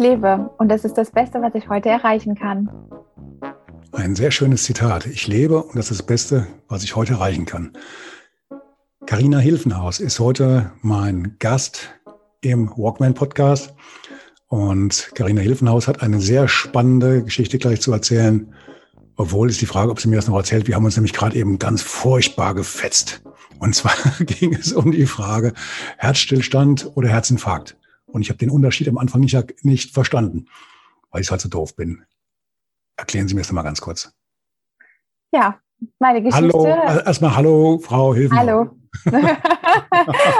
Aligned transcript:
Lebe 0.00 0.50
und 0.58 0.68
das 0.68 0.84
ist 0.84 0.94
das 0.98 1.12
Beste, 1.12 1.40
was 1.40 1.54
ich 1.54 1.68
heute 1.68 1.88
erreichen 1.88 2.34
kann. 2.34 2.68
Ein 3.92 4.16
sehr 4.16 4.30
schönes 4.30 4.64
Zitat. 4.64 5.06
Ich 5.06 5.28
lebe 5.28 5.62
und 5.62 5.76
das 5.76 5.90
ist 5.90 6.00
das 6.00 6.06
Beste, 6.06 6.46
was 6.68 6.82
ich 6.82 6.96
heute 6.96 7.12
erreichen 7.12 7.44
kann. 7.44 7.72
Carina 9.06 9.38
Hilfenhaus 9.38 10.00
ist 10.00 10.18
heute 10.18 10.72
mein 10.82 11.36
Gast 11.38 11.90
im 12.40 12.70
Walkman 12.76 13.14
Podcast. 13.14 13.74
Und 14.48 15.12
Carina 15.14 15.40
Hilfenhaus 15.40 15.86
hat 15.86 16.02
eine 16.02 16.20
sehr 16.20 16.48
spannende 16.48 17.22
Geschichte 17.22 17.58
gleich 17.58 17.80
zu 17.80 17.92
erzählen. 17.92 18.52
Obwohl 19.16 19.50
ist 19.50 19.60
die 19.60 19.66
Frage, 19.66 19.90
ob 19.90 20.00
sie 20.00 20.08
mir 20.08 20.16
das 20.16 20.28
noch 20.28 20.36
erzählt. 20.36 20.66
Wir 20.66 20.76
haben 20.76 20.84
uns 20.84 20.96
nämlich 20.96 21.12
gerade 21.12 21.36
eben 21.36 21.58
ganz 21.58 21.82
furchtbar 21.82 22.54
gefetzt. 22.54 23.22
Und 23.58 23.74
zwar 23.74 23.92
ging 24.20 24.54
es 24.54 24.72
um 24.72 24.92
die 24.92 25.06
Frage 25.06 25.52
Herzstillstand 25.98 26.90
oder 26.94 27.08
Herzinfarkt. 27.08 27.76
Und 28.12 28.22
ich 28.22 28.28
habe 28.28 28.38
den 28.38 28.50
Unterschied 28.50 28.88
am 28.88 28.98
Anfang 28.98 29.20
nicht, 29.20 29.64
nicht 29.64 29.92
verstanden, 29.92 30.46
weil 31.10 31.22
ich 31.22 31.30
halt 31.30 31.40
so 31.40 31.48
doof 31.48 31.76
bin. 31.76 32.04
Erklären 32.96 33.28
Sie 33.28 33.34
mir 33.34 33.40
das 33.42 33.52
mal 33.52 33.62
ganz 33.62 33.80
kurz. 33.80 34.12
Ja, 35.32 35.60
meine 35.98 36.22
Geschichte. 36.22 36.52
Hallo, 36.52 36.66
erstmal 36.66 37.36
hallo, 37.36 37.78
Frau 37.78 38.14
Hilfen. 38.14 38.36
Hallo. 38.36 38.76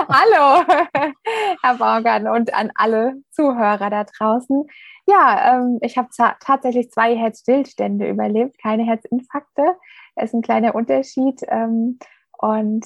hallo, 0.08 0.64
Herr 1.62 1.74
Baumgarten 1.76 2.28
und 2.28 2.52
an 2.52 2.72
alle 2.74 3.14
Zuhörer 3.30 3.90
da 3.90 4.04
draußen. 4.04 4.64
Ja, 5.06 5.56
ähm, 5.56 5.78
ich 5.82 5.96
habe 5.96 6.08
tatsächlich 6.40 6.90
zwei 6.90 7.16
Herzstillstände 7.16 8.08
überlebt, 8.08 8.58
keine 8.60 8.84
Herzinfarkte. 8.84 9.76
Das 10.16 10.26
ist 10.26 10.34
ein 10.34 10.42
kleiner 10.42 10.74
Unterschied. 10.74 11.40
Ähm, 11.48 11.98
und 12.38 12.84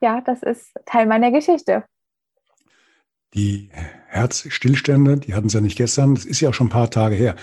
ja, 0.00 0.20
das 0.20 0.42
ist 0.42 0.72
Teil 0.86 1.06
meiner 1.06 1.30
Geschichte. 1.30 1.84
Die 3.34 3.68
Herzstillstände, 4.06 5.18
die 5.18 5.34
hatten 5.34 5.48
es 5.48 5.54
ja 5.54 5.60
nicht 5.60 5.76
gestern, 5.76 6.14
das 6.14 6.24
ist 6.24 6.40
ja 6.40 6.50
auch 6.50 6.54
schon 6.54 6.68
ein 6.68 6.70
paar 6.70 6.90
Tage 6.90 7.16
her. 7.16 7.34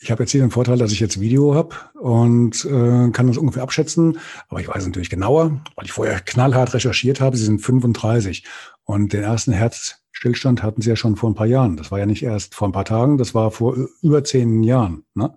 Ich 0.00 0.10
habe 0.12 0.22
jetzt 0.22 0.30
hier 0.30 0.42
den 0.42 0.50
Vorteil, 0.50 0.78
dass 0.78 0.92
ich 0.92 1.00
jetzt 1.00 1.18
Video 1.18 1.54
habe 1.54 1.74
und 1.98 2.64
äh, 2.66 3.10
kann 3.10 3.26
das 3.26 3.36
ungefähr 3.36 3.64
abschätzen. 3.64 4.18
Aber 4.48 4.60
ich 4.60 4.68
weiß 4.68 4.86
natürlich 4.86 5.10
genauer, 5.10 5.60
weil 5.74 5.86
ich 5.86 5.92
vorher 5.92 6.20
knallhart 6.20 6.72
recherchiert 6.74 7.20
habe. 7.20 7.36
Sie 7.36 7.44
sind 7.44 7.60
35 7.60 8.44
und 8.84 9.12
den 9.12 9.24
ersten 9.24 9.52
Herzstillstand 9.52 10.62
hatten 10.62 10.82
Sie 10.82 10.90
ja 10.90 10.96
schon 10.96 11.16
vor 11.16 11.30
ein 11.30 11.34
paar 11.34 11.46
Jahren. 11.46 11.76
Das 11.76 11.90
war 11.90 11.98
ja 11.98 12.06
nicht 12.06 12.22
erst 12.22 12.54
vor 12.54 12.68
ein 12.68 12.72
paar 12.72 12.84
Tagen, 12.84 13.18
das 13.18 13.34
war 13.34 13.50
vor 13.50 13.76
über 14.02 14.22
zehn 14.22 14.62
Jahren. 14.62 15.04
Ne? 15.14 15.36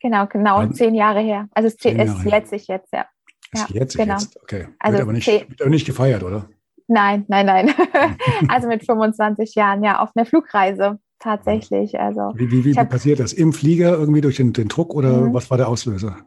Genau, 0.00 0.26
genau, 0.26 0.60
ja. 0.60 0.72
zehn 0.72 0.94
Jahre 0.94 1.20
her. 1.20 1.48
Also 1.52 1.68
es 1.68 1.74
ist 1.76 2.24
letztlich 2.24 2.66
jetzt, 2.66 2.92
ja. 2.92 3.06
Ist 3.52 3.70
ja, 3.70 3.76
jetzt, 3.76 3.96
genau. 3.96 4.14
jetzt, 4.14 4.38
okay. 4.42 4.68
Also 4.78 4.98
wird 4.98 5.02
aber 5.02 5.12
nicht, 5.12 5.26
wird 5.26 5.60
aber 5.60 5.70
nicht 5.70 5.86
gefeiert, 5.86 6.22
oder? 6.22 6.48
Nein, 6.92 7.24
nein, 7.28 7.46
nein. 7.46 7.74
also 8.48 8.68
mit 8.68 8.84
25 8.84 9.54
Jahren, 9.54 9.82
ja, 9.82 10.00
auf 10.00 10.10
einer 10.14 10.26
Flugreise 10.26 10.98
tatsächlich. 11.18 11.98
Also 11.98 12.32
wie, 12.34 12.50
wie, 12.50 12.64
wie 12.66 12.76
hab, 12.76 12.90
passiert 12.90 13.18
das? 13.18 13.32
Im 13.32 13.54
Flieger 13.54 13.92
irgendwie 13.92 14.20
durch 14.20 14.36
den, 14.36 14.52
den 14.52 14.68
Druck 14.68 14.94
oder 14.94 15.22
mhm. 15.22 15.34
was 15.34 15.50
war 15.50 15.56
der 15.56 15.68
Auslöser? 15.68 16.18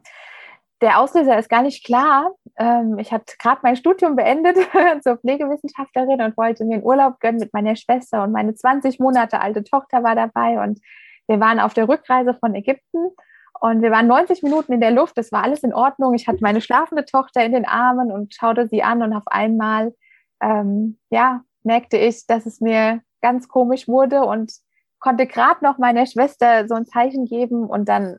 Der 0.80 0.98
Auslöser 0.98 1.38
ist 1.38 1.48
gar 1.48 1.62
nicht 1.62 1.84
klar. 1.84 2.32
Ähm, 2.58 2.98
ich 2.98 3.12
hatte 3.12 3.34
gerade 3.38 3.60
mein 3.62 3.76
Studium 3.76 4.16
beendet 4.16 4.56
zur 5.02 5.18
Pflegewissenschaftlerin 5.18 6.20
und 6.20 6.36
wollte 6.36 6.64
mir 6.64 6.74
einen 6.74 6.84
Urlaub 6.84 7.20
gönnen 7.20 7.38
mit 7.38 7.52
meiner 7.54 7.76
Schwester 7.76 8.24
und 8.24 8.32
meine 8.32 8.54
20 8.54 8.98
Monate 8.98 9.40
alte 9.40 9.62
Tochter 9.62 10.02
war 10.02 10.16
dabei 10.16 10.60
und 10.62 10.80
wir 11.28 11.38
waren 11.38 11.60
auf 11.60 11.74
der 11.74 11.88
Rückreise 11.88 12.34
von 12.34 12.56
Ägypten 12.56 13.10
und 13.60 13.82
wir 13.82 13.92
waren 13.92 14.08
90 14.08 14.42
Minuten 14.42 14.72
in 14.72 14.80
der 14.80 14.90
Luft. 14.90 15.16
Das 15.16 15.30
war 15.30 15.44
alles 15.44 15.62
in 15.62 15.72
Ordnung. 15.72 16.14
Ich 16.14 16.26
hatte 16.26 16.38
meine 16.40 16.60
schlafende 16.60 17.04
Tochter 17.04 17.44
in 17.44 17.52
den 17.52 17.66
Armen 17.66 18.10
und 18.10 18.34
schaute 18.34 18.66
sie 18.66 18.82
an 18.82 19.02
und 19.02 19.12
auf 19.12 19.26
einmal 19.26 19.94
ähm, 20.40 20.98
ja, 21.10 21.42
merkte 21.62 21.96
ich, 21.96 22.26
dass 22.26 22.46
es 22.46 22.60
mir 22.60 23.02
ganz 23.22 23.48
komisch 23.48 23.88
wurde 23.88 24.22
und 24.22 24.52
konnte 24.98 25.26
gerade 25.26 25.64
noch 25.64 25.78
meiner 25.78 26.06
Schwester 26.06 26.66
so 26.68 26.74
ein 26.74 26.86
Zeichen 26.86 27.26
geben 27.26 27.66
und 27.66 27.88
dann 27.88 28.18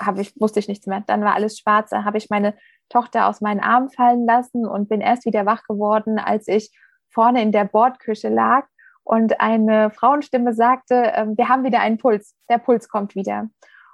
habe 0.00 0.20
ich, 0.20 0.32
wusste 0.40 0.60
ich 0.60 0.68
nichts 0.68 0.86
mehr. 0.86 1.02
Dann 1.06 1.22
war 1.22 1.34
alles 1.34 1.58
schwarz. 1.58 1.90
Dann 1.90 2.04
habe 2.04 2.18
ich 2.18 2.30
meine 2.30 2.54
Tochter 2.88 3.28
aus 3.28 3.40
meinen 3.40 3.60
Armen 3.60 3.90
fallen 3.90 4.26
lassen 4.26 4.66
und 4.66 4.88
bin 4.88 5.00
erst 5.00 5.24
wieder 5.24 5.46
wach 5.46 5.62
geworden, 5.64 6.18
als 6.18 6.48
ich 6.48 6.70
vorne 7.10 7.42
in 7.42 7.52
der 7.52 7.64
Bordküche 7.64 8.28
lag 8.28 8.66
und 9.04 9.40
eine 9.40 9.90
Frauenstimme 9.90 10.54
sagte, 10.54 11.12
äh, 11.12 11.26
wir 11.36 11.48
haben 11.48 11.64
wieder 11.64 11.80
einen 11.80 11.98
Puls, 11.98 12.36
der 12.48 12.58
Puls 12.58 12.88
kommt 12.88 13.14
wieder. 13.14 13.48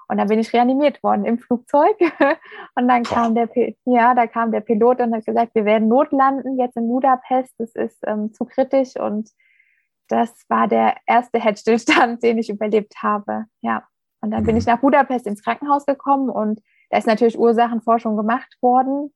Und 0.08 0.16
dann 0.16 0.28
bin 0.28 0.38
ich 0.38 0.52
reanimiert 0.52 1.02
worden 1.02 1.24
im 1.26 1.38
Flugzeug. 1.38 1.96
Und 2.74 2.88
dann 2.88 3.02
kam 3.02 3.34
der, 3.34 3.48
ja, 3.84 4.14
da 4.14 4.26
kam 4.26 4.52
der 4.52 4.60
Pilot 4.60 5.00
und 5.00 5.14
hat 5.14 5.26
gesagt, 5.26 5.54
wir 5.54 5.66
werden 5.66 5.86
notlanden 5.86 6.58
jetzt 6.58 6.78
in 6.78 6.88
Budapest. 6.88 7.54
Das 7.58 7.74
ist 7.74 7.98
ähm, 8.06 8.32
zu 8.32 8.46
kritisch. 8.46 8.96
Und 8.96 9.28
das 10.08 10.32
war 10.48 10.66
der 10.66 10.96
erste 11.06 11.38
Herzstillstand, 11.38 12.22
den 12.22 12.38
ich 12.38 12.48
überlebt 12.48 13.02
habe. 13.02 13.44
Ja. 13.60 13.86
Und 14.20 14.30
dann 14.32 14.44
bin 14.44 14.56
ich 14.56 14.66
nach 14.66 14.80
Budapest 14.80 15.26
ins 15.26 15.44
Krankenhaus 15.44 15.86
gekommen 15.86 16.28
und 16.28 16.60
da 16.90 16.98
ist 16.98 17.06
natürlich 17.06 17.38
Ursachenforschung 17.38 18.16
gemacht 18.16 18.56
worden, 18.60 19.12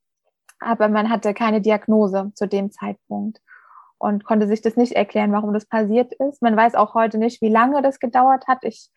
aber 0.60 0.88
man 0.88 1.10
hatte 1.10 1.34
keine 1.34 1.60
Diagnose 1.60 2.30
zu 2.34 2.46
dem 2.46 2.70
Zeitpunkt 2.70 3.40
und 3.98 4.24
konnte 4.24 4.46
sich 4.46 4.60
das 4.60 4.76
nicht 4.76 4.92
erklären, 4.92 5.32
warum 5.32 5.52
das 5.54 5.66
passiert 5.66 6.12
ist. 6.14 6.42
Man 6.42 6.56
weiß 6.56 6.74
auch 6.74 6.94
heute 6.94 7.18
nicht, 7.18 7.40
wie 7.40 7.48
lange 7.48 7.82
das 7.82 7.98
gedauert 7.98 8.46
hat. 8.46 8.62
Ich 8.62 8.90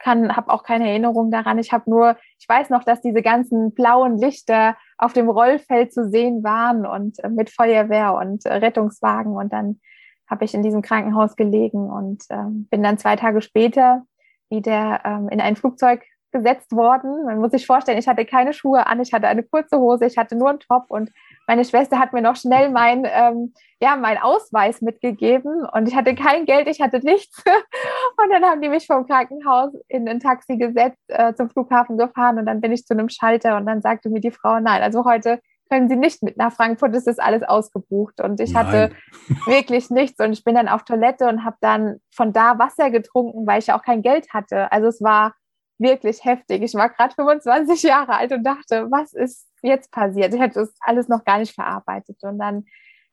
kann, 0.00 0.34
habe 0.36 0.52
auch 0.52 0.62
keine 0.62 0.88
Erinnerung 0.88 1.30
daran. 1.30 1.58
Ich 1.58 1.72
habe 1.72 1.88
nur, 1.88 2.16
ich 2.38 2.48
weiß 2.48 2.70
noch, 2.70 2.84
dass 2.84 3.00
diese 3.00 3.22
ganzen 3.22 3.72
blauen 3.74 4.18
Lichter 4.18 4.76
auf 4.98 5.12
dem 5.12 5.28
Rollfeld 5.28 5.92
zu 5.92 6.08
sehen 6.10 6.42
waren 6.42 6.86
und 6.86 7.22
äh, 7.22 7.28
mit 7.28 7.50
Feuerwehr 7.50 8.14
und 8.14 8.44
äh, 8.46 8.54
Rettungswagen. 8.54 9.34
Und 9.34 9.52
dann 9.52 9.80
habe 10.28 10.44
ich 10.44 10.54
in 10.54 10.62
diesem 10.62 10.82
Krankenhaus 10.82 11.36
gelegen 11.36 11.90
und 11.90 12.24
äh, 12.30 12.36
bin 12.70 12.82
dann 12.82 12.98
zwei 12.98 13.16
Tage 13.16 13.42
später 13.42 14.02
wieder 14.48 15.00
ähm, 15.04 15.28
in 15.28 15.40
ein 15.40 15.56
Flugzeug 15.56 16.02
gesetzt 16.32 16.72
worden. 16.72 17.24
Man 17.24 17.38
muss 17.38 17.50
sich 17.50 17.66
vorstellen, 17.66 17.98
ich 17.98 18.08
hatte 18.08 18.24
keine 18.24 18.52
Schuhe 18.52 18.86
an, 18.86 19.00
ich 19.00 19.12
hatte 19.12 19.28
eine 19.28 19.42
kurze 19.42 19.78
Hose, 19.78 20.06
ich 20.06 20.16
hatte 20.16 20.36
nur 20.36 20.50
einen 20.50 20.60
Top 20.60 20.84
und 20.88 21.10
meine 21.50 21.64
Schwester 21.64 21.98
hat 21.98 22.12
mir 22.12 22.22
noch 22.22 22.36
schnell 22.36 22.70
mein, 22.70 23.04
ähm, 23.06 23.52
ja, 23.80 23.96
mein 23.96 24.18
Ausweis 24.18 24.82
mitgegeben 24.82 25.66
und 25.72 25.88
ich 25.88 25.96
hatte 25.96 26.14
kein 26.14 26.44
Geld, 26.44 26.68
ich 26.68 26.80
hatte 26.80 27.00
nichts. 27.04 27.42
Und 28.22 28.30
dann 28.30 28.44
haben 28.44 28.60
die 28.60 28.68
mich 28.68 28.86
vom 28.86 29.04
Krankenhaus 29.04 29.72
in 29.88 30.08
ein 30.08 30.20
Taxi 30.20 30.58
gesetzt, 30.58 31.02
äh, 31.08 31.34
zum 31.34 31.50
Flughafen 31.50 31.98
gefahren 31.98 32.38
und 32.38 32.46
dann 32.46 32.60
bin 32.60 32.70
ich 32.70 32.84
zu 32.86 32.94
einem 32.94 33.08
Schalter 33.08 33.56
und 33.56 33.66
dann 33.66 33.80
sagte 33.80 34.10
mir 34.10 34.20
die 34.20 34.30
Frau, 34.30 34.60
nein, 34.60 34.82
also 34.82 35.04
heute 35.04 35.40
können 35.68 35.88
Sie 35.88 35.96
nicht 35.96 36.22
mit 36.22 36.36
nach 36.36 36.52
Frankfurt, 36.52 36.94
es 36.94 37.06
ist 37.06 37.20
alles 37.20 37.42
ausgebucht. 37.42 38.20
Und 38.20 38.40
ich 38.40 38.52
Nein. 38.52 38.66
hatte 38.66 38.90
wirklich 39.46 39.90
nichts. 39.90 40.20
Und 40.20 40.32
ich 40.32 40.44
bin 40.44 40.54
dann 40.54 40.68
auf 40.68 40.84
Toilette 40.84 41.26
und 41.28 41.44
habe 41.44 41.56
dann 41.60 41.96
von 42.14 42.32
da 42.32 42.58
Wasser 42.58 42.90
getrunken, 42.90 43.46
weil 43.46 43.60
ich 43.60 43.68
ja 43.68 43.78
auch 43.78 43.82
kein 43.82 44.02
Geld 44.02 44.32
hatte. 44.34 44.70
Also 44.70 44.88
es 44.88 45.00
war 45.00 45.34
wirklich 45.80 46.24
heftig. 46.24 46.62
Ich 46.62 46.74
war 46.74 46.88
gerade 46.90 47.14
25 47.14 47.82
Jahre 47.84 48.16
alt 48.16 48.32
und 48.32 48.44
dachte, 48.44 48.86
was 48.90 49.12
ist 49.12 49.46
jetzt 49.62 49.90
passiert? 49.90 50.34
Ich 50.34 50.40
hätte 50.40 50.60
das 50.60 50.72
alles 50.80 51.08
noch 51.08 51.24
gar 51.24 51.38
nicht 51.38 51.54
verarbeitet. 51.54 52.18
Und 52.22 52.38
dann 52.38 52.64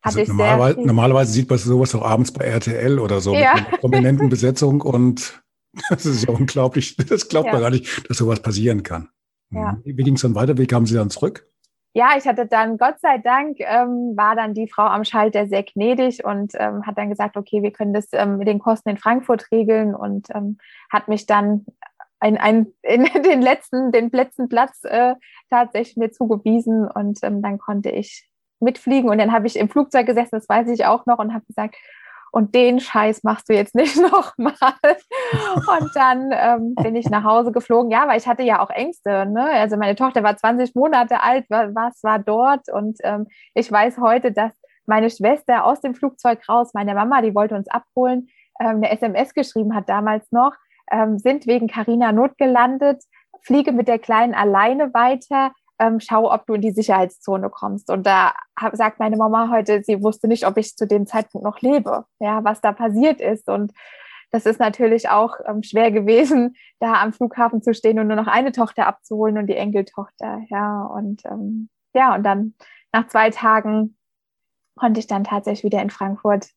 hatte 0.02 0.18
also 0.18 0.20
ich 0.20 0.28
normalerweise, 0.28 0.80
normalerweise 0.80 1.32
sieht 1.32 1.50
man 1.50 1.58
sowas 1.58 1.92
doch 1.92 2.02
abends 2.02 2.32
bei 2.32 2.44
RTL 2.44 2.98
oder 2.98 3.20
so 3.20 3.34
ja. 3.34 3.54
mit 3.54 3.66
einer 3.66 3.78
prominenten 3.78 4.28
Besetzung 4.28 4.80
und 4.80 5.42
das 5.90 6.06
ist 6.06 6.26
ja 6.26 6.32
unglaublich. 6.32 6.96
Das 6.96 7.28
glaubt 7.28 7.46
ja. 7.46 7.52
man 7.52 7.62
gar 7.62 7.70
nicht, 7.70 8.08
dass 8.08 8.18
sowas 8.18 8.40
passieren 8.40 8.82
kann. 8.82 9.08
Ja. 9.50 9.78
Wie, 9.84 9.96
wie 9.96 10.02
ging 10.02 10.14
es 10.14 10.22
dann 10.22 10.34
weiter? 10.34 10.56
Wie 10.58 10.66
kamen 10.66 10.86
Sie 10.86 10.94
dann 10.94 11.10
zurück? 11.10 11.48
ja, 11.94 12.10
ich 12.16 12.26
hatte 12.26 12.46
dann, 12.46 12.78
Gott 12.78 13.00
sei 13.00 13.18
Dank, 13.18 13.56
ähm, 13.58 14.12
war 14.16 14.36
dann 14.36 14.54
die 14.54 14.68
Frau 14.68 14.84
am 14.84 15.04
Schalter 15.04 15.48
sehr 15.48 15.64
gnädig 15.64 16.24
und 16.24 16.52
ähm, 16.54 16.86
hat 16.86 16.96
dann 16.96 17.08
gesagt, 17.08 17.36
okay, 17.36 17.62
wir 17.62 17.72
können 17.72 17.92
das 17.92 18.08
ähm, 18.12 18.38
mit 18.38 18.46
den 18.46 18.60
Kosten 18.60 18.90
in 18.90 18.98
Frankfurt 18.98 19.50
regeln 19.50 19.96
und 19.96 20.28
ähm, 20.32 20.58
hat 20.92 21.08
mich 21.08 21.26
dann 21.26 21.66
ein, 22.20 22.36
ein, 22.36 22.72
in 22.82 23.04
den 23.22 23.42
letzten, 23.42 23.92
den 23.92 24.10
letzten 24.10 24.48
Platz 24.48 24.82
äh, 24.84 25.14
tatsächlich 25.50 25.96
mir 25.96 26.10
zugewiesen 26.10 26.88
und 26.88 27.18
ähm, 27.22 27.42
dann 27.42 27.58
konnte 27.58 27.90
ich 27.90 28.28
mitfliegen 28.60 29.08
und 29.08 29.18
dann 29.18 29.32
habe 29.32 29.46
ich 29.46 29.56
im 29.56 29.68
Flugzeug 29.68 30.06
gesessen, 30.06 30.30
das 30.32 30.48
weiß 30.48 30.68
ich 30.68 30.84
auch 30.84 31.06
noch 31.06 31.18
und 31.18 31.32
habe 31.32 31.44
gesagt, 31.46 31.76
und 32.30 32.54
den 32.54 32.80
Scheiß 32.80 33.22
machst 33.22 33.48
du 33.48 33.54
jetzt 33.54 33.74
nicht 33.74 33.96
nochmal. 33.96 34.54
Und 35.32 35.90
dann 35.94 36.30
ähm, 36.32 36.74
bin 36.74 36.94
ich 36.96 37.08
nach 37.08 37.24
Hause 37.24 37.52
geflogen. 37.52 37.90
Ja, 37.90 38.06
weil 38.06 38.18
ich 38.18 38.26
hatte 38.26 38.42
ja 38.42 38.60
auch 38.60 38.70
Ängste. 38.70 39.26
Ne? 39.26 39.44
Also 39.44 39.76
meine 39.76 39.96
Tochter 39.96 40.22
war 40.22 40.36
20 40.36 40.74
Monate 40.74 41.22
alt, 41.22 41.46
was 41.48 42.02
war 42.02 42.18
dort? 42.18 42.68
Und 42.70 42.98
ähm, 43.02 43.26
ich 43.54 43.70
weiß 43.70 43.98
heute, 43.98 44.32
dass 44.32 44.52
meine 44.86 45.10
Schwester 45.10 45.64
aus 45.64 45.80
dem 45.80 45.94
Flugzeug 45.94 46.46
raus, 46.48 46.72
meine 46.74 46.94
Mama, 46.94 47.22
die 47.22 47.34
wollte 47.34 47.54
uns 47.54 47.68
abholen, 47.68 48.28
ähm, 48.60 48.76
eine 48.76 48.90
SMS 48.90 49.34
geschrieben 49.34 49.74
hat 49.74 49.88
damals 49.88 50.30
noch, 50.32 50.54
ähm, 50.90 51.18
sind 51.18 51.46
wegen 51.46 51.68
Carina 51.68 52.12
notgelandet, 52.12 53.02
fliege 53.42 53.72
mit 53.72 53.88
der 53.88 53.98
Kleinen 53.98 54.34
alleine 54.34 54.92
weiter, 54.94 55.52
ähm, 55.78 56.00
schau, 56.00 56.32
ob 56.32 56.46
du 56.46 56.54
in 56.54 56.60
die 56.60 56.72
Sicherheitszone 56.72 57.50
kommst. 57.50 57.90
Und 57.90 58.06
da 58.06 58.34
hab, 58.58 58.76
sagt 58.76 58.98
meine 58.98 59.16
Mama 59.16 59.50
heute, 59.50 59.82
sie 59.84 60.02
wusste 60.02 60.28
nicht, 60.28 60.46
ob 60.46 60.56
ich 60.56 60.76
zu 60.76 60.86
dem 60.86 61.06
Zeitpunkt 61.06 61.44
noch 61.44 61.60
lebe, 61.60 62.04
ja, 62.18 62.42
was 62.44 62.60
da 62.60 62.72
passiert 62.72 63.20
ist. 63.20 63.48
Und 63.48 63.72
das 64.30 64.44
ist 64.44 64.60
natürlich 64.60 65.08
auch 65.08 65.36
ähm, 65.46 65.62
schwer 65.62 65.90
gewesen, 65.90 66.56
da 66.80 66.94
am 66.94 67.12
Flughafen 67.12 67.62
zu 67.62 67.74
stehen 67.74 67.98
und 67.98 68.08
nur 68.08 68.16
noch 68.16 68.26
eine 68.26 68.52
Tochter 68.52 68.86
abzuholen 68.86 69.38
und 69.38 69.46
die 69.46 69.56
Enkeltochter. 69.56 70.40
Ja, 70.48 70.82
und 70.82 71.24
ähm, 71.24 71.68
ja, 71.94 72.14
und 72.14 72.24
dann 72.24 72.54
nach 72.92 73.06
zwei 73.08 73.30
Tagen 73.30 73.96
konnte 74.76 75.00
ich 75.00 75.06
dann 75.06 75.24
tatsächlich 75.24 75.64
wieder 75.64 75.82
in 75.82 75.90
Frankfurt 75.90 76.48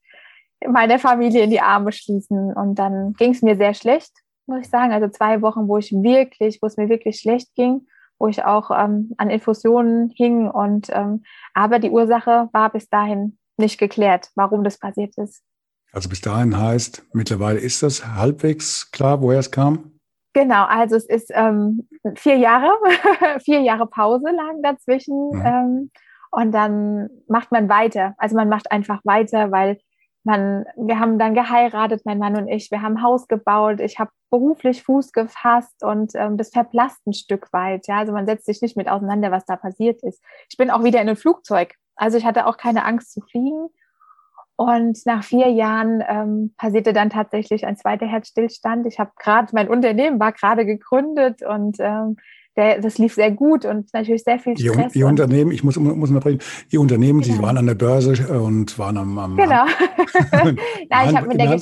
meine 0.70 1.00
Familie 1.00 1.44
in 1.44 1.50
die 1.50 1.62
Arme 1.62 1.92
schließen. 1.92 2.54
Und 2.54 2.76
dann 2.76 3.14
ging 3.14 3.32
es 3.32 3.42
mir 3.42 3.56
sehr 3.56 3.74
schlecht, 3.74 4.12
muss 4.46 4.62
ich 4.62 4.70
sagen. 4.70 4.92
Also 4.92 5.08
zwei 5.08 5.42
Wochen, 5.42 5.68
wo 5.68 5.78
ich 5.78 5.92
wirklich, 5.92 6.62
wo 6.62 6.68
es 6.68 6.78
mir 6.78 6.90
wirklich 6.90 7.20
schlecht 7.20 7.54
ging, 7.56 7.88
wo 8.20 8.28
ich 8.28 8.44
auch 8.44 8.72
ähm, 8.72 9.14
an 9.18 9.30
Infusionen 9.30 10.12
hing. 10.16 10.50
Und 10.50 10.90
ähm, 10.92 11.24
aber 11.54 11.80
die 11.80 11.90
Ursache 11.90 12.50
war 12.52 12.72
bis 12.72 12.90
dahin 12.90 13.38
nicht 13.58 13.80
geklärt, 13.80 14.30
warum 14.36 14.64
das 14.64 14.78
passiert 14.78 15.18
ist. 15.18 15.44
Also 15.92 16.08
bis 16.08 16.22
dahin 16.22 16.58
heißt, 16.58 17.04
mittlerweile 17.14 17.60
ist 17.60 17.84
das 17.84 18.06
halbwegs 18.06 18.92
klar, 18.92 19.22
woher 19.22 19.40
es 19.40 19.52
kam? 19.52 19.92
Genau, 20.34 20.64
also 20.66 20.96
es 20.96 21.06
ist 21.06 21.30
ähm, 21.34 21.88
vier 22.16 22.38
Jahre, 22.38 22.72
vier 23.44 23.60
Jahre 23.60 23.88
Pause 23.88 24.30
lagen 24.32 24.64
dazwischen. 24.64 25.32
Mhm. 25.32 25.46
Ähm, 25.46 25.92
und 26.32 26.54
dann 26.54 27.10
macht 27.28 27.52
man 27.52 27.68
weiter. 27.68 28.16
Also 28.18 28.38
man 28.38 28.48
macht 28.48 28.72
einfach 28.72 29.02
weiter, 29.04 29.52
weil 29.52 29.80
man, 30.24 30.66
wir 30.76 31.00
haben 31.00 31.18
dann 31.18 31.34
geheiratet, 31.34 32.02
mein 32.06 32.20
Mann 32.20 32.36
und 32.36 32.48
ich, 32.48 32.70
wir 32.72 32.82
haben 32.82 33.02
Haus 33.02 33.28
gebaut, 33.28 33.80
ich 33.80 34.00
habe 34.00 34.12
beruflich 34.30 34.84
Fuß 34.84 35.12
gefasst 35.12 35.84
und 35.84 36.14
ähm, 36.16 36.38
das 36.38 36.50
verblasst 36.50 37.06
ein 37.08 37.14
Stück 37.14 37.52
weit. 37.54 37.88
Ja, 37.88 37.98
also 37.98 38.14
man 38.14 38.26
setzt 38.26 38.46
sich 38.46 38.62
nicht 38.62 38.78
mit 38.78 38.90
auseinander, 38.90 39.32
was 39.32 39.46
da 39.46 39.56
passiert 39.56 40.02
ist. 40.04 40.24
Ich 40.50 40.58
bin 40.58 40.70
auch 40.70 40.84
wieder 40.84 41.02
in 41.02 41.10
ein 41.10 41.16
Flugzeug. 41.16 41.76
Also 41.96 42.18
ich 42.18 42.26
hatte 42.26 42.46
auch 42.46 42.58
keine 42.58 42.86
Angst 42.86 43.14
zu 43.14 43.22
fliegen. 43.22 43.70
Und 44.56 45.00
nach 45.06 45.24
vier 45.24 45.50
Jahren 45.50 46.04
ähm, 46.08 46.54
passierte 46.56 46.94
dann 46.94 47.10
tatsächlich 47.10 47.66
ein 47.66 47.78
zweiter 47.78 48.06
Herzstillstand. 48.06 48.86
Ich 48.86 49.00
habe 49.00 49.12
gerade, 49.18 49.48
mein 49.54 49.70
Unternehmen 49.70 50.20
war 50.20 50.34
gerade 50.34 50.66
gegründet 50.66 51.42
und 51.42 51.78
ähm, 51.80 52.18
der, 52.56 52.82
das 52.82 52.98
lief 52.98 53.14
sehr 53.14 53.32
gut 53.32 53.66
und 53.66 53.94
natürlich 53.94 54.24
sehr 54.24 54.40
viel 54.40 54.58
Stress. 54.58 54.96
Ihr, 54.96 55.02
Ihr 55.02 55.08
Unternehmen, 55.08 55.52
ich 55.52 55.64
muss, 55.64 55.78
muss 55.78 56.10
unterbrechen, 56.10 56.40
Ihr 56.70 56.82
Unternehmen, 56.82 57.22
genau. 57.22 57.36
Sie 57.36 57.42
waren 57.42 57.58
an 57.58 57.68
der 57.68 57.76
Börse 57.76 58.14
äh, 58.14 58.38
und 58.38 58.78
waren 58.78 58.98
am... 58.98 59.18
am 59.18 59.38
genau. 59.38 59.66
Nein, 60.90 61.10
ich 61.10 61.16
habe 61.16 61.28
mit, 61.28 61.40
der, 61.40 61.60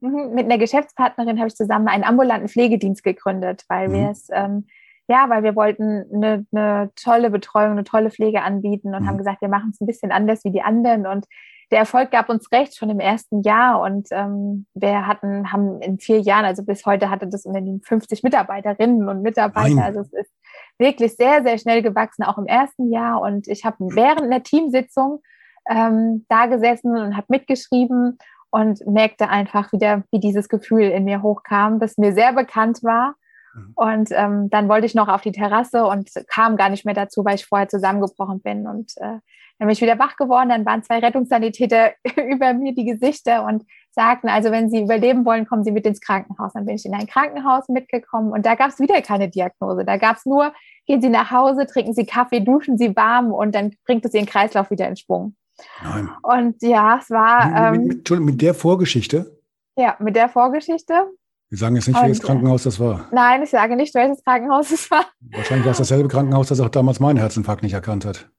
mhm, 0.00 0.34
mit 0.34 0.44
einer 0.46 0.58
Geschäftspartnerin 0.58 1.38
habe 1.38 1.48
ich 1.48 1.54
zusammen 1.54 1.88
einen 1.88 2.04
ambulanten 2.04 2.48
Pflegedienst 2.48 3.02
gegründet, 3.02 3.64
weil 3.68 3.88
mhm. 3.88 3.92
wir 3.92 4.10
es... 4.10 4.28
Ähm, 4.32 4.66
ja, 5.08 5.28
weil 5.28 5.42
wir 5.42 5.56
wollten 5.56 6.04
eine, 6.14 6.46
eine 6.52 6.90
tolle 6.94 7.30
Betreuung, 7.30 7.72
eine 7.72 7.82
tolle 7.82 8.12
Pflege 8.12 8.42
anbieten 8.42 8.94
und 8.94 9.02
mhm. 9.02 9.08
haben 9.08 9.18
gesagt, 9.18 9.40
wir 9.40 9.48
machen 9.48 9.70
es 9.72 9.80
ein 9.80 9.86
bisschen 9.86 10.12
anders 10.12 10.44
wie 10.44 10.52
die 10.52 10.62
anderen 10.62 11.04
und 11.04 11.26
der 11.70 11.80
Erfolg 11.80 12.10
gab 12.10 12.28
uns 12.28 12.50
recht 12.50 12.76
schon 12.76 12.90
im 12.90 13.00
ersten 13.00 13.42
Jahr 13.42 13.80
und 13.80 14.08
ähm, 14.10 14.66
wir 14.74 15.06
hatten, 15.06 15.52
haben 15.52 15.80
in 15.80 15.98
vier 15.98 16.20
Jahren, 16.20 16.44
also 16.44 16.64
bis 16.64 16.84
heute 16.84 17.10
hatte 17.10 17.28
das 17.28 17.46
Unternehmen 17.46 17.80
50 17.82 18.22
Mitarbeiterinnen 18.22 19.08
und 19.08 19.22
Mitarbeiter. 19.22 19.76
Nein. 19.76 19.84
Also 19.84 20.00
es 20.00 20.12
ist 20.12 20.32
wirklich 20.78 21.14
sehr, 21.16 21.42
sehr 21.42 21.58
schnell 21.58 21.82
gewachsen, 21.82 22.24
auch 22.24 22.38
im 22.38 22.46
ersten 22.46 22.90
Jahr. 22.92 23.20
Und 23.20 23.46
ich 23.46 23.64
habe 23.64 23.76
während 23.80 24.32
der 24.32 24.42
Teamsitzung 24.42 25.22
ähm, 25.68 26.26
da 26.28 26.46
gesessen 26.46 26.96
und 26.96 27.16
habe 27.16 27.26
mitgeschrieben 27.28 28.18
und 28.50 28.84
merkte 28.86 29.28
einfach 29.28 29.72
wieder, 29.72 30.02
wie 30.10 30.18
dieses 30.18 30.48
Gefühl 30.48 30.82
in 30.82 31.04
mir 31.04 31.22
hochkam, 31.22 31.78
das 31.78 31.98
mir 31.98 32.12
sehr 32.12 32.32
bekannt 32.32 32.82
war. 32.82 33.14
Mhm. 33.54 33.72
Und 33.74 34.08
ähm, 34.12 34.50
dann 34.50 34.68
wollte 34.68 34.86
ich 34.86 34.94
noch 34.94 35.08
auf 35.08 35.22
die 35.22 35.32
Terrasse 35.32 35.84
und 35.86 36.10
kam 36.28 36.56
gar 36.56 36.68
nicht 36.68 36.84
mehr 36.84 36.94
dazu, 36.94 37.24
weil 37.24 37.36
ich 37.36 37.46
vorher 37.46 37.68
zusammengebrochen 37.68 38.40
bin. 38.40 38.66
Und 38.66 38.92
äh, 38.96 39.18
dann 39.60 39.66
bin 39.66 39.70
ich 39.70 39.80
wieder 39.82 39.98
wach 39.98 40.16
geworden, 40.16 40.48
dann 40.48 40.64
waren 40.64 40.82
zwei 40.82 41.00
Rettungssanitäter 41.00 41.92
über 42.30 42.54
mir 42.54 42.74
die 42.74 42.86
Gesichter 42.86 43.44
und 43.44 43.64
sagten, 43.90 44.28
also 44.28 44.50
wenn 44.50 44.70
Sie 44.70 44.82
überleben 44.82 45.24
wollen, 45.24 45.46
kommen 45.46 45.64
Sie 45.64 45.72
mit 45.72 45.84
ins 45.84 46.00
Krankenhaus. 46.00 46.52
Dann 46.54 46.64
bin 46.64 46.76
ich 46.76 46.86
in 46.86 46.94
ein 46.94 47.06
Krankenhaus 47.06 47.68
mitgekommen 47.68 48.32
und 48.32 48.46
da 48.46 48.54
gab 48.54 48.70
es 48.70 48.78
wieder 48.78 49.02
keine 49.02 49.28
Diagnose. 49.28 49.84
Da 49.84 49.96
gab 49.96 50.16
es 50.16 50.24
nur, 50.24 50.52
gehen 50.86 51.02
Sie 51.02 51.10
nach 51.10 51.30
Hause, 51.30 51.66
trinken 51.66 51.92
Sie 51.92 52.06
Kaffee, 52.06 52.40
duschen 52.40 52.78
Sie 52.78 52.96
warm 52.96 53.32
und 53.32 53.54
dann 53.54 53.74
bringt 53.84 54.04
es 54.04 54.14
Ihren 54.14 54.26
Kreislauf 54.26 54.70
wieder 54.70 54.88
in 54.88 54.96
Schwung. 54.96 55.34
Nein. 55.82 56.08
Und 56.22 56.62
ja, 56.62 56.98
es 56.98 57.10
war. 57.10 57.74
Ähm, 57.74 57.86
mit, 57.86 58.10
mit, 58.10 58.20
mit, 58.20 58.42
der 58.42 58.54
Vorgeschichte? 58.54 59.38
Ja, 59.76 59.96
mit 59.98 60.16
der 60.16 60.28
Vorgeschichte. 60.28 61.10
Sie 61.50 61.56
sagen 61.56 61.74
jetzt 61.74 61.88
nicht, 61.88 61.96
und, 61.96 62.02
welches 62.02 62.22
Krankenhaus 62.22 62.62
das 62.62 62.78
war. 62.78 63.08
Nein, 63.12 63.42
ich 63.42 63.50
sage 63.50 63.74
nicht, 63.76 63.94
welches 63.94 64.22
Krankenhaus 64.24 64.70
es 64.70 64.90
war. 64.90 65.06
Wahrscheinlich 65.32 65.66
war 65.66 65.72
es 65.72 65.78
dasselbe 65.78 66.08
Krankenhaus, 66.08 66.48
das 66.48 66.60
auch 66.60 66.68
damals 66.68 67.00
meinen 67.00 67.18
Herzinfarkt 67.18 67.62
nicht 67.62 67.74
erkannt 67.74 68.04
hat 68.04 68.30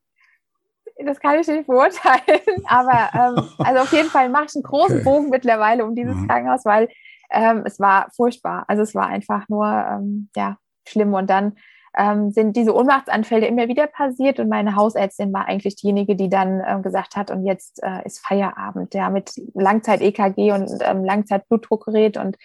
das 1.05 1.19
kann 1.19 1.39
ich 1.39 1.47
nicht 1.47 1.67
beurteilen. 1.67 2.41
Aber 2.65 3.09
ähm, 3.13 3.49
also 3.57 3.81
auf 3.81 3.93
jeden 3.93 4.09
Fall 4.09 4.29
mache 4.29 4.45
ich 4.49 4.55
einen 4.55 4.63
großen 4.63 4.97
okay. 4.97 5.03
Bogen 5.03 5.29
mittlerweile 5.29 5.85
um 5.85 5.95
dieses 5.95 6.15
mhm. 6.15 6.27
Krankenhaus, 6.27 6.65
weil 6.65 6.89
ähm, 7.31 7.63
es 7.65 7.79
war 7.79 8.09
furchtbar. 8.15 8.65
Also 8.67 8.83
es 8.83 8.95
war 8.95 9.07
einfach 9.07 9.47
nur 9.49 9.65
ähm, 9.65 10.29
ja 10.35 10.57
schlimm. 10.87 11.13
Und 11.13 11.29
dann 11.29 11.53
ähm, 11.97 12.31
sind 12.31 12.55
diese 12.55 12.75
Ohnmachtsanfälle 12.75 13.47
immer 13.47 13.67
wieder 13.67 13.87
passiert 13.87 14.39
und 14.39 14.47
meine 14.47 14.75
Hausärztin 14.75 15.33
war 15.33 15.45
eigentlich 15.45 15.75
diejenige, 15.75 16.15
die 16.15 16.29
dann 16.29 16.61
ähm, 16.65 16.81
gesagt 16.83 17.17
hat, 17.17 17.31
und 17.31 17.45
jetzt 17.45 17.83
äh, 17.83 18.05
ist 18.05 18.25
Feierabend, 18.25 18.93
ja, 18.93 19.09
mit 19.09 19.33
Langzeit-EKG 19.53 20.53
und 20.53 20.71
ähm, 20.81 21.03
Langzeit-Blutdruckgerät 21.03 22.15
und 22.15 22.37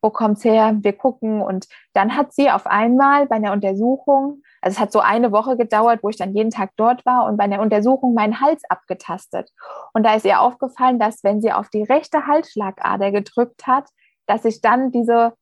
wo 0.00 0.10
kommt's 0.10 0.44
her? 0.44 0.76
Wir 0.80 0.92
gucken. 0.92 1.42
Und 1.42 1.66
dann 1.92 2.16
hat 2.16 2.32
sie 2.32 2.50
auf 2.50 2.66
einmal 2.66 3.26
bei 3.26 3.36
einer 3.36 3.52
Untersuchung 3.52 4.42
also 4.60 4.74
es 4.74 4.80
hat 4.80 4.92
so 4.92 5.00
eine 5.00 5.32
Woche 5.32 5.56
gedauert, 5.56 6.00
wo 6.02 6.08
ich 6.08 6.16
dann 6.16 6.34
jeden 6.34 6.50
Tag 6.50 6.70
dort 6.76 7.04
war 7.06 7.26
und 7.26 7.36
bei 7.36 7.46
der 7.46 7.60
Untersuchung 7.60 8.14
meinen 8.14 8.40
Hals 8.40 8.62
abgetastet. 8.68 9.50
Und 9.92 10.04
da 10.04 10.14
ist 10.14 10.24
ihr 10.24 10.40
aufgefallen, 10.40 10.98
dass 10.98 11.22
wenn 11.24 11.40
sie 11.40 11.52
auf 11.52 11.68
die 11.68 11.82
rechte 11.82 12.26
Halsschlagader 12.26 13.12
gedrückt 13.12 13.66
hat, 13.66 13.88
dass 14.26 14.42
sich 14.42 14.60
dann 14.60 14.90
diese 14.90 15.34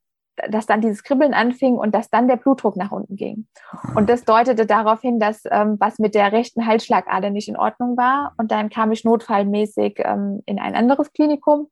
dass 0.50 0.66
dann 0.66 0.82
dieses 0.82 1.02
Kribbeln 1.02 1.32
anfing 1.32 1.76
und 1.76 1.94
dass 1.94 2.10
dann 2.10 2.28
der 2.28 2.36
Blutdruck 2.36 2.76
nach 2.76 2.92
unten 2.92 3.16
ging. 3.16 3.46
Und 3.94 4.10
das 4.10 4.26
deutete 4.26 4.66
darauf 4.66 5.00
hin, 5.00 5.18
dass 5.18 5.44
ähm, 5.50 5.78
was 5.80 5.98
mit 5.98 6.14
der 6.14 6.30
rechten 6.30 6.66
Halsschlagader 6.66 7.30
nicht 7.30 7.48
in 7.48 7.56
Ordnung 7.56 7.96
war. 7.96 8.34
Und 8.36 8.50
dann 8.50 8.68
kam 8.68 8.92
ich 8.92 9.02
notfallmäßig 9.02 9.94
ähm, 10.04 10.42
in 10.44 10.58
ein 10.58 10.74
anderes 10.74 11.10
Klinikum 11.14 11.68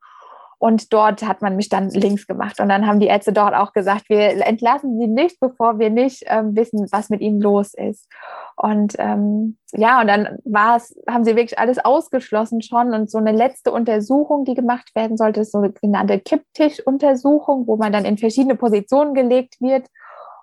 und 0.65 0.95
dort 0.95 1.23
hat 1.29 1.43
man 1.43 1.57
mich 1.57 1.69
dann 1.69 1.91
links 1.91 2.27
gemacht. 2.27 2.59
Und 2.59 2.71
dann 2.71 2.87
haben 2.87 2.99
die 2.99 3.09
Ärzte 3.09 3.35
dort 3.35 3.55
auch 3.55 3.75
gesagt, 3.75 4.09
wir 4.09 4.47
entlassen 4.47 4.99
sie 4.99 5.07
nicht, 5.07 5.39
bevor 5.39 5.79
wir 5.79 5.91
nicht 5.91 6.25
ähm, 6.27 6.57
wissen, 6.57 6.87
was 6.91 7.11
mit 7.11 7.21
ihnen 7.21 7.39
los 7.39 7.75
ist. 7.75 8.11
Und 8.57 8.95
ähm, 8.97 9.59
ja, 9.73 10.01
und 10.01 10.07
dann 10.07 10.39
war 10.47 10.79
es, 10.79 10.99
haben 11.07 11.23
sie 11.23 11.37
wirklich 11.37 11.59
alles 11.59 11.85
ausgeschlossen 11.85 12.63
schon. 12.63 12.95
Und 12.95 13.11
so 13.11 13.19
eine 13.19 13.33
letzte 13.33 13.73
Untersuchung, 13.73 14.47
die 14.47 14.55
gemacht 14.55 14.91
werden 14.95 15.19
sollte, 15.19 15.43
ist 15.43 15.53
so 15.53 15.59
eine 15.59 15.71
genannte 15.71 16.19
Kipptischuntersuchung, 16.19 17.67
wo 17.67 17.77
man 17.77 17.93
dann 17.93 18.07
in 18.07 18.17
verschiedene 18.17 18.55
Positionen 18.55 19.13
gelegt 19.13 19.61
wird, 19.61 19.89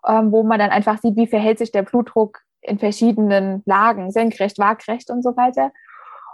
ähm, 0.08 0.32
wo 0.32 0.44
man 0.44 0.60
dann 0.60 0.70
einfach 0.70 1.00
sieht, 1.00 1.16
wie 1.16 1.26
verhält 1.26 1.58
sich 1.58 1.72
der 1.72 1.82
Blutdruck 1.82 2.42
in 2.62 2.78
verschiedenen 2.78 3.64
Lagen, 3.66 4.12
senkrecht, 4.12 4.60
waagrecht 4.60 5.10
und 5.10 5.24
so 5.24 5.36
weiter. 5.36 5.72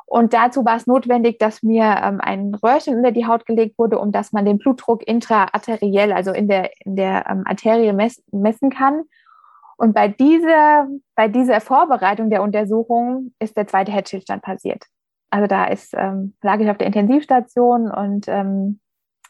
Und 0.09 0.33
dazu 0.33 0.63
war 0.63 0.77
es 0.77 0.87
notwendig, 0.87 1.37
dass 1.37 1.61
mir 1.61 1.83
ähm, 2.01 2.21
ein 2.21 2.55
Röhrchen 2.55 2.95
unter 2.95 3.11
die 3.11 3.27
Haut 3.27 3.45
gelegt 3.45 3.77
wurde, 3.77 3.99
um 3.99 4.13
dass 4.13 4.31
man 4.31 4.45
den 4.45 4.57
Blutdruck 4.57 5.05
intraarteriell, 5.05 6.13
also 6.13 6.31
in 6.31 6.47
der, 6.47 6.71
in 6.85 6.95
der 6.95 7.29
ähm, 7.29 7.43
Arterie 7.45 7.91
mess 7.91 8.23
messen 8.31 8.69
kann. 8.69 9.03
Und 9.75 9.93
bei 9.93 10.07
dieser, 10.07 10.87
bei 11.15 11.27
dieser 11.27 11.59
Vorbereitung 11.59 12.29
der 12.29 12.41
Untersuchung 12.41 13.33
ist 13.39 13.57
der 13.57 13.67
zweite 13.67 13.91
Herzstillstand 13.91 14.41
passiert. 14.41 14.85
Also 15.29 15.45
da 15.45 15.65
ist, 15.65 15.93
ähm, 15.93 16.35
lag 16.41 16.61
ich 16.61 16.69
auf 16.69 16.77
der 16.77 16.87
Intensivstation 16.87 17.91
und 17.91 18.29
ähm, 18.29 18.79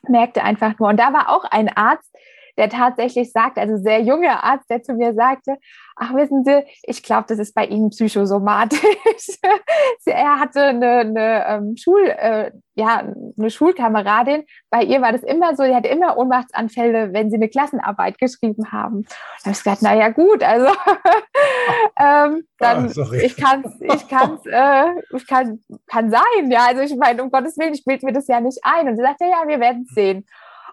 merkte 0.07 0.43
einfach 0.43 0.77
nur, 0.77 0.89
und 0.89 0.99
da 0.99 1.11
war 1.11 1.35
auch 1.35 1.43
ein 1.45 1.75
Arzt, 1.75 2.15
der 2.57 2.69
tatsächlich 2.69 3.31
sagt, 3.31 3.57
also 3.57 3.77
sehr 3.77 4.01
junger 4.01 4.43
Arzt, 4.43 4.69
der 4.69 4.81
zu 4.81 4.93
mir 4.93 5.13
sagte, 5.13 5.57
ach 5.95 6.13
wissen 6.13 6.43
Sie, 6.43 6.63
ich 6.83 7.03
glaube, 7.03 7.25
das 7.27 7.39
ist 7.39 7.53
bei 7.53 7.65
Ihnen 7.65 7.89
psychosomatisch. 7.89 8.79
er 10.05 10.39
hatte 10.39 10.61
eine, 10.61 10.91
eine 10.99 11.45
ähm, 11.47 11.75
Schul, 11.77 12.07
äh, 12.07 12.51
ja, 12.75 13.03
eine 13.37 13.49
Schulkameradin. 13.49 14.45
Bei 14.69 14.83
ihr 14.83 15.01
war 15.01 15.11
das 15.11 15.23
immer 15.23 15.55
so, 15.55 15.63
sie 15.63 15.73
hatte 15.73 15.87
immer 15.87 16.17
Ohnmachtsanfälle, 16.17 17.11
wenn 17.11 17.31
sie 17.31 17.37
eine 17.37 17.49
Klassenarbeit 17.49 18.19
geschrieben 18.19 18.71
haben. 18.71 19.03
Da 19.03 19.45
habe 19.45 19.51
ich 19.51 19.63
gesagt, 19.63 19.81
naja 19.81 20.09
gut, 20.09 20.43
also 20.43 20.67
ähm, 21.99 22.43
dann 22.59 22.93
oh, 22.95 23.13
ich 23.13 23.35
kann 23.35 23.63
ich 23.81 24.07
kann's, 24.07 24.41
äh, 24.45 24.85
ich 25.15 25.27
kann, 25.27 25.63
kann 25.87 26.11
sein, 26.11 26.51
ja. 26.51 26.67
Also 26.67 26.81
ich 26.81 26.95
meine, 26.95 27.23
um 27.23 27.31
Gottes 27.31 27.57
Willen, 27.57 27.73
ich 27.73 27.83
bilde 27.83 28.05
mir 28.05 28.13
das 28.13 28.27
ja 28.27 28.39
nicht 28.39 28.59
ein. 28.63 28.87
Und 28.87 28.97
sie 28.97 29.03
sagte, 29.03 29.25
ja, 29.25 29.47
wir 29.47 29.59
werden 29.59 29.85
es 29.87 29.95
sehen. 29.95 30.25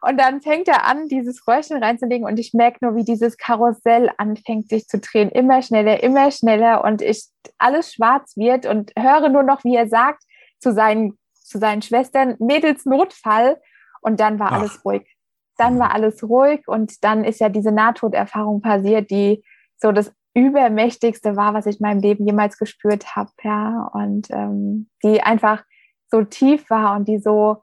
Und 0.06 0.18
dann 0.18 0.42
fängt 0.42 0.68
er 0.68 0.84
an, 0.86 1.08
dieses 1.08 1.46
Röhrchen 1.48 1.82
reinzulegen 1.82 2.26
und 2.26 2.38
ich 2.38 2.52
merke 2.52 2.84
nur, 2.84 2.94
wie 2.94 3.04
dieses 3.04 3.36
Karussell 3.36 4.10
anfängt 4.18 4.68
sich 4.68 4.86
zu 4.86 4.98
drehen. 4.98 5.30
Immer 5.30 5.62
schneller, 5.62 6.02
immer 6.02 6.30
schneller 6.30 6.84
und 6.84 7.00
ich 7.00 7.26
alles 7.58 7.92
schwarz 7.94 8.36
wird 8.36 8.66
und 8.66 8.92
höre 8.98 9.28
nur 9.28 9.42
noch, 9.42 9.64
wie 9.64 9.76
er 9.76 9.88
sagt 9.88 10.22
zu 10.58 10.72
seinen, 10.72 11.18
zu 11.32 11.58
seinen 11.58 11.82
Schwestern, 11.82 12.36
Mädels 12.38 12.84
Notfall. 12.84 13.60
Und 14.02 14.20
dann 14.20 14.38
war 14.38 14.52
Ach. 14.52 14.58
alles 14.60 14.84
ruhig. 14.84 15.08
dann 15.56 15.78
war 15.78 15.94
alles 15.94 16.22
ruhig 16.22 16.66
und 16.66 17.02
dann 17.04 17.24
ist 17.24 17.40
ja 17.40 17.48
diese 17.48 17.72
Nahtoderfahrung 17.72 18.60
passiert, 18.60 19.10
die 19.10 19.42
so 19.76 19.92
das 19.92 20.12
Übermächtigste 20.34 21.36
war, 21.36 21.54
was 21.54 21.66
ich 21.66 21.80
in 21.80 21.86
meinem 21.86 22.00
Leben 22.00 22.26
jemals 22.26 22.58
gespürt 22.58 23.14
habe, 23.14 23.30
ja, 23.42 23.88
und 23.92 24.28
ähm, 24.30 24.90
die 25.02 25.22
einfach 25.22 25.62
so 26.10 26.22
tief 26.22 26.68
war 26.70 26.96
und 26.96 27.06
die 27.06 27.18
so, 27.18 27.62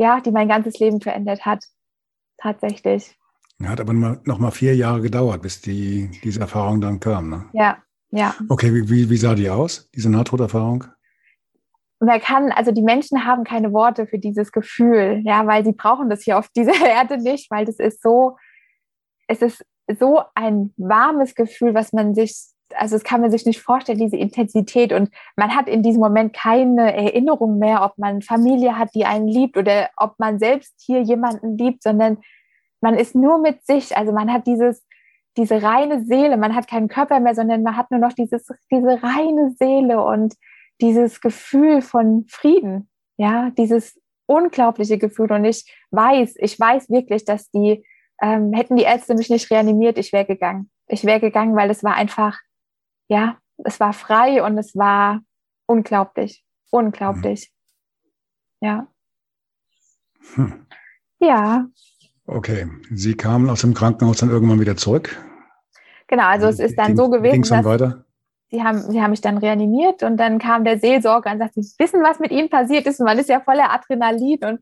ja, 0.00 0.18
die 0.20 0.30
mein 0.30 0.48
ganzes 0.48 0.78
Leben 0.78 1.00
verändert 1.00 1.44
hat, 1.44 1.62
tatsächlich. 2.38 3.16
Hat 3.62 3.80
aber 3.80 3.92
noch 3.92 4.38
mal 4.38 4.50
vier 4.50 4.74
Jahre 4.74 5.02
gedauert, 5.02 5.42
bis 5.42 5.60
die, 5.60 6.10
diese 6.24 6.40
Erfahrung 6.40 6.80
dann 6.80 6.98
kam, 7.00 7.28
ne? 7.28 7.44
Ja, 7.52 7.76
ja. 8.10 8.34
Okay, 8.48 8.72
wie, 8.88 9.10
wie 9.10 9.16
sah 9.18 9.34
die 9.34 9.50
aus, 9.50 9.90
diese 9.94 10.08
Nahtoderfahrung? 10.08 10.86
Man 12.00 12.18
kann, 12.20 12.50
also 12.50 12.72
die 12.72 12.80
Menschen 12.80 13.26
haben 13.26 13.44
keine 13.44 13.74
Worte 13.74 14.06
für 14.06 14.18
dieses 14.18 14.52
Gefühl, 14.52 15.20
ja, 15.26 15.46
weil 15.46 15.66
sie 15.66 15.72
brauchen 15.72 16.08
das 16.08 16.22
hier 16.22 16.38
auf 16.38 16.48
dieser 16.48 16.72
Erde 16.86 17.18
nicht, 17.18 17.50
weil 17.50 17.66
das 17.66 17.78
ist 17.78 18.00
so, 18.02 18.38
es 19.28 19.42
ist 19.42 19.62
so 19.98 20.22
ein 20.34 20.72
warmes 20.78 21.34
Gefühl, 21.34 21.74
was 21.74 21.92
man 21.92 22.14
sich, 22.14 22.34
also 22.76 22.96
das 22.96 23.04
kann 23.04 23.20
man 23.20 23.30
sich 23.30 23.46
nicht 23.46 23.60
vorstellen, 23.60 23.98
diese 23.98 24.16
Intensität. 24.16 24.92
Und 24.92 25.10
man 25.36 25.54
hat 25.54 25.68
in 25.68 25.82
diesem 25.82 26.00
Moment 26.00 26.32
keine 26.32 26.94
Erinnerung 26.94 27.58
mehr, 27.58 27.82
ob 27.82 27.98
man 27.98 28.22
Familie 28.22 28.78
hat, 28.78 28.94
die 28.94 29.04
einen 29.04 29.28
liebt 29.28 29.56
oder 29.56 29.90
ob 29.96 30.18
man 30.18 30.38
selbst 30.38 30.74
hier 30.84 31.00
jemanden 31.02 31.56
liebt, 31.56 31.82
sondern 31.82 32.18
man 32.80 32.94
ist 32.94 33.14
nur 33.14 33.38
mit 33.38 33.64
sich. 33.66 33.96
Also 33.96 34.12
man 34.12 34.32
hat 34.32 34.46
dieses, 34.46 34.86
diese 35.36 35.62
reine 35.62 36.04
Seele, 36.04 36.36
man 36.36 36.54
hat 36.54 36.68
keinen 36.68 36.88
Körper 36.88 37.20
mehr, 37.20 37.34
sondern 37.34 37.62
man 37.62 37.76
hat 37.76 37.90
nur 37.90 38.00
noch 38.00 38.12
dieses, 38.12 38.46
diese 38.70 39.02
reine 39.02 39.54
Seele 39.58 40.02
und 40.02 40.34
dieses 40.80 41.20
Gefühl 41.20 41.82
von 41.82 42.24
Frieden, 42.28 42.88
ja, 43.16 43.50
dieses 43.50 44.00
unglaubliche 44.26 44.98
Gefühl. 44.98 45.32
Und 45.32 45.44
ich 45.44 45.64
weiß, 45.90 46.34
ich 46.38 46.58
weiß 46.58 46.88
wirklich, 46.90 47.24
dass 47.24 47.50
die, 47.50 47.84
ähm, 48.22 48.52
hätten 48.52 48.76
die 48.76 48.84
Ärzte 48.84 49.14
mich 49.14 49.28
nicht 49.28 49.50
reanimiert, 49.50 49.98
ich 49.98 50.12
wäre 50.12 50.24
gegangen. 50.24 50.70
Ich 50.88 51.04
wäre 51.04 51.20
gegangen, 51.20 51.54
weil 51.56 51.70
es 51.70 51.84
war 51.84 51.94
einfach, 51.94 52.38
ja, 53.10 53.36
es 53.64 53.80
war 53.80 53.92
frei 53.92 54.42
und 54.42 54.56
es 54.56 54.76
war 54.76 55.20
unglaublich, 55.66 56.44
unglaublich. 56.70 57.50
Mhm. 58.60 58.66
Ja. 58.66 58.86
Hm. 60.34 60.66
Ja. 61.18 61.66
Okay, 62.26 62.68
Sie 62.90 63.16
kamen 63.16 63.50
aus 63.50 63.62
dem 63.62 63.74
Krankenhaus 63.74 64.18
dann 64.18 64.30
irgendwann 64.30 64.60
wieder 64.60 64.76
zurück? 64.76 65.18
Genau, 66.06 66.24
also 66.24 66.46
es 66.46 66.60
ist 66.60 66.78
dann 66.78 66.88
ging, 66.88 66.96
so 66.96 67.10
gewesen, 67.10 67.42
dass 67.42 67.64
weiter? 67.64 68.04
Sie 68.52 68.62
haben, 68.64 68.78
sie 68.78 69.00
haben 69.00 69.10
mich 69.10 69.20
dann 69.20 69.38
reanimiert 69.38 70.02
und 70.02 70.16
dann 70.16 70.40
kam 70.40 70.64
der 70.64 70.78
Seelsorger 70.78 71.30
und 71.30 71.38
sagte, 71.38 71.62
Sie 71.62 71.74
wissen, 71.78 72.02
was 72.02 72.18
mit 72.18 72.32
Ihnen 72.32 72.50
passiert 72.50 72.84
ist. 72.86 72.98
Und 72.98 73.06
man 73.06 73.18
ist 73.18 73.28
ja 73.28 73.40
voller 73.40 73.72
Adrenalin. 73.72 74.38
Und 74.42 74.60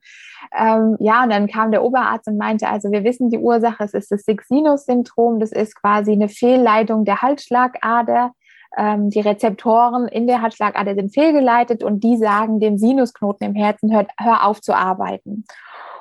ähm, 0.54 0.96
ja, 1.00 1.22
und 1.22 1.30
dann 1.30 1.46
kam 1.46 1.70
der 1.70 1.82
Oberarzt 1.82 2.28
und 2.28 2.36
meinte, 2.36 2.68
also 2.68 2.90
wir 2.90 3.02
wissen 3.02 3.30
die 3.30 3.38
Ursache, 3.38 3.84
es 3.84 3.94
ist 3.94 4.10
das 4.10 4.24
Six-Sinus-Syndrom. 4.24 5.40
Das 5.40 5.52
ist 5.52 5.74
quasi 5.74 6.12
eine 6.12 6.28
Fehlleitung 6.28 7.06
der 7.06 7.22
Halsschlagader. 7.22 8.32
Ähm, 8.76 9.10
die 9.10 9.20
Rezeptoren 9.20 10.08
in 10.08 10.26
der 10.26 10.42
Halsschlagader 10.42 10.94
sind 10.94 11.12
fehlgeleitet 11.12 11.82
und 11.82 12.04
die 12.04 12.16
sagen 12.16 12.60
dem 12.60 12.78
Sinusknoten 12.78 13.46
im 13.46 13.54
Herzen, 13.54 13.92
hört, 13.92 14.10
hör 14.18 14.46
auf 14.46 14.60
zu 14.60 14.74
arbeiten. 14.74 15.44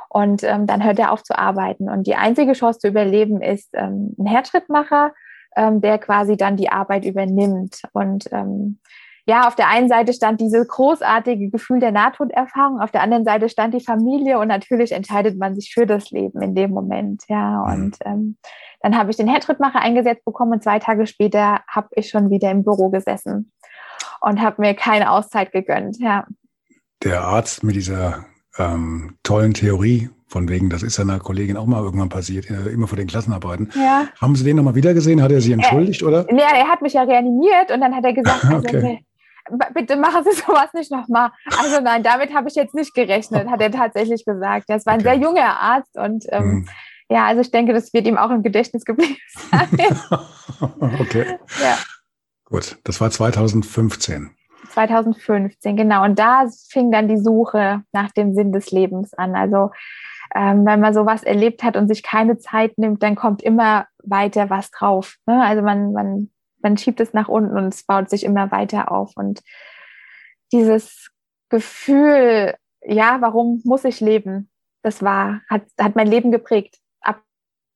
Und 0.09 0.43
ähm, 0.43 0.67
dann 0.67 0.83
hört 0.83 0.99
er 0.99 1.11
auf 1.11 1.23
zu 1.23 1.37
arbeiten. 1.37 1.89
Und 1.89 2.07
die 2.07 2.15
einzige 2.15 2.53
Chance 2.53 2.79
zu 2.79 2.87
überleben 2.87 3.41
ist 3.41 3.69
ähm, 3.73 4.15
ein 4.17 4.25
Herzschrittmacher, 4.25 5.13
ähm, 5.55 5.81
der 5.81 5.97
quasi 5.97 6.37
dann 6.37 6.57
die 6.57 6.69
Arbeit 6.69 7.05
übernimmt. 7.05 7.81
Und 7.93 8.25
ähm, 8.31 8.79
ja, 9.27 9.47
auf 9.47 9.55
der 9.55 9.67
einen 9.67 9.89
Seite 9.89 10.13
stand 10.13 10.39
dieses 10.39 10.67
großartige 10.69 11.49
Gefühl 11.49 11.79
der 11.79 11.91
Nahtoderfahrung, 11.91 12.79
auf 12.79 12.91
der 12.91 13.01
anderen 13.01 13.25
Seite 13.25 13.49
stand 13.49 13.73
die 13.73 13.83
Familie 13.83 14.39
und 14.39 14.47
natürlich 14.47 14.93
entscheidet 14.93 15.37
man 15.37 15.53
sich 15.53 15.73
für 15.73 15.85
das 15.85 16.11
Leben 16.11 16.41
in 16.41 16.55
dem 16.55 16.71
Moment. 16.71 17.23
Ja, 17.27 17.65
mhm. 17.65 17.73
und 17.73 17.97
ähm, 18.05 18.37
dann 18.81 18.97
habe 18.97 19.11
ich 19.11 19.17
den 19.17 19.27
Herzschrittmacher 19.27 19.79
eingesetzt 19.79 20.23
bekommen 20.23 20.53
und 20.53 20.63
zwei 20.63 20.79
Tage 20.79 21.05
später 21.07 21.59
habe 21.67 21.89
ich 21.91 22.09
schon 22.09 22.29
wieder 22.29 22.49
im 22.51 22.63
Büro 22.63 22.89
gesessen 22.89 23.51
und 24.21 24.41
habe 24.41 24.61
mir 24.61 24.73
keine 24.75 25.11
Auszeit 25.11 25.51
gegönnt. 25.51 25.97
Ja. 25.99 26.25
Der 27.03 27.21
Arzt 27.21 27.63
mit 27.63 27.75
dieser 27.75 28.25
ähm, 28.57 29.17
tollen 29.23 29.53
Theorie, 29.53 30.09
von 30.27 30.49
wegen, 30.49 30.69
das 30.69 30.83
ist 30.83 30.99
einer 30.99 31.19
Kollegin 31.19 31.57
auch 31.57 31.65
mal 31.65 31.81
irgendwann 31.81 32.09
passiert, 32.09 32.49
äh, 32.49 32.69
immer 32.69 32.87
vor 32.87 32.97
den 32.97 33.07
Klassenarbeiten. 33.07 33.71
Ja. 33.75 34.07
Haben 34.21 34.35
Sie 34.35 34.43
den 34.43 34.57
nochmal 34.57 34.75
wieder 34.75 34.93
gesehen? 34.93 35.21
Hat 35.21 35.31
er 35.31 35.41
Sie 35.41 35.53
entschuldigt, 35.53 36.01
er, 36.01 36.07
oder? 36.07 36.25
Nee, 36.31 36.41
er 36.41 36.67
hat 36.67 36.81
mich 36.81 36.93
ja 36.93 37.03
reanimiert 37.03 37.71
und 37.71 37.81
dann 37.81 37.95
hat 37.95 38.05
er 38.05 38.13
gesagt, 38.13 38.43
also, 38.45 38.57
okay. 38.57 39.03
Bitte 39.73 39.95
machen 39.95 40.23
Sie 40.23 40.31
sowas 40.47 40.73
nicht 40.73 40.91
nochmal. 40.91 41.31
Also 41.57 41.79
nein, 41.81 42.03
damit 42.03 42.33
habe 42.33 42.49
ich 42.49 42.55
jetzt 42.55 42.75
nicht 42.75 42.93
gerechnet, 42.93 43.49
hat 43.49 43.61
er 43.61 43.71
tatsächlich 43.71 44.25
gesagt. 44.25 44.65
Das 44.67 44.85
war 44.85 44.93
ein 44.93 45.01
okay. 45.01 45.09
sehr 45.09 45.19
junger 45.19 45.59
Arzt 45.59 45.97
und 45.97 46.25
ähm, 46.29 46.43
hm. 46.43 46.69
ja, 47.09 47.25
also 47.25 47.41
ich 47.41 47.51
denke, 47.51 47.73
das 47.73 47.93
wird 47.93 48.07
ihm 48.07 48.17
auch 48.17 48.29
im 48.29 48.43
Gedächtnis 48.43 48.85
geblieben 48.85 49.17
sein. 49.51 49.69
okay. 50.99 51.37
Ja. 51.61 51.77
Gut, 52.45 52.77
das 52.83 53.01
war 53.01 53.11
2015. 53.11 54.31
2015, 54.71 55.75
genau. 55.75 56.03
Und 56.03 56.19
da 56.19 56.45
fing 56.69 56.91
dann 56.91 57.07
die 57.07 57.17
Suche 57.17 57.83
nach 57.91 58.11
dem 58.11 58.33
Sinn 58.33 58.51
des 58.51 58.71
Lebens 58.71 59.13
an. 59.13 59.35
Also 59.35 59.71
ähm, 60.35 60.65
wenn 60.65 60.79
man 60.79 60.93
sowas 60.93 61.23
erlebt 61.23 61.63
hat 61.63 61.77
und 61.77 61.87
sich 61.87 62.03
keine 62.03 62.37
Zeit 62.37 62.77
nimmt, 62.77 63.01
dann 63.03 63.15
kommt 63.15 63.41
immer 63.41 63.87
weiter 64.03 64.49
was 64.49 64.71
drauf. 64.71 65.15
Ne? 65.25 65.41
Also 65.43 65.61
man, 65.61 65.93
man, 65.93 66.29
man 66.67 66.77
schiebt 66.77 66.99
es 66.99 67.13
nach 67.13 67.29
unten 67.29 67.55
und 67.55 67.73
es 67.73 67.83
baut 67.83 68.09
sich 68.09 68.25
immer 68.25 68.51
weiter 68.51 68.91
auf. 68.91 69.13
Und 69.15 69.41
dieses 70.51 71.09
Gefühl, 71.49 72.55
ja, 72.81 73.21
warum 73.21 73.61
muss 73.63 73.85
ich 73.85 74.01
leben? 74.01 74.49
Das 74.83 75.01
war, 75.01 75.41
hat, 75.49 75.63
hat 75.79 75.95
mein 75.95 76.07
Leben 76.07 76.29
geprägt 76.29 76.75
ab 77.01 77.21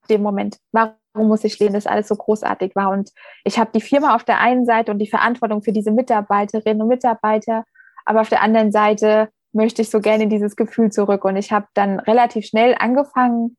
dem 0.09 0.21
Moment. 0.21 0.57
Warum 0.73 0.97
muss 1.13 1.45
ich 1.45 1.57
leben, 1.59 1.73
dass 1.73 1.87
alles 1.87 2.09
so 2.09 2.15
großartig 2.15 2.75
war? 2.75 2.89
Und 2.89 3.11
ich 3.45 3.57
habe 3.57 3.71
die 3.73 3.81
Firma 3.81 4.13
auf 4.13 4.25
der 4.25 4.41
einen 4.41 4.65
Seite 4.65 4.91
und 4.91 4.99
die 4.99 5.09
Verantwortung 5.09 5.63
für 5.63 5.71
diese 5.71 5.91
Mitarbeiterinnen 5.91 6.81
und 6.81 6.89
Mitarbeiter, 6.89 7.63
aber 8.05 8.21
auf 8.21 8.29
der 8.29 8.41
anderen 8.41 8.73
Seite 8.73 9.29
möchte 9.53 9.81
ich 9.81 9.89
so 9.89 10.01
gerne 10.01 10.27
dieses 10.27 10.57
Gefühl 10.57 10.91
zurück. 10.91 11.23
Und 11.23 11.37
ich 11.37 11.51
habe 11.53 11.67
dann 11.75 11.99
relativ 11.99 12.45
schnell 12.45 12.75
angefangen, 12.77 13.55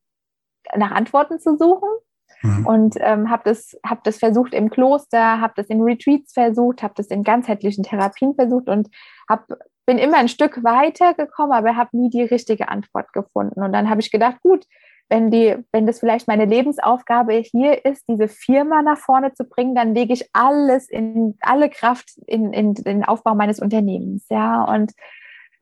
nach 0.75 0.91
Antworten 0.91 1.39
zu 1.39 1.57
suchen 1.57 1.89
mhm. 2.43 2.67
und 2.67 2.95
ähm, 3.01 3.31
habe 3.31 3.43
das, 3.45 3.77
hab 3.85 4.05
das 4.05 4.19
versucht 4.19 4.55
im 4.55 4.71
Kloster, 4.71 5.41
habe 5.41 5.55
das 5.57 5.67
in 5.67 5.81
Retreats 5.83 6.33
versucht, 6.33 6.83
habe 6.83 6.95
das 6.97 7.07
in 7.09 7.23
ganzheitlichen 7.23 7.85
Therapien 7.85 8.35
versucht 8.35 8.69
und 8.69 8.89
hab, 9.29 9.47
bin 9.87 9.99
immer 9.99 10.19
ein 10.19 10.29
Stück 10.29 10.63
weiter 10.63 11.15
gekommen, 11.15 11.53
aber 11.53 11.77
habe 11.77 11.97
nie 11.97 12.11
die 12.11 12.23
richtige 12.23 12.69
Antwort 12.69 13.13
gefunden. 13.13 13.63
Und 13.63 13.73
dann 13.73 13.91
habe 13.91 14.01
ich 14.01 14.11
gedacht, 14.11 14.41
gut, 14.43 14.67
wenn, 15.09 15.31
die, 15.31 15.57
wenn 15.73 15.87
das 15.87 16.01
vielleicht 16.01 16.27
meine 16.27 16.47
Lebensaufgabe 16.47 17.35
hier 17.35 17.85
ist, 17.85 18.05
diese 18.09 18.29
Firma 18.29 18.81
nach 18.81 18.97
vorne 18.97 19.35
zu 19.35 19.45
bringen, 19.45 19.75
dann 19.75 19.95
lege 19.95 20.15
ich 20.15 20.29
alles 20.33 20.89
in, 20.89 21.37
alle 21.43 21.69
Kraft 21.69 22.13
in, 22.27 22.53
in, 22.53 22.75
in 22.75 22.85
den 22.85 23.05
Aufbau 23.05 23.35
meines 23.35 23.61
Unternehmens. 23.61 24.25
Ja, 24.31 24.65
und 24.65 24.93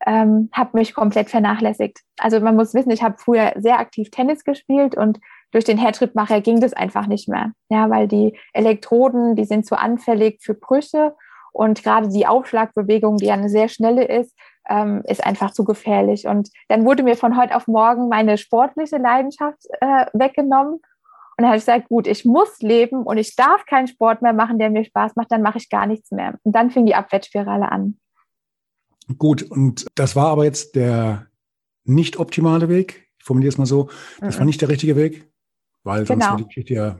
ähm, 0.06 0.50
habe 0.52 0.78
mich 0.78 0.94
komplett 0.94 1.30
vernachlässigt. 1.30 2.00
Also 2.18 2.40
man 2.40 2.56
muss 2.56 2.74
wissen, 2.74 2.90
ich 2.90 3.02
habe 3.02 3.16
früher 3.18 3.52
sehr 3.56 3.80
aktiv 3.80 4.10
Tennis 4.10 4.44
gespielt 4.44 4.96
und 4.96 5.18
durch 5.52 5.64
den 5.64 5.78
Herzschrittmacher 5.78 6.40
ging 6.40 6.60
das 6.60 6.72
einfach 6.72 7.06
nicht 7.06 7.28
mehr. 7.28 7.52
Ja, 7.68 7.90
weil 7.90 8.08
die 8.08 8.38
Elektroden, 8.52 9.36
die 9.36 9.44
sind 9.44 9.66
zu 9.66 9.78
anfällig 9.78 10.40
für 10.42 10.54
Brüche 10.54 11.14
und 11.52 11.82
gerade 11.82 12.08
die 12.08 12.26
Aufschlagbewegung, 12.26 13.16
die 13.16 13.26
ja 13.26 13.34
eine 13.34 13.48
sehr 13.48 13.68
schnelle 13.68 14.04
ist, 14.04 14.34
ähm, 14.68 15.02
ist 15.06 15.24
einfach 15.24 15.50
zu 15.52 15.64
gefährlich. 15.64 16.26
Und 16.26 16.50
dann 16.68 16.84
wurde 16.84 17.02
mir 17.02 17.16
von 17.16 17.36
heute 17.36 17.56
auf 17.56 17.66
morgen 17.66 18.08
meine 18.08 18.38
sportliche 18.38 18.98
Leidenschaft 18.98 19.58
äh, 19.80 20.06
weggenommen. 20.12 20.74
Und 20.74 21.44
dann 21.44 21.46
habe 21.46 21.56
ich 21.56 21.62
gesagt, 21.62 21.88
gut, 21.88 22.06
ich 22.06 22.24
muss 22.24 22.60
leben 22.60 23.02
und 23.02 23.18
ich 23.18 23.34
darf 23.34 23.64
keinen 23.66 23.88
Sport 23.88 24.22
mehr 24.22 24.32
machen, 24.32 24.58
der 24.58 24.70
mir 24.70 24.84
Spaß 24.84 25.16
macht, 25.16 25.32
dann 25.32 25.42
mache 25.42 25.58
ich 25.58 25.70
gar 25.70 25.86
nichts 25.86 26.10
mehr. 26.10 26.34
Und 26.42 26.54
dann 26.54 26.70
fing 26.70 26.86
die 26.86 26.94
Abwärtsspirale 26.94 27.70
an. 27.72 27.98
Gut, 29.18 29.42
und 29.42 29.86
das 29.94 30.14
war 30.14 30.28
aber 30.28 30.44
jetzt 30.44 30.76
der 30.76 31.26
nicht 31.84 32.18
optimale 32.18 32.68
Weg. 32.68 33.08
Ich 33.18 33.24
formuliere 33.24 33.50
es 33.50 33.58
mal 33.58 33.66
so. 33.66 33.88
Das 34.20 34.38
war 34.38 34.44
nicht 34.44 34.60
der 34.60 34.68
richtige 34.68 34.96
Weg, 34.96 35.30
weil 35.84 36.06
sonst 36.06 36.20
genau. 36.20 36.32
wäre 36.32 36.36
die 36.38 36.46
Geschichte 36.46 36.74
ja 36.74 36.98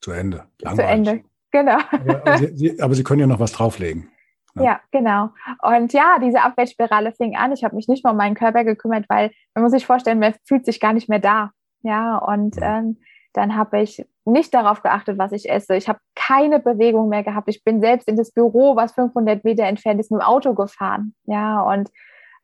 zu 0.00 0.12
Ende. 0.12 0.44
Langweilig. 0.60 0.76
Zu 0.76 1.10
Ende, 1.10 1.24
genau. 1.50 1.78
Aber 1.90 2.38
Sie, 2.38 2.56
Sie, 2.56 2.80
aber 2.80 2.94
Sie 2.94 3.04
können 3.04 3.20
ja 3.20 3.26
noch 3.26 3.40
was 3.40 3.52
drauflegen. 3.52 4.10
Ne? 4.54 4.64
Ja, 4.64 4.80
genau. 4.90 5.30
Und 5.62 5.92
ja, 5.92 6.18
diese 6.20 6.42
Abwärtsspirale 6.42 7.12
fing 7.12 7.36
an. 7.36 7.52
Ich 7.52 7.64
habe 7.64 7.74
mich 7.74 7.88
nicht 7.88 8.04
mehr 8.04 8.12
um 8.12 8.16
meinen 8.16 8.36
Körper 8.36 8.64
gekümmert, 8.64 9.06
weil 9.08 9.32
man 9.54 9.64
muss 9.64 9.72
sich 9.72 9.86
vorstellen, 9.86 10.20
man 10.20 10.34
fühlt 10.44 10.64
sich 10.64 10.80
gar 10.80 10.92
nicht 10.92 11.08
mehr 11.08 11.18
da. 11.18 11.50
Ja, 11.82 12.18
und 12.18 12.56
ähm, 12.60 12.98
dann 13.34 13.56
habe 13.56 13.82
ich 13.82 14.06
nicht 14.24 14.54
darauf 14.54 14.82
geachtet, 14.82 15.18
was 15.18 15.32
ich 15.32 15.50
esse. 15.50 15.76
Ich 15.76 15.88
habe 15.88 15.98
keine 16.14 16.60
Bewegung 16.60 17.08
mehr 17.08 17.24
gehabt. 17.24 17.48
Ich 17.48 17.64
bin 17.64 17.80
selbst 17.80 18.08
in 18.08 18.16
das 18.16 18.30
Büro, 18.30 18.76
was 18.76 18.92
500 18.92 19.44
Meter 19.44 19.64
entfernt 19.64 20.00
ist, 20.00 20.10
mit 20.10 20.20
dem 20.20 20.26
Auto 20.26 20.54
gefahren. 20.54 21.14
Ja, 21.24 21.60
und 21.60 21.90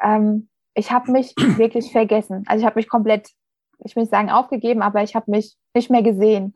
ähm, 0.03 0.49
ich 0.75 0.91
habe 0.91 1.13
mich 1.13 1.35
wirklich 1.57 1.93
vergessen. 1.93 2.45
Also 2.47 2.61
ich 2.61 2.67
habe 2.67 2.79
mich 2.79 2.89
komplett, 2.89 3.31
ich 3.85 3.97
will 3.97 4.03
nicht 4.03 4.11
sagen 4.11 4.31
aufgegeben, 4.31 4.83
aber 4.83 5.03
ich 5.03 5.15
habe 5.15 5.31
mich 5.31 5.57
nicht 5.75 5.91
mehr 5.91 6.03
gesehen. 6.03 6.55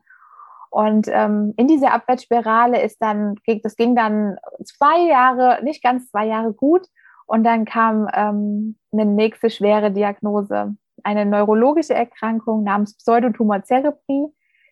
Und 0.69 1.07
ähm, 1.09 1.53
in 1.57 1.67
dieser 1.67 1.93
Abwärtsspirale 1.93 2.81
ist 2.81 3.01
dann, 3.01 3.35
das 3.63 3.75
ging 3.77 3.95
dann 3.95 4.37
zwei 4.63 5.07
Jahre, 5.07 5.63
nicht 5.63 5.81
ganz 5.81 6.09
zwei 6.11 6.25
Jahre 6.25 6.53
gut. 6.53 6.85
Und 7.27 7.43
dann 7.43 7.65
kam 7.65 8.07
ähm, 8.13 8.77
eine 8.91 9.05
nächste 9.05 9.49
schwere 9.49 9.91
Diagnose. 9.91 10.75
eine 11.03 11.25
neurologische 11.25 11.93
Erkrankung 11.93 12.63
namens 12.63 12.97
Pseudotumor 12.97 13.63
cerebri. 13.63 14.27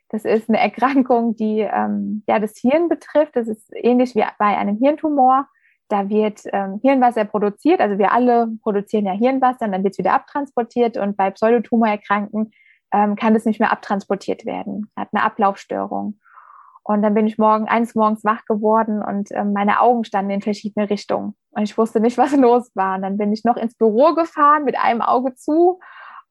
Das 0.10 0.26
ist 0.26 0.50
eine 0.50 0.60
Erkrankung, 0.60 1.36
die 1.36 1.60
ähm, 1.62 2.24
ja 2.28 2.40
das 2.40 2.58
Hirn 2.58 2.90
betrifft. 2.90 3.36
Das 3.36 3.48
ist 3.48 3.72
ähnlich 3.74 4.16
wie 4.16 4.24
bei 4.38 4.58
einem 4.58 4.78
Hirntumor. 4.78 5.48
Da 5.90 6.10
wird 6.10 6.42
ähm, 6.52 6.80
Hirnwasser 6.82 7.25
produziert, 7.25 7.80
also 7.80 7.98
wir 7.98 8.12
alle 8.12 8.50
produzieren 8.63 9.06
ja 9.06 9.12
Hirnwasser 9.12 9.66
und 9.66 9.74
dann 9.74 9.84
wird 9.84 9.94
es 9.94 9.98
wieder 10.00 10.13
abtransportiert. 10.13 10.98
Und 10.98 11.18
bei 11.18 11.30
Pseudotumorerkrankten 11.30 12.52
ähm, 12.94 13.16
kann 13.16 13.34
das 13.34 13.46
nicht 13.46 13.60
mehr 13.60 13.72
abtransportiert 13.72 14.46
werden. 14.46 14.90
Hat 14.96 15.10
eine 15.12 15.24
Ablaufstörung. 15.24 16.20
Und 16.84 17.02
dann 17.02 17.13
bin 17.13 17.28
ich 17.28 17.38
morgen, 17.38 17.68
eines 17.68 17.96
Morgens 17.96 18.25
wach 18.25 18.44
geworden 18.46 19.02
und 19.02 19.30
ähm, 19.32 19.54
meine 19.54 19.80
Augen 19.80 20.04
standen 20.04 20.32
in 20.32 20.42
verschiedene 20.42 20.90
Richtungen. 20.90 21.36
Und 21.52 21.63
ich 21.63 21.78
wusste 21.78 22.00
nicht, 22.00 22.18
was 22.18 22.36
los 22.36 22.72
war. 22.75 22.96
Und 22.96 23.04
dann 23.04 23.18
bin 23.18 23.32
ich 23.32 23.44
noch 23.44 23.58
ins 23.58 23.75
Büro 23.75 24.13
gefahren 24.13 24.66
mit 24.66 24.78
einem 24.78 25.02
Auge 25.02 25.34
zu. 25.36 25.80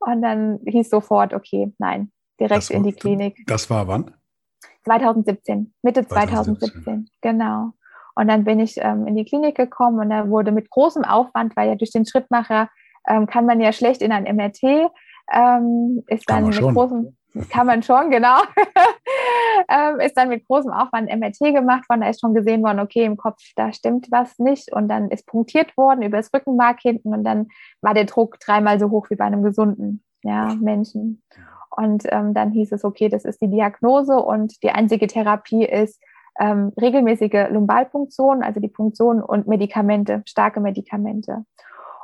Und 0.01 0.23
dann 0.23 0.61
hieß 0.67 0.91
sofort, 0.91 1.33
okay, 1.33 1.73
nein, 1.79 2.11
direkt 2.39 2.69
war, 2.69 2.77
in 2.77 2.83
die 2.83 2.93
Klinik. 2.93 3.43
Das 3.47 3.71
war 3.71 3.87
wann? 3.87 4.15
2017, 4.85 5.73
Mitte 5.83 6.07
2017, 6.07 6.85
2017 6.85 7.11
genau. 7.21 7.73
Und 8.15 8.29
dann 8.29 8.45
bin 8.45 8.61
ich 8.61 8.77
ähm, 8.79 9.07
in 9.07 9.17
die 9.17 9.25
Klinik 9.25 9.57
gekommen 9.57 9.99
und 9.99 10.11
da 10.11 10.29
wurde 10.29 10.53
mit 10.53 10.71
großem 10.71 11.05
Aufwand, 11.05 11.57
weil 11.57 11.69
ja 11.69 11.75
durch 11.75 11.91
den 11.91 12.07
Schrittmacher 12.07 12.69
ähm, 13.09 13.27
kann 13.27 13.47
man 13.47 13.61
ja 13.61 13.73
schlecht 13.73 14.03
in 14.03 14.13
ein 14.13 14.25
MRT, 14.25 14.91
ähm, 15.33 16.03
ist 16.09 16.29
dann 16.29 16.47
mit 16.47 16.55
schon. 16.55 16.75
großem 16.75 17.17
kann 17.51 17.67
man 17.67 17.83
schon, 17.83 18.11
genau. 18.11 18.41
ähm, 19.69 20.01
ist 20.01 20.17
dann 20.17 20.29
mit 20.29 20.47
großem 20.47 20.71
Aufwand 20.71 21.11
MRT 21.11 21.55
gemacht 21.55 21.89
worden. 21.89 22.03
Da 22.03 22.09
ist 22.09 22.21
schon 22.21 22.35
gesehen 22.35 22.63
worden, 22.63 22.81
okay, 22.81 23.05
im 23.05 23.17
Kopf, 23.17 23.41
da 23.57 23.73
stimmt 23.73 24.09
was 24.11 24.39
nicht. 24.39 24.73
Und 24.73 24.89
dann 24.89 25.11
ist 25.11 25.27
punktiert 25.27 25.77
worden 25.77 26.03
über 26.03 26.19
das 26.19 26.33
Rückenmark 26.35 26.81
hinten. 26.81 27.15
Und 27.15 27.25
dann 27.25 27.49
war 27.81 27.95
der 27.95 28.05
Druck 28.05 28.39
dreimal 28.39 28.79
so 28.79 28.91
hoch 28.91 29.09
wie 29.09 29.17
bei 29.17 29.25
einem 29.25 29.43
gesunden 29.43 30.03
ja, 30.23 30.55
Menschen. 30.61 31.23
Und 31.75 32.05
ähm, 32.11 32.35
dann 32.35 32.53
hieß 32.53 32.73
es, 32.73 32.85
okay, 32.85 33.09
das 33.09 33.25
ist 33.25 33.41
die 33.41 33.49
Diagnose 33.49 34.17
und 34.17 34.63
die 34.63 34.71
einzige 34.71 35.07
Therapie 35.07 35.65
ist 35.65 36.03
ähm, 36.39 36.73
regelmäßige 36.81 37.51
Lumbalpunktion, 37.51 38.43
also 38.43 38.61
die 38.61 38.69
Punktion 38.69 39.23
und 39.23 39.47
Medikamente, 39.47 40.23
starke 40.27 40.61
Medikamente. 40.61 41.45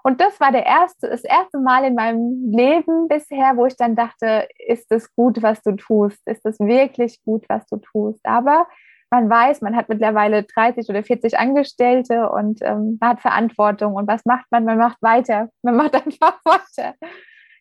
Und 0.02 0.20
das 0.20 0.40
war 0.40 0.52
der 0.52 0.64
erste, 0.64 1.08
das 1.08 1.24
erste 1.24 1.58
Mal 1.58 1.84
in 1.84 1.94
meinem 1.94 2.50
Leben 2.50 3.08
bisher, 3.08 3.56
wo 3.56 3.66
ich 3.66 3.76
dann 3.76 3.96
dachte, 3.96 4.48
ist 4.66 4.90
es 4.90 5.14
gut, 5.14 5.42
was 5.42 5.62
du 5.62 5.72
tust? 5.72 6.20
Ist 6.26 6.46
es 6.46 6.58
wirklich 6.60 7.22
gut, 7.24 7.44
was 7.48 7.66
du 7.66 7.76
tust? 7.76 8.24
Aber 8.24 8.66
man 9.10 9.28
weiß, 9.28 9.62
man 9.62 9.74
hat 9.74 9.88
mittlerweile 9.88 10.44
30 10.44 10.88
oder 10.88 11.02
40 11.02 11.38
Angestellte 11.38 12.30
und 12.30 12.60
ähm, 12.62 12.98
man 13.00 13.10
hat 13.10 13.20
Verantwortung. 13.20 13.94
Und 13.94 14.06
was 14.06 14.24
macht 14.24 14.46
man? 14.50 14.64
Man 14.64 14.78
macht 14.78 14.98
weiter. 15.02 15.48
Man 15.62 15.76
macht 15.76 15.94
einfach 16.06 16.38
weiter. 16.44 16.94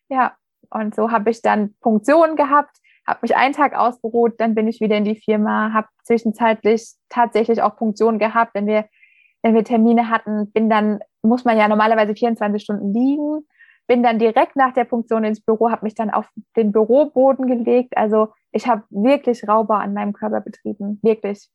Ja, 0.08 0.34
und 0.70 0.94
so 0.94 1.10
habe 1.10 1.30
ich 1.30 1.42
dann 1.42 1.74
Punktionen 1.80 2.36
gehabt, 2.36 2.76
habe 3.08 3.20
mich 3.22 3.36
einen 3.36 3.54
Tag 3.54 3.74
ausgeruht, 3.74 4.34
dann 4.38 4.54
bin 4.54 4.68
ich 4.68 4.80
wieder 4.80 4.96
in 4.96 5.04
die 5.04 5.16
Firma, 5.16 5.72
habe 5.72 5.88
zwischenzeitlich 6.04 6.94
tatsächlich 7.08 7.62
auch 7.62 7.76
Punktionen 7.76 8.18
gehabt, 8.18 8.54
wenn 8.54 8.66
wir 8.66 8.84
wenn 9.42 9.54
wir 9.54 9.64
Termine 9.64 10.10
hatten, 10.10 10.50
bin 10.52 10.68
dann, 10.68 11.00
muss 11.22 11.44
man 11.44 11.56
ja 11.56 11.68
normalerweise 11.68 12.14
24 12.14 12.62
Stunden 12.62 12.92
liegen, 12.92 13.46
bin 13.86 14.02
dann 14.02 14.18
direkt 14.18 14.56
nach 14.56 14.72
der 14.72 14.84
Punktion 14.84 15.24
ins 15.24 15.40
Büro, 15.40 15.70
habe 15.70 15.86
mich 15.86 15.94
dann 15.94 16.10
auf 16.10 16.28
den 16.56 16.72
Büroboden 16.72 17.46
gelegt. 17.46 17.96
Also 17.96 18.28
ich 18.52 18.66
habe 18.66 18.82
wirklich 18.90 19.48
Rauber 19.48 19.78
an 19.80 19.94
meinem 19.94 20.12
Körper 20.12 20.40
betrieben, 20.40 20.98
wirklich. 21.02 21.48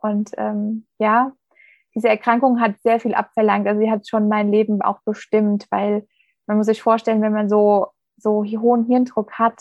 Und 0.00 0.30
ähm, 0.38 0.86
ja, 0.98 1.32
diese 1.94 2.08
Erkrankung 2.08 2.60
hat 2.60 2.76
sehr 2.82 3.00
viel 3.00 3.14
abverlangt. 3.14 3.66
Also 3.66 3.80
sie 3.80 3.90
hat 3.90 4.08
schon 4.08 4.28
mein 4.28 4.50
Leben 4.50 4.82
auch 4.82 5.00
bestimmt, 5.04 5.66
weil 5.70 6.06
man 6.46 6.56
muss 6.56 6.66
sich 6.66 6.82
vorstellen, 6.82 7.22
wenn 7.22 7.32
man 7.32 7.48
so 7.48 7.88
so 8.16 8.44
hohen 8.44 8.86
Hirndruck 8.86 9.32
hat, 9.32 9.60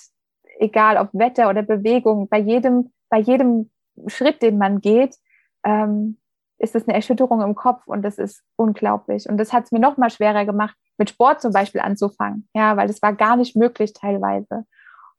egal 0.59 0.97
ob 0.97 1.09
Wetter 1.13 1.49
oder 1.49 1.61
Bewegung, 1.61 2.27
bei 2.29 2.39
jedem 2.39 2.91
bei 3.13 3.19
jedem 3.19 3.69
Schritt, 4.07 4.41
den 4.41 4.57
man 4.57 4.81
geht, 4.81 5.15
ähm, 5.63 6.17
ist 6.57 6.73
es 6.73 6.87
eine 6.87 6.95
Erschütterung 6.95 7.41
im 7.41 7.53
Kopf 7.53 7.85
und 7.85 8.01
das 8.01 8.17
ist 8.17 8.41
unglaublich. 8.55 9.29
Und 9.29 9.37
das 9.37 9.53
hat 9.53 9.65
es 9.65 9.71
mir 9.71 9.79
noch 9.79 9.97
mal 9.97 10.09
schwerer 10.09 10.45
gemacht, 10.45 10.75
mit 10.97 11.11
Sport 11.11 11.39
zum 11.39 11.53
Beispiel 11.53 11.81
anzufangen, 11.81 12.49
ja, 12.55 12.75
weil 12.75 12.87
das 12.87 13.03
war 13.03 13.13
gar 13.13 13.35
nicht 13.35 13.55
möglich 13.55 13.93
teilweise. 13.93 14.65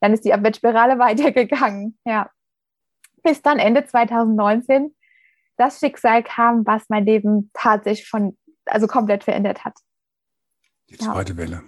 Dann 0.00 0.12
ist 0.12 0.24
die 0.24 0.34
Abwärtsspirale 0.34 0.98
weitergegangen, 0.98 1.96
ja. 2.04 2.30
Bis 3.22 3.42
dann 3.42 3.60
Ende 3.60 3.86
2019 3.86 4.92
das 5.56 5.78
Schicksal 5.78 6.24
kam, 6.24 6.66
was 6.66 6.88
mein 6.88 7.06
Leben 7.06 7.52
tatsächlich 7.54 8.08
von, 8.08 8.36
also 8.64 8.88
komplett 8.88 9.22
verändert 9.22 9.64
hat. 9.64 9.78
Die 10.90 10.98
zweite 10.98 11.34
ja. 11.34 11.38
Welle. 11.38 11.62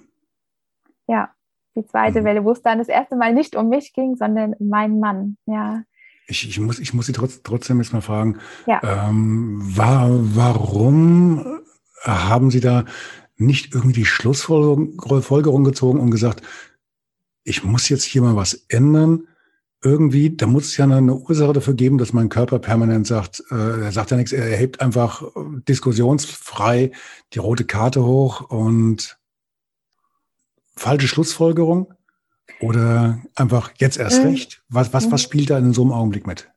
Ja, 1.06 1.35
die 1.76 1.86
zweite 1.86 2.22
mhm. 2.22 2.24
Welle, 2.24 2.44
wo 2.44 2.52
es 2.52 2.62
dann 2.62 2.78
das 2.78 2.88
erste 2.88 3.16
Mal 3.16 3.32
nicht 3.32 3.54
um 3.54 3.68
mich 3.68 3.92
ging, 3.92 4.16
sondern 4.16 4.54
um 4.54 4.68
meinen 4.68 4.98
Mann, 4.98 5.36
ja 5.46 5.82
ich, 6.26 6.48
ich, 6.48 6.58
muss, 6.58 6.78
ich 6.78 6.92
muss 6.92 7.06
Sie 7.06 7.12
trotz, 7.12 7.42
trotzdem 7.42 7.78
jetzt 7.78 7.92
mal 7.92 8.00
fragen, 8.00 8.38
ja. 8.66 8.80
ähm, 8.82 9.60
war, 9.76 10.08
warum 10.10 11.60
haben 12.02 12.50
Sie 12.50 12.60
da 12.60 12.84
nicht 13.36 13.74
irgendwie 13.74 14.00
die 14.00 14.04
Schlussfolgerung 14.04 15.64
gezogen 15.64 16.00
und 16.00 16.10
gesagt, 16.10 16.42
ich 17.44 17.64
muss 17.64 17.88
jetzt 17.88 18.04
hier 18.04 18.22
mal 18.22 18.36
was 18.36 18.54
ändern? 18.68 19.28
Irgendwie, 19.82 20.34
da 20.34 20.46
muss 20.46 20.64
es 20.64 20.76
ja 20.78 20.84
eine 20.84 21.14
Ursache 21.14 21.52
dafür 21.52 21.74
geben, 21.74 21.98
dass 21.98 22.12
mein 22.12 22.28
Körper 22.28 22.58
permanent 22.58 23.06
sagt, 23.06 23.44
äh, 23.50 23.82
er 23.82 23.92
sagt 23.92 24.10
ja 24.10 24.16
nichts, 24.16 24.32
er 24.32 24.56
hebt 24.56 24.80
einfach 24.80 25.22
diskussionsfrei 25.68 26.90
die 27.34 27.38
rote 27.38 27.64
Karte 27.64 28.04
hoch 28.04 28.50
und 28.50 29.15
falsche 30.76 31.08
Schlussfolgerung? 31.08 31.92
Oder 32.60 33.18
einfach 33.34 33.72
jetzt 33.78 33.98
erst 33.98 34.22
mhm. 34.22 34.30
recht? 34.30 34.62
Was, 34.68 34.92
was, 34.92 35.10
was 35.10 35.20
spielt 35.20 35.50
da 35.50 35.58
in 35.58 35.72
so 35.72 35.82
einem 35.82 35.92
Augenblick 35.92 36.26
mit? 36.26 36.50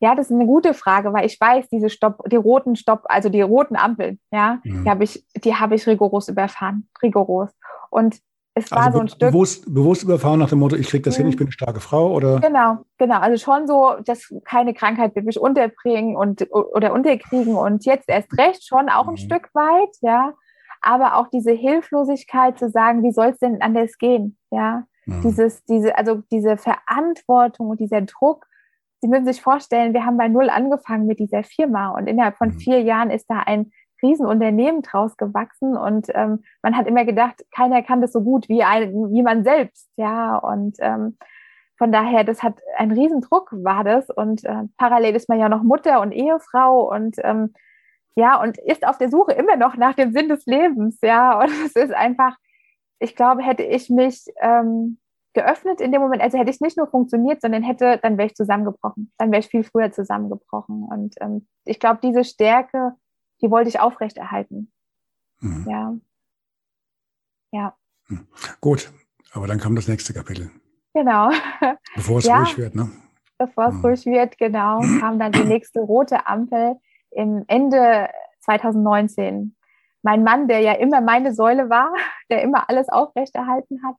Ja, 0.00 0.14
das 0.14 0.26
ist 0.26 0.32
eine 0.32 0.46
gute 0.46 0.74
Frage, 0.74 1.12
weil 1.12 1.26
ich 1.26 1.40
weiß, 1.40 1.68
diese 1.70 1.90
Stopp, 1.90 2.22
die 2.30 2.36
roten 2.36 2.76
Stopp, 2.76 3.02
also 3.04 3.28
die 3.28 3.40
roten 3.40 3.76
Ampeln, 3.76 4.20
ja, 4.30 4.60
mhm. 4.62 4.84
die 4.84 4.90
habe 4.90 5.04
ich, 5.04 5.24
die 5.42 5.54
habe 5.54 5.74
ich 5.74 5.86
rigoros 5.86 6.28
überfahren, 6.28 6.88
rigoros. 7.02 7.50
Und 7.90 8.20
es 8.54 8.70
war 8.70 8.86
also 8.86 8.98
so 8.98 9.02
ein 9.02 9.08
Stück. 9.08 9.30
Bewusst, 9.30 9.72
bewusst 9.72 10.02
überfahren 10.04 10.38
nach 10.38 10.50
dem 10.50 10.60
Motto, 10.60 10.76
ich 10.76 10.88
kriege 10.88 11.02
das 11.02 11.16
mhm. 11.16 11.22
hin, 11.22 11.30
ich 11.30 11.36
bin 11.36 11.46
eine 11.46 11.52
starke 11.52 11.80
Frau, 11.80 12.12
oder? 12.12 12.38
Genau, 12.40 12.78
genau. 12.96 13.18
Also 13.18 13.42
schon 13.42 13.66
so, 13.66 13.96
dass 14.04 14.32
keine 14.44 14.72
Krankheit 14.72 15.16
wird 15.16 15.26
mich 15.26 15.40
unterbringen 15.40 16.16
und 16.16 16.46
oder 16.52 16.92
unterkriegen 16.92 17.56
und 17.56 17.84
jetzt 17.84 18.08
erst 18.08 18.36
recht 18.38 18.66
schon 18.66 18.88
auch 18.88 19.08
ein 19.08 19.14
mhm. 19.14 19.18
Stück 19.18 19.50
weit, 19.54 19.96
ja. 20.00 20.32
Aber 20.80 21.16
auch 21.16 21.28
diese 21.28 21.52
Hilflosigkeit 21.52 22.58
zu 22.58 22.70
sagen, 22.70 23.02
wie 23.02 23.12
soll 23.12 23.28
es 23.28 23.38
denn 23.38 23.60
anders 23.62 23.98
gehen, 23.98 24.36
ja. 24.50 24.84
Mhm. 25.06 25.22
Dieses, 25.22 25.64
diese, 25.64 25.96
also 25.96 26.22
diese 26.30 26.56
Verantwortung 26.56 27.70
und 27.70 27.80
dieser 27.80 28.02
Druck. 28.02 28.46
Sie 29.00 29.08
müssen 29.08 29.26
sich 29.26 29.40
vorstellen, 29.40 29.94
wir 29.94 30.04
haben 30.04 30.18
bei 30.18 30.28
Null 30.28 30.50
angefangen 30.50 31.06
mit 31.06 31.18
dieser 31.18 31.44
Firma 31.44 31.90
und 31.90 32.06
innerhalb 32.08 32.36
von 32.36 32.48
mhm. 32.48 32.58
vier 32.58 32.82
Jahren 32.82 33.10
ist 33.10 33.26
da 33.30 33.40
ein 33.40 33.72
Riesenunternehmen 34.02 34.82
draus 34.82 35.16
gewachsen 35.16 35.76
und 35.76 36.06
ähm, 36.14 36.44
man 36.62 36.76
hat 36.76 36.86
immer 36.86 37.04
gedacht, 37.04 37.44
keiner 37.54 37.82
kann 37.82 38.00
das 38.00 38.12
so 38.12 38.20
gut 38.20 38.48
wie, 38.48 38.62
ein, 38.62 38.92
wie 39.12 39.22
man 39.22 39.42
selbst, 39.42 39.88
ja 39.96 40.36
und 40.36 40.76
ähm, 40.78 41.16
von 41.78 41.92
daher, 41.92 42.24
das 42.24 42.42
hat 42.42 42.60
ein 42.76 42.90
Riesendruck 42.90 43.50
war 43.52 43.84
das 43.84 44.10
und 44.10 44.44
äh, 44.44 44.64
parallel 44.76 45.14
ist 45.14 45.28
man 45.28 45.38
ja 45.38 45.48
noch 45.48 45.62
Mutter 45.62 46.00
und 46.00 46.12
Ehefrau 46.12 46.92
und 46.92 47.16
ähm, 47.22 47.54
ja 48.18 48.40
und 48.42 48.58
ist 48.58 48.86
auf 48.86 48.98
der 48.98 49.10
Suche 49.10 49.32
immer 49.32 49.56
noch 49.56 49.76
nach 49.76 49.94
dem 49.94 50.12
Sinn 50.12 50.28
des 50.28 50.44
Lebens, 50.46 50.98
ja 51.02 51.38
und 51.40 51.50
es 51.64 51.76
ist 51.76 51.92
einfach 51.92 52.36
ich 52.98 53.14
glaube, 53.14 53.42
hätte 53.42 53.62
ich 53.62 53.90
mich 53.90 54.26
ähm, 54.40 54.98
geöffnet 55.34 55.80
in 55.80 55.92
dem 55.92 56.00
Moment, 56.00 56.22
also 56.22 56.38
hätte 56.38 56.50
ich 56.50 56.60
nicht 56.60 56.76
nur 56.76 56.88
funktioniert, 56.88 57.40
sondern 57.40 57.62
hätte, 57.62 57.98
dann 58.02 58.18
wäre 58.18 58.26
ich 58.26 58.34
zusammengebrochen. 58.34 59.12
Dann 59.18 59.30
wäre 59.30 59.40
ich 59.40 59.48
viel 59.48 59.64
früher 59.64 59.92
zusammengebrochen. 59.92 60.84
Und 60.84 61.14
ähm, 61.20 61.46
ich 61.64 61.78
glaube, 61.78 62.00
diese 62.02 62.24
Stärke, 62.24 62.92
die 63.40 63.50
wollte 63.50 63.68
ich 63.68 63.80
aufrechterhalten. 63.80 64.72
Mhm. 65.40 65.66
Ja. 65.68 65.96
Ja. 67.52 67.76
Mhm. 68.08 68.26
Gut, 68.60 68.92
aber 69.32 69.46
dann 69.46 69.58
kam 69.58 69.76
das 69.76 69.88
nächste 69.88 70.12
Kapitel. 70.12 70.50
Genau. 70.94 71.30
Bevor 71.94 72.18
es 72.18 72.24
ja, 72.24 72.38
ruhig 72.38 72.58
wird, 72.58 72.74
ne? 72.74 72.90
Bevor 73.38 73.68
es 73.68 73.74
mhm. 73.74 73.80
ruhig 73.84 74.06
wird, 74.06 74.38
genau, 74.38 74.80
kam 74.98 75.20
dann 75.20 75.30
die 75.30 75.44
nächste 75.44 75.80
rote 75.80 76.26
Ampel 76.26 76.76
im 77.10 77.44
Ende 77.48 78.08
2019 78.40 79.54
mein 80.02 80.22
Mann, 80.22 80.48
der 80.48 80.60
ja 80.60 80.72
immer 80.72 81.00
meine 81.00 81.34
Säule 81.34 81.70
war, 81.70 81.92
der 82.30 82.42
immer 82.42 82.68
alles 82.68 82.88
aufrechterhalten 82.88 83.82
hat, 83.84 83.96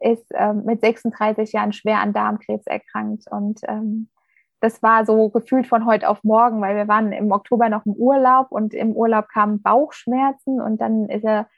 ist 0.00 0.26
ähm, 0.34 0.64
mit 0.64 0.80
36 0.80 1.52
Jahren 1.52 1.72
schwer 1.72 2.00
an 2.00 2.12
Darmkrebs 2.12 2.66
erkrankt. 2.66 3.24
Und 3.30 3.60
ähm, 3.68 4.08
das 4.60 4.82
war 4.82 5.04
so 5.04 5.28
gefühlt 5.28 5.66
von 5.66 5.86
heute 5.86 6.08
auf 6.08 6.24
morgen, 6.24 6.60
weil 6.60 6.76
wir 6.76 6.88
waren 6.88 7.12
im 7.12 7.30
Oktober 7.32 7.68
noch 7.68 7.84
im 7.86 7.92
Urlaub 7.92 8.50
und 8.50 8.74
im 8.74 8.92
Urlaub 8.92 9.28
kamen 9.28 9.62
Bauchschmerzen 9.62 10.60
und 10.60 10.80
dann 10.80 11.08
ist 11.08 11.24
er, 11.24 11.48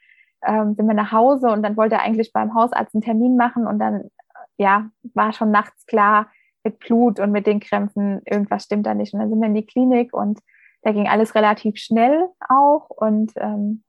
ähm, 0.45 0.75
sind 0.75 0.87
wir 0.87 0.93
nach 0.93 1.11
Hause 1.11 1.49
und 1.49 1.63
dann 1.63 1.77
wollte 1.77 1.95
er 1.95 2.01
eigentlich 2.01 2.33
beim 2.33 2.53
Hausarzt 2.53 2.93
einen 2.93 3.01
Termin 3.01 3.37
machen 3.37 3.67
und 3.67 3.79
dann 3.79 4.09
ja, 4.57 4.89
war 5.13 5.33
schon 5.33 5.51
nachts 5.51 5.85
klar 5.85 6.31
mit 6.63 6.79
Blut 6.79 7.19
und 7.19 7.31
mit 7.31 7.45
den 7.45 7.59
Krämpfen, 7.59 8.21
irgendwas 8.25 8.63
stimmt 8.63 8.85
da 8.85 8.93
nicht. 8.93 9.13
Und 9.13 9.19
dann 9.19 9.29
sind 9.29 9.39
wir 9.39 9.47
in 9.47 9.53
die 9.53 9.65
Klinik 9.65 10.13
und 10.13 10.39
da 10.85 10.91
ging 10.91 11.07
alles 11.07 11.33
relativ 11.33 11.77
schnell 11.77 12.29
auch 12.47 12.89
und 12.91 13.31
ähm, 13.37 13.83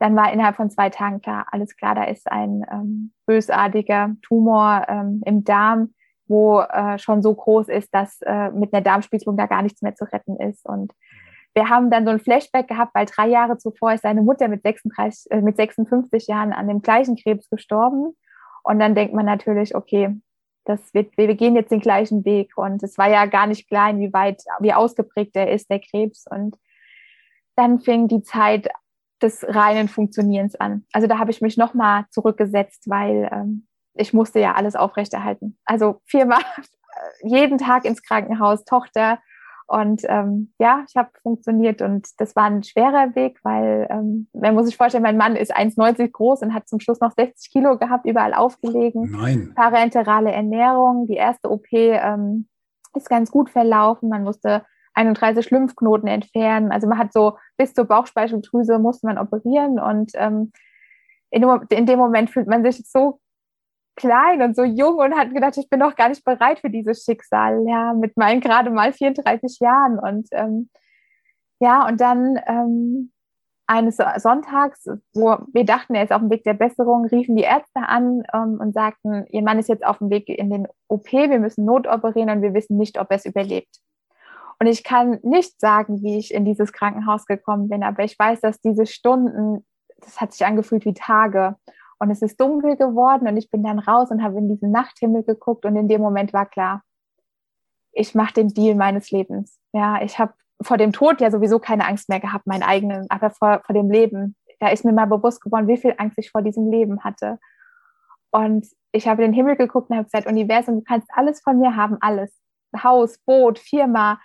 dann 0.00 0.16
war 0.16 0.32
innerhalb 0.32 0.56
von 0.56 0.70
zwei 0.70 0.90
Tagen 0.90 1.20
klar, 1.20 1.46
alles 1.52 1.76
klar, 1.76 1.94
da 1.94 2.02
ist 2.02 2.30
ein 2.30 2.66
ähm, 2.68 3.12
bösartiger 3.26 4.16
Tumor 4.22 4.84
ähm, 4.88 5.22
im 5.24 5.44
Darm, 5.44 5.94
wo 6.26 6.60
äh, 6.60 6.98
schon 6.98 7.22
so 7.22 7.32
groß 7.32 7.68
ist, 7.68 7.94
dass 7.94 8.20
äh, 8.22 8.50
mit 8.50 8.74
einer 8.74 8.82
Darmspiegelung 8.82 9.36
da 9.36 9.46
gar 9.46 9.62
nichts 9.62 9.82
mehr 9.82 9.94
zu 9.94 10.04
retten 10.04 10.36
ist. 10.40 10.66
Und 10.66 10.92
wir 11.54 11.68
haben 11.68 11.90
dann 11.90 12.04
so 12.04 12.10
ein 12.10 12.18
Flashback 12.18 12.66
gehabt, 12.66 12.92
weil 12.96 13.06
drei 13.06 13.28
Jahre 13.28 13.58
zuvor 13.58 13.92
ist 13.92 14.02
seine 14.02 14.22
Mutter 14.22 14.48
mit, 14.48 14.62
36, 14.64 15.30
äh, 15.30 15.40
mit 15.40 15.56
56 15.56 16.26
Jahren 16.26 16.52
an 16.52 16.66
dem 16.66 16.82
gleichen 16.82 17.14
Krebs 17.14 17.48
gestorben. 17.48 18.16
Und 18.64 18.80
dann 18.80 18.96
denkt 18.96 19.14
man 19.14 19.26
natürlich, 19.26 19.76
okay, 19.76 20.20
das 20.64 20.94
wird, 20.94 21.16
wir 21.16 21.34
gehen 21.34 21.56
jetzt 21.56 21.70
den 21.72 21.80
gleichen 21.80 22.24
Weg. 22.24 22.56
Und 22.56 22.82
es 22.82 22.98
war 22.98 23.08
ja 23.08 23.26
gar 23.26 23.46
nicht 23.46 23.68
klar, 23.68 23.90
inwieweit, 23.90 24.42
wie 24.60 24.72
ausgeprägt 24.72 25.34
der 25.34 25.50
ist, 25.50 25.70
der 25.70 25.80
Krebs. 25.80 26.24
Und 26.30 26.56
dann 27.56 27.80
fing 27.80 28.08
die 28.08 28.22
Zeit 28.22 28.68
des 29.20 29.44
reinen 29.46 29.88
Funktionierens 29.88 30.56
an. 30.56 30.84
Also 30.92 31.06
da 31.06 31.18
habe 31.18 31.30
ich 31.30 31.40
mich 31.40 31.56
nochmal 31.56 32.04
zurückgesetzt, 32.10 32.88
weil 32.88 33.28
ähm, 33.32 33.66
ich 33.94 34.12
musste 34.12 34.40
ja 34.40 34.54
alles 34.54 34.74
aufrechterhalten. 34.74 35.58
Also 35.64 36.00
viermal 36.06 36.42
jeden 37.22 37.58
Tag 37.58 37.84
ins 37.84 38.02
Krankenhaus, 38.02 38.64
Tochter. 38.64 39.20
Und 39.72 40.02
ähm, 40.06 40.52
ja, 40.58 40.84
ich 40.86 40.96
habe 40.96 41.08
funktioniert 41.22 41.80
und 41.80 42.06
das 42.18 42.36
war 42.36 42.44
ein 42.44 42.62
schwerer 42.62 43.14
Weg, 43.14 43.38
weil 43.42 43.86
ähm, 43.88 44.28
man 44.34 44.54
muss 44.54 44.66
sich 44.66 44.76
vorstellen, 44.76 45.02
mein 45.02 45.16
Mann 45.16 45.34
ist 45.34 45.56
1,90 45.56 46.10
groß 46.10 46.42
und 46.42 46.52
hat 46.52 46.68
zum 46.68 46.78
Schluss 46.78 47.00
noch 47.00 47.12
60 47.12 47.50
Kilo 47.50 47.78
gehabt, 47.78 48.04
überall 48.04 48.34
aufgelegen. 48.34 49.10
Nein. 49.10 49.52
Parenterale 49.56 50.30
Ernährung. 50.30 51.06
Die 51.06 51.14
erste 51.14 51.50
OP 51.50 51.68
ähm, 51.72 52.48
ist 52.94 53.08
ganz 53.08 53.30
gut 53.30 53.48
verlaufen. 53.48 54.10
Man 54.10 54.24
musste 54.24 54.66
31 54.92 55.50
Lymphknoten 55.50 56.06
entfernen. 56.06 56.70
Also 56.70 56.86
man 56.86 56.98
hat 56.98 57.14
so 57.14 57.38
bis 57.56 57.72
zur 57.72 57.86
Bauchspeicheldrüse 57.86 58.78
musste 58.78 59.06
man 59.06 59.16
operieren 59.16 59.80
und 59.80 60.12
ähm, 60.16 60.52
in, 61.30 61.44
in 61.70 61.86
dem 61.86 61.98
Moment 61.98 62.28
fühlt 62.28 62.46
man 62.46 62.62
sich 62.62 62.86
so 62.86 63.21
klein 63.96 64.42
und 64.42 64.56
so 64.56 64.64
jung 64.64 64.96
und 64.96 65.14
hat 65.16 65.34
gedacht, 65.34 65.56
ich 65.58 65.68
bin 65.68 65.80
noch 65.80 65.96
gar 65.96 66.08
nicht 66.08 66.24
bereit 66.24 66.60
für 66.60 66.70
dieses 66.70 67.04
Schicksal, 67.04 67.64
ja, 67.66 67.92
mit 67.92 68.16
meinen 68.16 68.40
gerade 68.40 68.70
mal 68.70 68.92
34 68.92 69.58
Jahren. 69.60 69.98
Und 69.98 70.28
ähm, 70.32 70.70
ja, 71.60 71.86
und 71.86 72.00
dann 72.00 72.40
ähm, 72.46 73.12
eines 73.66 73.96
Sonntags, 73.96 74.86
wo 75.14 75.38
wir 75.52 75.64
dachten, 75.64 75.94
er 75.94 76.04
ist 76.04 76.12
auf 76.12 76.20
dem 76.20 76.30
Weg 76.30 76.44
der 76.44 76.54
Besserung, 76.54 77.06
riefen 77.06 77.36
die 77.36 77.44
Ärzte 77.44 77.80
an 77.80 78.22
ähm, 78.34 78.58
und 78.60 78.74
sagten, 78.74 79.26
ihr 79.30 79.42
Mann 79.42 79.58
ist 79.58 79.68
jetzt 79.68 79.84
auf 79.84 79.98
dem 79.98 80.10
Weg 80.10 80.28
in 80.28 80.50
den 80.50 80.66
OP, 80.88 81.12
wir 81.12 81.38
müssen 81.38 81.64
notoperieren 81.64 82.30
und 82.30 82.42
wir 82.42 82.54
wissen 82.54 82.76
nicht, 82.76 82.98
ob 82.98 83.10
er 83.10 83.16
es 83.16 83.24
überlebt. 83.24 83.80
Und 84.58 84.66
ich 84.66 84.84
kann 84.84 85.18
nicht 85.22 85.58
sagen, 85.60 86.02
wie 86.02 86.18
ich 86.18 86.34
in 86.34 86.44
dieses 86.44 86.72
Krankenhaus 86.72 87.26
gekommen 87.26 87.68
bin, 87.68 87.82
aber 87.82 88.04
ich 88.04 88.18
weiß, 88.18 88.40
dass 88.40 88.60
diese 88.60 88.86
Stunden, 88.86 89.64
das 89.98 90.20
hat 90.20 90.32
sich 90.32 90.46
angefühlt 90.46 90.84
wie 90.84 90.94
Tage. 90.94 91.56
Und 92.02 92.10
es 92.10 92.20
ist 92.20 92.40
dunkel 92.40 92.76
geworden 92.76 93.28
und 93.28 93.36
ich 93.36 93.48
bin 93.48 93.62
dann 93.62 93.78
raus 93.78 94.10
und 94.10 94.24
habe 94.24 94.36
in 94.38 94.48
diesen 94.48 94.72
Nachthimmel 94.72 95.22
geguckt 95.22 95.64
und 95.64 95.76
in 95.76 95.86
dem 95.86 96.00
Moment 96.00 96.32
war 96.32 96.46
klar, 96.46 96.82
ich 97.92 98.16
mache 98.16 98.34
den 98.34 98.48
Deal 98.48 98.74
meines 98.74 99.12
Lebens. 99.12 99.60
Ja, 99.72 100.02
ich 100.02 100.18
habe 100.18 100.34
vor 100.60 100.78
dem 100.78 100.92
Tod 100.92 101.20
ja 101.20 101.30
sowieso 101.30 101.60
keine 101.60 101.86
Angst 101.86 102.08
mehr 102.08 102.18
gehabt, 102.18 102.48
meinen 102.48 102.64
eigenen, 102.64 103.06
aber 103.08 103.30
vor, 103.30 103.62
vor 103.64 103.72
dem 103.72 103.88
Leben. 103.88 104.34
Da 104.58 104.70
ist 104.70 104.84
mir 104.84 104.92
mal 104.92 105.04
bewusst 105.04 105.42
geworden, 105.42 105.68
wie 105.68 105.76
viel 105.76 105.94
Angst 105.96 106.18
ich 106.18 106.32
vor 106.32 106.42
diesem 106.42 106.72
Leben 106.72 107.04
hatte. 107.04 107.38
Und 108.32 108.66
ich 108.90 109.06
habe 109.06 109.22
in 109.22 109.30
den 109.30 109.36
Himmel 109.36 109.54
geguckt 109.54 109.88
und 109.88 109.94
habe 109.94 110.06
gesagt, 110.06 110.26
Universum, 110.26 110.78
du 110.78 110.82
kannst 110.82 111.06
alles 111.12 111.40
von 111.40 111.60
mir 111.60 111.76
haben, 111.76 111.98
alles. 112.00 112.36
Haus, 112.82 113.16
Boot, 113.18 113.60
Firma, 113.60 114.18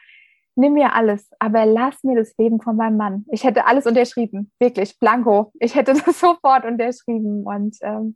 nimm 0.57 0.73
mir 0.73 0.93
alles, 0.93 1.29
aber 1.39 1.65
lass 1.65 2.03
mir 2.03 2.17
das 2.17 2.35
Leben 2.37 2.59
von 2.61 2.75
meinem 2.75 2.97
Mann. 2.97 3.25
Ich 3.31 3.43
hätte 3.43 3.65
alles 3.65 3.85
unterschrieben, 3.85 4.51
wirklich, 4.59 4.99
blanko. 4.99 5.51
Ich 5.59 5.75
hätte 5.75 5.93
das 6.05 6.19
sofort 6.19 6.65
unterschrieben. 6.65 7.45
Und 7.45 7.77
ähm, 7.81 8.15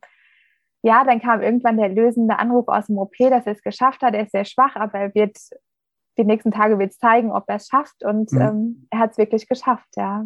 ja, 0.83 1.03
dann 1.03 1.21
kam 1.21 1.41
irgendwann 1.41 1.77
der 1.77 1.89
lösende 1.89 2.39
Anruf 2.39 2.67
aus 2.67 2.87
dem 2.87 2.97
OP, 2.97 3.15
dass 3.17 3.45
er 3.45 3.53
es 3.53 3.61
geschafft 3.61 4.01
hat. 4.01 4.13
Er 4.13 4.23
ist 4.23 4.31
sehr 4.31 4.45
schwach, 4.45 4.75
aber 4.75 4.97
er 4.97 5.15
wird, 5.15 5.37
die 6.17 6.23
nächsten 6.23 6.51
Tage 6.51 6.79
wird 6.79 6.91
es 6.91 6.97
zeigen, 6.97 7.31
ob 7.31 7.45
er 7.47 7.57
es 7.57 7.67
schafft. 7.67 8.03
Und 8.03 8.31
mhm. 8.31 8.41
ähm, 8.41 8.87
er 8.89 8.99
hat 8.99 9.11
es 9.11 9.17
wirklich 9.17 9.47
geschafft, 9.47 9.89
ja. 9.95 10.25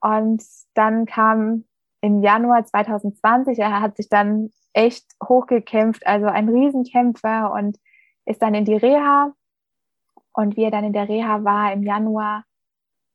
Und 0.00 0.44
dann 0.74 1.06
kam 1.06 1.64
im 2.00 2.22
Januar 2.22 2.64
2020, 2.64 3.58
er 3.58 3.80
hat 3.80 3.96
sich 3.96 4.08
dann 4.08 4.50
echt 4.72 5.04
hochgekämpft, 5.26 6.06
also 6.06 6.26
ein 6.26 6.48
Riesenkämpfer 6.48 7.52
und 7.52 7.78
ist 8.26 8.40
dann 8.42 8.54
in 8.54 8.64
die 8.64 8.76
Reha 8.76 9.32
und 10.38 10.56
wie 10.56 10.62
er 10.62 10.70
dann 10.70 10.84
in 10.84 10.92
der 10.92 11.08
Reha 11.08 11.42
war 11.42 11.72
im 11.72 11.82
Januar, 11.82 12.44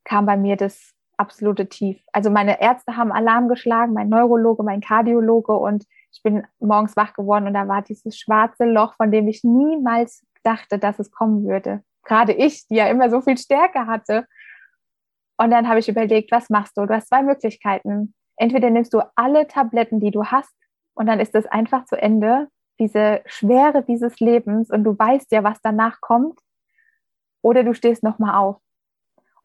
kam 0.04 0.26
bei 0.26 0.36
mir 0.36 0.58
das 0.58 0.92
absolute 1.16 1.70
Tief. 1.70 2.04
Also 2.12 2.30
meine 2.30 2.60
Ärzte 2.60 2.98
haben 2.98 3.14
Alarm 3.14 3.48
geschlagen, 3.48 3.94
mein 3.94 4.10
Neurologe, 4.10 4.62
mein 4.62 4.82
Kardiologe 4.82 5.54
und 5.54 5.86
ich 6.12 6.22
bin 6.22 6.46
morgens 6.60 6.98
wach 6.98 7.14
geworden 7.14 7.48
und 7.48 7.54
da 7.54 7.70
war 7.70 7.82
dieses 7.82 8.20
schwarze 8.20 8.66
Loch, 8.66 8.96
von 8.96 9.10
dem 9.10 9.30
ich 9.30 9.42
niemals 9.46 10.26
dachte, 10.44 10.78
dass 10.78 11.00
es 11.00 11.12
kommen 11.12 11.46
würde. 11.46 11.82
Gerade 12.04 12.34
ich, 12.34 12.68
die 12.68 12.76
ja 12.76 12.88
immer 12.88 13.10
so 13.10 13.22
viel 13.22 13.38
Stärke 13.38 13.88
hatte. 13.88 14.28
Und 15.38 15.50
dann 15.50 15.70
habe 15.70 15.80
ich 15.80 15.88
überlegt, 15.88 16.30
was 16.30 16.50
machst 16.50 16.76
du? 16.76 16.86
Du 16.86 16.94
hast 16.94 17.08
zwei 17.08 17.24
Möglichkeiten. 17.24 18.14
Entweder 18.36 18.70
nimmst 18.70 18.94
du 18.94 19.00
alle 19.16 19.48
Tabletten, 19.48 20.02
die 20.02 20.12
du 20.12 20.26
hast, 20.26 20.54
und 20.94 21.06
dann 21.06 21.22
ist 21.22 21.36
es 21.36 21.46
einfach 21.46 21.86
zu 21.86 21.96
Ende, 21.96 22.50
diese 22.80 23.22
Schwere 23.28 23.82
dieses 23.82 24.20
Lebens, 24.20 24.70
und 24.70 24.84
du 24.84 25.00
weißt 25.00 25.32
ja, 25.32 25.46
was 25.46 25.62
danach 25.62 26.02
kommt, 26.02 26.38
oder 27.44 27.64
du 27.64 27.76
stehst 27.76 28.02
nochmal 28.02 28.36
auf. 28.36 28.58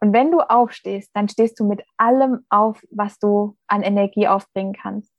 Und 0.00 0.12
wenn 0.12 0.30
du 0.30 0.40
aufstehst, 0.40 1.10
dann 1.14 1.28
stehst 1.28 1.58
du 1.60 1.66
mit 1.66 1.82
allem 1.96 2.46
auf, 2.48 2.80
was 2.90 3.18
du 3.18 3.56
an 3.66 3.82
Energie 3.82 4.28
aufbringen 4.28 4.72
kannst. 4.72 5.12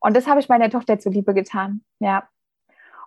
Und 0.00 0.16
das 0.16 0.26
habe 0.26 0.40
ich 0.40 0.48
meiner 0.48 0.70
Tochter 0.70 0.98
zuliebe 0.98 1.34
getan. 1.34 1.84
Ja. 2.00 2.28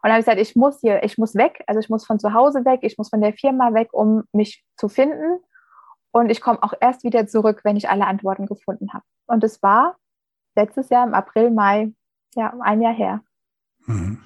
Und 0.01 0.11
habe 0.11 0.19
ich 0.19 0.25
gesagt, 0.25 0.39
ich 0.39 0.55
muss 0.55 0.79
hier, 0.79 1.03
ich 1.03 1.17
muss 1.17 1.35
weg, 1.35 1.63
also 1.67 1.79
ich 1.79 1.89
muss 1.89 2.05
von 2.05 2.19
zu 2.19 2.33
Hause 2.33 2.63
weg, 2.63 2.81
ich 2.83 2.97
muss 2.97 3.09
von 3.09 3.21
der 3.21 3.33
Firma 3.33 3.73
weg, 3.73 3.89
um 3.91 4.23
mich 4.31 4.63
zu 4.77 4.87
finden. 4.87 5.39
Und 6.11 6.29
ich 6.29 6.41
komme 6.41 6.61
auch 6.63 6.73
erst 6.79 7.03
wieder 7.03 7.27
zurück, 7.27 7.61
wenn 7.63 7.75
ich 7.75 7.89
alle 7.89 8.05
Antworten 8.05 8.45
gefunden 8.45 8.93
habe. 8.93 9.03
Und 9.27 9.43
es 9.43 9.61
war 9.61 9.97
letztes 10.55 10.89
Jahr 10.89 11.05
im 11.05 11.13
April, 11.13 11.51
Mai, 11.51 11.93
ja, 12.35 12.53
ein 12.61 12.81
Jahr 12.81 12.93
her. 12.93 13.21
Mhm. 13.85 14.23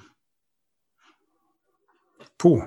Puh. 2.38 2.62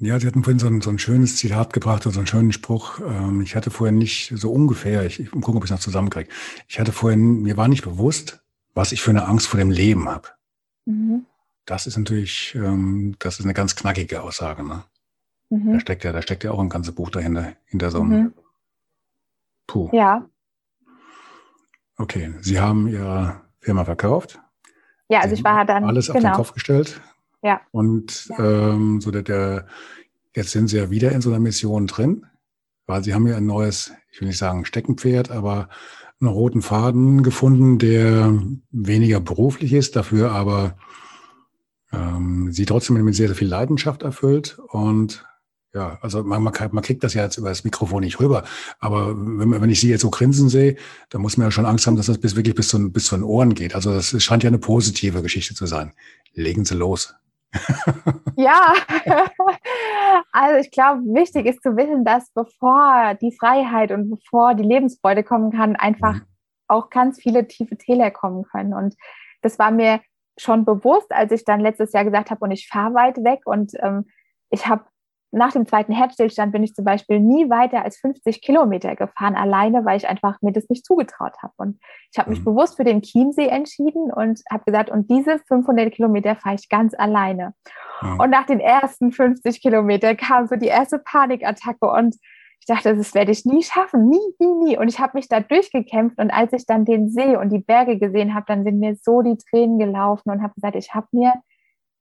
Ja, 0.00 0.20
Sie 0.20 0.28
hatten 0.28 0.44
vorhin 0.44 0.60
so 0.60 0.68
ein, 0.68 0.80
so 0.80 0.90
ein 0.90 0.98
schönes 0.98 1.36
Zitat 1.36 1.72
gebracht 1.72 2.06
und 2.06 2.12
so 2.12 2.20
einen 2.20 2.28
schönen 2.28 2.52
Spruch. 2.52 3.00
Ähm, 3.00 3.40
ich 3.40 3.56
hatte 3.56 3.70
vorhin 3.70 3.98
nicht 3.98 4.32
so 4.34 4.52
ungefähr, 4.52 5.04
ich, 5.04 5.18
ich 5.18 5.30
gucke, 5.30 5.56
ob 5.56 5.64
ich 5.64 5.70
es 5.70 5.74
noch 5.74 5.80
zusammenkriege. 5.80 6.30
Ich 6.68 6.78
hatte 6.78 6.92
vorhin, 6.92 7.42
mir 7.42 7.56
war 7.56 7.66
nicht 7.66 7.82
bewusst, 7.82 8.40
was 8.74 8.92
ich 8.92 9.02
für 9.02 9.10
eine 9.10 9.26
Angst 9.26 9.48
vor 9.48 9.58
dem 9.58 9.70
Leben 9.70 10.08
habe. 10.08 10.28
Mhm. 10.84 11.26
Das 11.66 11.88
ist 11.88 11.98
natürlich, 11.98 12.54
ähm, 12.54 13.16
das 13.18 13.40
ist 13.40 13.44
eine 13.44 13.54
ganz 13.54 13.74
knackige 13.74 14.22
Aussage. 14.22 14.62
Ne? 14.62 14.84
Mhm. 15.50 15.72
Da 15.72 15.80
steckt 15.80 16.04
ja, 16.04 16.12
da 16.12 16.22
steckt 16.22 16.44
ja 16.44 16.52
auch 16.52 16.60
ein 16.60 16.68
ganzes 16.68 16.94
Buch 16.94 17.10
dahinter, 17.10 17.54
hinter 17.66 17.90
so 17.90 18.00
einem. 18.00 18.22
Mhm. 18.22 18.32
Puh. 19.66 19.90
Ja. 19.92 20.24
Okay, 21.96 22.32
Sie 22.40 22.60
haben 22.60 22.86
Ihre 22.86 23.40
Firma 23.58 23.84
verkauft. 23.84 24.40
Ja, 25.08 25.20
also 25.20 25.34
ich 25.34 25.42
war 25.42 25.64
dann 25.64 25.84
alles 25.84 26.06
genau. 26.06 26.16
auf 26.16 26.22
den 26.22 26.26
genau. 26.26 26.36
Kopf 26.36 26.52
gestellt, 26.52 27.00
ja. 27.42 27.60
Und 27.70 28.28
ja. 28.30 28.70
Ähm, 28.70 29.00
so 29.00 29.10
der, 29.10 29.22
der, 29.22 29.66
jetzt 30.34 30.50
sind 30.50 30.68
sie 30.68 30.78
ja 30.78 30.90
wieder 30.90 31.12
in 31.12 31.20
so 31.20 31.30
einer 31.30 31.40
Mission 31.40 31.86
drin, 31.86 32.26
weil 32.86 33.04
sie 33.04 33.14
haben 33.14 33.26
ja 33.26 33.36
ein 33.36 33.46
neues, 33.46 33.92
ich 34.10 34.20
will 34.20 34.28
nicht 34.28 34.38
sagen 34.38 34.64
Steckenpferd, 34.64 35.30
aber 35.30 35.68
einen 36.20 36.30
roten 36.30 36.62
Faden 36.62 37.22
gefunden, 37.22 37.78
der 37.78 38.36
weniger 38.70 39.20
beruflich 39.20 39.72
ist, 39.72 39.94
dafür 39.94 40.32
aber 40.32 40.76
ähm, 41.92 42.50
sie 42.52 42.66
trotzdem 42.66 43.02
mit 43.02 43.14
sehr, 43.14 43.28
sehr 43.28 43.36
viel 43.36 43.48
Leidenschaft 43.48 44.02
erfüllt. 44.02 44.58
Und 44.68 45.24
ja, 45.74 45.98
also 46.00 46.24
man, 46.24 46.42
man, 46.42 46.52
man 46.72 46.82
kriegt 46.82 47.04
das 47.04 47.14
ja 47.14 47.22
jetzt 47.22 47.36
über 47.36 47.50
das 47.50 47.64
Mikrofon 47.64 48.02
nicht 48.02 48.20
rüber. 48.20 48.44
Aber 48.80 49.14
wenn, 49.16 49.50
wenn 49.50 49.70
ich 49.70 49.80
sie 49.80 49.90
jetzt 49.90 50.00
so 50.00 50.10
grinsen 50.10 50.48
sehe, 50.48 50.76
dann 51.10 51.22
muss 51.22 51.36
man 51.36 51.46
ja 51.46 51.50
schon 51.50 51.66
Angst 51.66 51.86
haben, 51.86 51.96
dass 51.96 52.06
das 52.06 52.18
bis 52.18 52.36
wirklich 52.36 52.54
bis 52.54 52.68
zu, 52.68 52.90
bis 52.90 53.06
zu 53.06 53.16
den 53.16 53.24
Ohren 53.24 53.54
geht. 53.54 53.74
Also 53.74 53.92
das 53.92 54.20
scheint 54.22 54.42
ja 54.42 54.48
eine 54.48 54.58
positive 54.58 55.22
Geschichte 55.22 55.54
zu 55.54 55.66
sein. 55.66 55.92
Legen 56.32 56.64
Sie 56.64 56.74
los. 56.74 57.14
Ja, 58.36 58.74
also 60.32 60.56
ich 60.60 60.70
glaube, 60.70 61.02
wichtig 61.14 61.46
ist 61.46 61.62
zu 61.62 61.76
wissen, 61.76 62.04
dass 62.04 62.30
bevor 62.32 63.14
die 63.20 63.32
Freiheit 63.32 63.90
und 63.90 64.10
bevor 64.10 64.54
die 64.54 64.64
Lebensfreude 64.64 65.24
kommen 65.24 65.50
kann, 65.50 65.76
einfach 65.76 66.14
mhm. 66.14 66.26
auch 66.68 66.90
ganz 66.90 67.20
viele 67.20 67.46
tiefe 67.46 67.76
Täler 67.76 68.10
kommen 68.10 68.44
können. 68.44 68.74
Und 68.74 68.94
das 69.42 69.58
war 69.58 69.70
mir 69.70 70.00
schon 70.36 70.64
bewusst, 70.64 71.10
als 71.12 71.32
ich 71.32 71.44
dann 71.44 71.60
letztes 71.60 71.92
Jahr 71.92 72.04
gesagt 72.04 72.30
habe, 72.30 72.44
und 72.44 72.50
ich 72.50 72.68
fahre 72.68 72.94
weit 72.94 73.16
weg 73.18 73.40
und 73.44 73.72
ähm, 73.80 74.06
ich 74.50 74.66
habe 74.66 74.84
nach 75.30 75.52
dem 75.52 75.66
zweiten 75.66 75.92
Herzstillstand 75.92 76.52
bin 76.52 76.62
ich 76.62 76.74
zum 76.74 76.84
Beispiel 76.84 77.20
nie 77.20 77.50
weiter 77.50 77.84
als 77.84 77.98
50 77.98 78.40
Kilometer 78.40 78.96
gefahren, 78.96 79.34
alleine, 79.34 79.84
weil 79.84 79.98
ich 79.98 80.08
einfach 80.08 80.40
mir 80.40 80.52
das 80.52 80.68
nicht 80.68 80.86
zugetraut 80.86 81.34
habe. 81.42 81.52
Und 81.56 81.80
ich 82.12 82.18
habe 82.18 82.30
mich 82.30 82.40
mhm. 82.40 82.44
bewusst 82.44 82.76
für 82.76 82.84
den 82.84 83.02
Chiemsee 83.02 83.48
entschieden 83.48 84.10
und 84.12 84.40
habe 84.50 84.64
gesagt, 84.64 84.90
und 84.90 85.10
diese 85.10 85.38
500 85.46 85.92
Kilometer 85.92 86.36
fahre 86.36 86.54
ich 86.54 86.68
ganz 86.68 86.94
alleine. 86.94 87.54
Mhm. 88.00 88.20
Und 88.20 88.30
nach 88.30 88.46
den 88.46 88.60
ersten 88.60 89.12
50 89.12 89.60
Kilometern 89.60 90.16
kam 90.16 90.46
so 90.46 90.56
die 90.56 90.66
erste 90.66 90.98
Panikattacke 90.98 91.90
und 91.90 92.16
ich 92.60 92.66
dachte, 92.66 92.96
das 92.96 93.14
werde 93.14 93.32
ich 93.32 93.44
nie 93.44 93.62
schaffen, 93.62 94.08
nie, 94.08 94.18
nie, 94.38 94.54
nie. 94.64 94.78
Und 94.78 94.88
ich 94.88 94.98
habe 94.98 95.16
mich 95.16 95.28
da 95.28 95.40
durchgekämpft. 95.40 96.18
Und 96.18 96.30
als 96.30 96.52
ich 96.52 96.66
dann 96.66 96.84
den 96.84 97.08
See 97.08 97.36
und 97.36 97.50
die 97.50 97.60
Berge 97.60 97.98
gesehen 97.98 98.34
habe, 98.34 98.46
dann 98.48 98.64
sind 98.64 98.80
mir 98.80 98.96
so 98.96 99.22
die 99.22 99.38
Tränen 99.38 99.78
gelaufen 99.78 100.30
und 100.30 100.42
habe 100.42 100.54
gesagt, 100.54 100.74
ich 100.74 100.92
habe 100.92 101.06
mir 101.12 101.34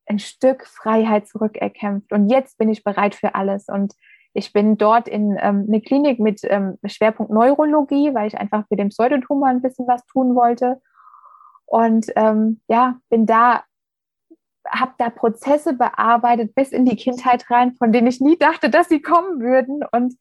ein 0.08 0.20
Stück 0.20 0.65
Freiheit 0.65 1.28
zurückerkämpft. 1.28 2.12
Und 2.12 2.30
jetzt 2.30 2.58
bin 2.58 2.70
ich 2.70 2.84
bereit 2.84 3.15
für 3.15 3.36
alles. 3.36 3.67
Und 3.67 3.93
ich 4.34 4.54
bin 4.54 4.78
dort 4.78 5.08
in 5.08 5.38
ähm, 5.41 5.65
eine 5.67 5.82
Klinik 5.82 6.20
mit 6.20 6.41
ähm, 6.43 6.78
Schwerpunkt 6.86 7.32
Neurologie, 7.32 8.13
weil 8.13 8.28
ich 8.28 8.38
einfach 8.38 8.63
mit 8.70 8.80
dem 8.80 8.89
Pseudotumor 8.89 9.50
ein 9.50 9.62
bisschen 9.62 9.88
was 9.88 10.06
tun 10.06 10.36
wollte. 10.36 10.82
Und 11.65 12.08
ähm, 12.15 12.62
ja, 12.67 12.98
bin 13.10 13.26
da, 13.26 13.63
habe 14.70 14.93
da 14.98 15.10
Prozesse 15.10 15.74
bearbeitet 15.74 16.56
bis 16.56 16.72
in 16.72 16.86
die 16.86 16.96
Kindheit 16.96 17.50
rein, 17.52 17.76
von 17.76 17.91
denen 17.91 18.08
ich 18.08 18.22
nie 18.22 18.38
dachte, 18.38 18.70
dass 18.70 18.88
sie 18.88 19.02
kommen 19.02 19.41
würden. 19.41 19.84
Und 19.91 20.15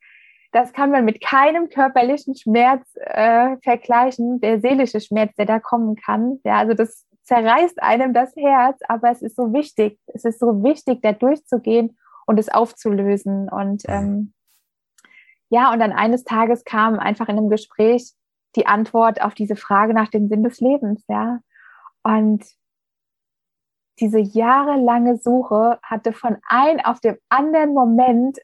das 0.53 0.73
kann 0.73 0.91
man 0.91 1.05
mit 1.05 1.21
keinem 1.21 1.69
körperlichen 1.69 2.35
Schmerz 2.37 2.89
äh, 2.97 3.57
vergleichen, 3.63 4.41
der 4.41 4.61
seelische 4.61 5.01
Schmerz, 5.01 5.35
der 5.37 5.47
da 5.47 5.61
kommen 5.61 5.97
kann. 5.97 6.41
Ja, 6.45 6.59
also 6.59 6.75
das 6.75 7.06
zerreißt 7.27 7.83
einem 7.83 8.15
das 8.15 8.35
Herz, 8.37 8.81
aber 8.89 9.11
es 9.11 9.21
ist 9.21 9.37
so 9.37 9.53
wichtig. 9.53 9.99
Es 10.07 10.25
ist 10.25 10.39
so 10.39 10.63
wichtig, 10.63 11.03
da 11.03 11.13
durchzugehen 11.13 11.99
und 12.25 12.39
es 12.39 12.49
aufzulösen. 12.49 13.49
Und 13.49 13.83
ähm, 13.89 14.33
ja, 15.49 15.73
und 15.73 15.81
dann 15.81 15.93
eines 15.93 16.25
Tages 16.25 16.65
kam 16.65 16.99
einfach 16.99 17.29
in 17.29 17.37
einem 17.37 17.51
Gespräch 17.51 18.13
die 18.55 18.67
Antwort 18.67 19.23
auf 19.23 19.35
diese 19.35 19.57
Frage 19.57 19.93
nach 19.93 20.09
dem 20.09 20.29
Sinn 20.29 20.45
des 20.45 20.61
Lebens, 20.61 21.05
ja. 21.09 21.41
Und 22.03 22.45
diese 23.99 24.21
jahrelange 24.21 25.17
Suche 25.17 25.81
hatte 25.83 26.13
von 26.13 26.37
einem 26.49 26.81
auf 26.81 27.01
dem 27.01 27.19
anderen 27.29 27.75
Moment 27.75 28.39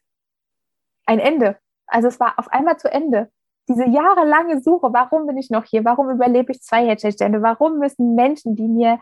ein 1.07 1.21
Ende. 1.21 1.57
Also 1.87 2.09
es 2.09 2.18
war 2.18 2.38
auf 2.38 2.49
einmal 2.49 2.79
zu 2.79 2.90
Ende. 2.90 3.31
Diese 3.68 3.87
jahrelange 3.88 4.61
Suche, 4.61 4.92
warum 4.92 5.27
bin 5.27 5.37
ich 5.37 5.51
noch 5.51 5.64
hier? 5.64 5.85
Warum 5.85 6.11
überlebe 6.11 6.53
ich 6.53 6.62
zwei 6.62 6.87
Herzstände? 6.87 7.42
Warum 7.42 7.79
müssen 7.79 8.14
Menschen, 8.14 8.57
die 8.57 8.68
mir, 8.68 8.98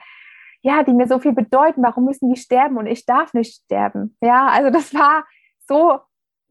ja, 0.60 0.82
die 0.82 0.92
mir 0.92 1.08
so 1.08 1.18
viel 1.18 1.32
bedeuten, 1.32 1.82
warum 1.82 2.04
müssen 2.04 2.32
die 2.32 2.40
sterben 2.40 2.76
und 2.76 2.86
ich 2.86 3.06
darf 3.06 3.32
nicht 3.32 3.62
sterben? 3.64 4.16
Ja, 4.20 4.48
also 4.48 4.70
das 4.70 4.94
war 4.94 5.24
so 5.66 5.98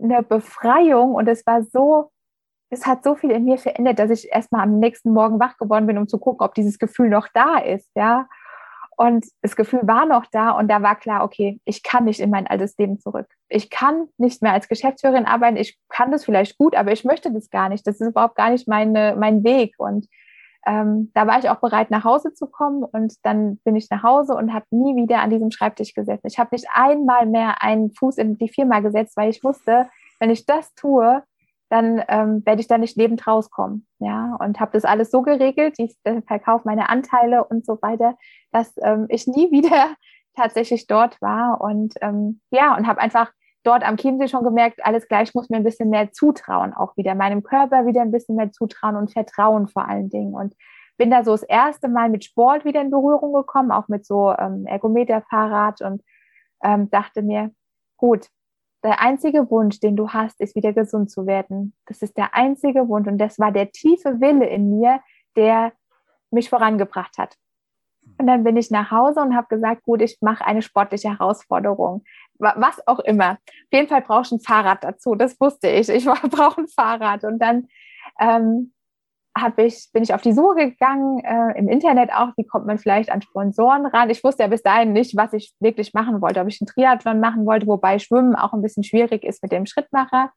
eine 0.01 0.23
Befreiung 0.23 1.13
und 1.13 1.27
es 1.27 1.45
war 1.45 1.63
so 1.63 2.11
es 2.69 2.85
hat 2.85 3.03
so 3.03 3.15
viel 3.15 3.31
in 3.31 3.45
mir 3.45 3.57
verändert, 3.57 3.99
dass 3.99 4.11
ich 4.11 4.31
erstmal 4.31 4.61
am 4.61 4.79
nächsten 4.79 5.11
Morgen 5.11 5.39
wach 5.39 5.57
geworden 5.57 5.87
bin, 5.87 5.97
um 5.97 6.07
zu 6.07 6.19
gucken, 6.19 6.45
ob 6.45 6.53
dieses 6.53 6.77
Gefühl 6.77 7.09
noch 7.09 7.27
da 7.33 7.57
ist, 7.57 7.89
ja. 7.95 8.27
Und 8.99 9.27
das 9.41 9.55
Gefühl 9.55 9.79
war 9.83 10.05
noch 10.05 10.25
da 10.25 10.51
und 10.51 10.67
da 10.67 10.81
war 10.81 10.97
klar, 10.97 11.23
okay, 11.23 11.61
ich 11.63 11.83
kann 11.83 12.03
nicht 12.03 12.19
in 12.19 12.29
mein 12.29 12.47
altes 12.47 12.77
Leben 12.77 12.99
zurück. 12.99 13.27
Ich 13.47 13.69
kann 13.69 14.09
nicht 14.17 14.41
mehr 14.41 14.51
als 14.51 14.67
Geschäftsführerin 14.67 15.25
arbeiten. 15.25 15.55
Ich 15.55 15.79
kann 15.87 16.11
das 16.11 16.25
vielleicht 16.25 16.57
gut, 16.57 16.75
aber 16.75 16.91
ich 16.91 17.05
möchte 17.05 17.31
das 17.31 17.49
gar 17.49 17.69
nicht. 17.69 17.87
Das 17.87 18.01
ist 18.01 18.09
überhaupt 18.09 18.35
gar 18.35 18.49
nicht 18.49 18.67
meine, 18.67 19.15
mein 19.17 19.45
Weg. 19.45 19.75
Und 19.77 20.09
ähm, 20.67 21.11
da 21.13 21.27
war 21.27 21.39
ich 21.39 21.49
auch 21.49 21.61
bereit, 21.61 21.91
nach 21.91 22.03
Hause 22.03 22.33
zu 22.33 22.47
kommen. 22.47 22.83
Und 22.83 23.13
dann 23.23 23.59
bin 23.63 23.77
ich 23.77 23.89
nach 23.89 24.03
Hause 24.03 24.35
und 24.35 24.53
habe 24.53 24.65
nie 24.71 24.97
wieder 24.97 25.21
an 25.21 25.29
diesem 25.29 25.51
Schreibtisch 25.51 25.93
gesessen. 25.93 26.27
Ich 26.27 26.37
habe 26.37 26.49
nicht 26.51 26.67
einmal 26.73 27.25
mehr 27.25 27.63
einen 27.63 27.91
Fuß 27.91 28.17
in 28.17 28.37
die 28.37 28.49
Firma 28.49 28.81
gesetzt, 28.81 29.15
weil 29.15 29.29
ich 29.29 29.41
wusste, 29.45 29.89
wenn 30.19 30.29
ich 30.29 30.45
das 30.45 30.75
tue, 30.75 31.23
dann 31.69 32.03
ähm, 32.07 32.43
werde 32.45 32.61
ich 32.61 32.67
da 32.67 32.77
nicht 32.77 32.97
lebend 32.97 33.25
rauskommen. 33.25 33.87
Ja, 33.99 34.35
und 34.39 34.59
habe 34.59 34.71
das 34.73 34.85
alles 34.85 35.11
so 35.11 35.21
geregelt, 35.21 35.75
ich 35.77 35.95
verkaufe 36.27 36.63
meine 36.65 36.89
Anteile 36.89 37.43
und 37.43 37.65
so 37.65 37.77
weiter, 37.81 38.17
dass 38.51 38.73
ähm, 38.81 39.05
ich 39.09 39.27
nie 39.27 39.51
wieder 39.51 39.95
tatsächlich 40.35 40.87
dort 40.87 41.21
war 41.21 41.61
und 41.61 41.95
ähm, 42.01 42.41
ja, 42.51 42.75
und 42.75 42.87
habe 42.87 43.01
einfach 43.01 43.31
dort 43.63 43.83
am 43.83 43.97
Chiemsee 43.97 44.27
schon 44.27 44.43
gemerkt, 44.43 44.85
alles 44.85 45.07
gleich 45.07 45.33
muss 45.35 45.49
mir 45.49 45.57
ein 45.57 45.63
bisschen 45.63 45.89
mehr 45.89 46.11
zutrauen, 46.11 46.73
auch 46.73 46.95
wieder 46.97 47.13
meinem 47.13 47.43
Körper 47.43 47.85
wieder 47.85 48.01
ein 48.01 48.11
bisschen 48.11 48.35
mehr 48.35 48.51
zutrauen 48.51 48.95
und 48.95 49.11
Vertrauen 49.11 49.67
vor 49.67 49.87
allen 49.87 50.09
Dingen. 50.09 50.33
Und 50.33 50.55
bin 50.97 51.11
da 51.11 51.23
so 51.23 51.31
das 51.31 51.43
erste 51.43 51.87
Mal 51.87 52.09
mit 52.09 52.25
Sport 52.25 52.65
wieder 52.65 52.81
in 52.81 52.91
Berührung 52.91 53.33
gekommen, 53.33 53.71
auch 53.71 53.87
mit 53.87 54.05
so 54.05 54.33
ähm, 54.37 54.65
Ergometerfahrrad 54.65 55.81
und 55.81 56.03
ähm, 56.63 56.89
dachte 56.89 57.21
mir, 57.21 57.51
gut, 57.97 58.27
der 58.83 59.01
einzige 59.01 59.49
Wunsch, 59.49 59.79
den 59.79 59.95
du 59.95 60.09
hast, 60.09 60.39
ist 60.39 60.55
wieder 60.55 60.73
gesund 60.73 61.11
zu 61.11 61.27
werden. 61.27 61.73
Das 61.85 62.01
ist 62.01 62.17
der 62.17 62.33
einzige 62.33 62.87
Wunsch 62.87 63.07
und 63.07 63.17
das 63.17 63.39
war 63.39 63.51
der 63.51 63.71
tiefe 63.71 64.21
Wille 64.21 64.47
in 64.47 64.69
mir, 64.69 65.01
der 65.35 65.73
mich 66.31 66.49
vorangebracht 66.49 67.17
hat. 67.17 67.35
Und 68.17 68.27
dann 68.27 68.43
bin 68.43 68.57
ich 68.57 68.71
nach 68.71 68.91
Hause 68.91 69.21
und 69.21 69.35
habe 69.35 69.47
gesagt, 69.47 69.83
gut, 69.83 70.01
ich 70.01 70.17
mache 70.21 70.45
eine 70.45 70.61
sportliche 70.61 71.09
Herausforderung. 71.09 72.03
Was 72.37 72.85
auch 72.87 72.99
immer. 72.99 73.31
Auf 73.31 73.73
jeden 73.73 73.87
Fall 73.87 74.01
brauche 74.01 74.23
ich 74.23 74.31
ein 74.31 74.39
Fahrrad 74.39 74.83
dazu. 74.83 75.15
Das 75.15 75.39
wusste 75.39 75.69
ich. 75.69 75.89
Ich 75.89 76.05
brauche 76.31 76.61
ein 76.61 76.67
Fahrrad. 76.67 77.23
Und 77.23 77.39
dann 77.39 77.67
ähm, 78.19 78.73
ich, 79.57 79.89
bin 79.93 80.03
ich 80.03 80.13
auf 80.13 80.21
die 80.21 80.33
Suche 80.33 80.71
gegangen, 80.71 81.19
äh, 81.23 81.57
im 81.57 81.69
Internet 81.69 82.11
auch, 82.13 82.29
wie 82.37 82.45
kommt 82.45 82.65
man 82.65 82.77
vielleicht 82.77 83.11
an 83.11 83.21
Sponsoren 83.21 83.85
ran. 83.85 84.09
Ich 84.09 84.23
wusste 84.23 84.43
ja 84.43 84.49
bis 84.49 84.63
dahin 84.63 84.93
nicht, 84.93 85.15
was 85.15 85.33
ich 85.33 85.53
wirklich 85.59 85.93
machen 85.93 86.21
wollte, 86.21 86.41
ob 86.41 86.47
ich 86.47 86.59
einen 86.61 86.67
Triathlon 86.67 87.19
machen 87.19 87.45
wollte, 87.45 87.67
wobei 87.67 87.99
Schwimmen 87.99 88.35
auch 88.35 88.53
ein 88.53 88.61
bisschen 88.61 88.83
schwierig 88.83 89.23
ist 89.23 89.41
mit 89.41 89.51
dem 89.51 89.65
Schrittmacher. 89.65 90.31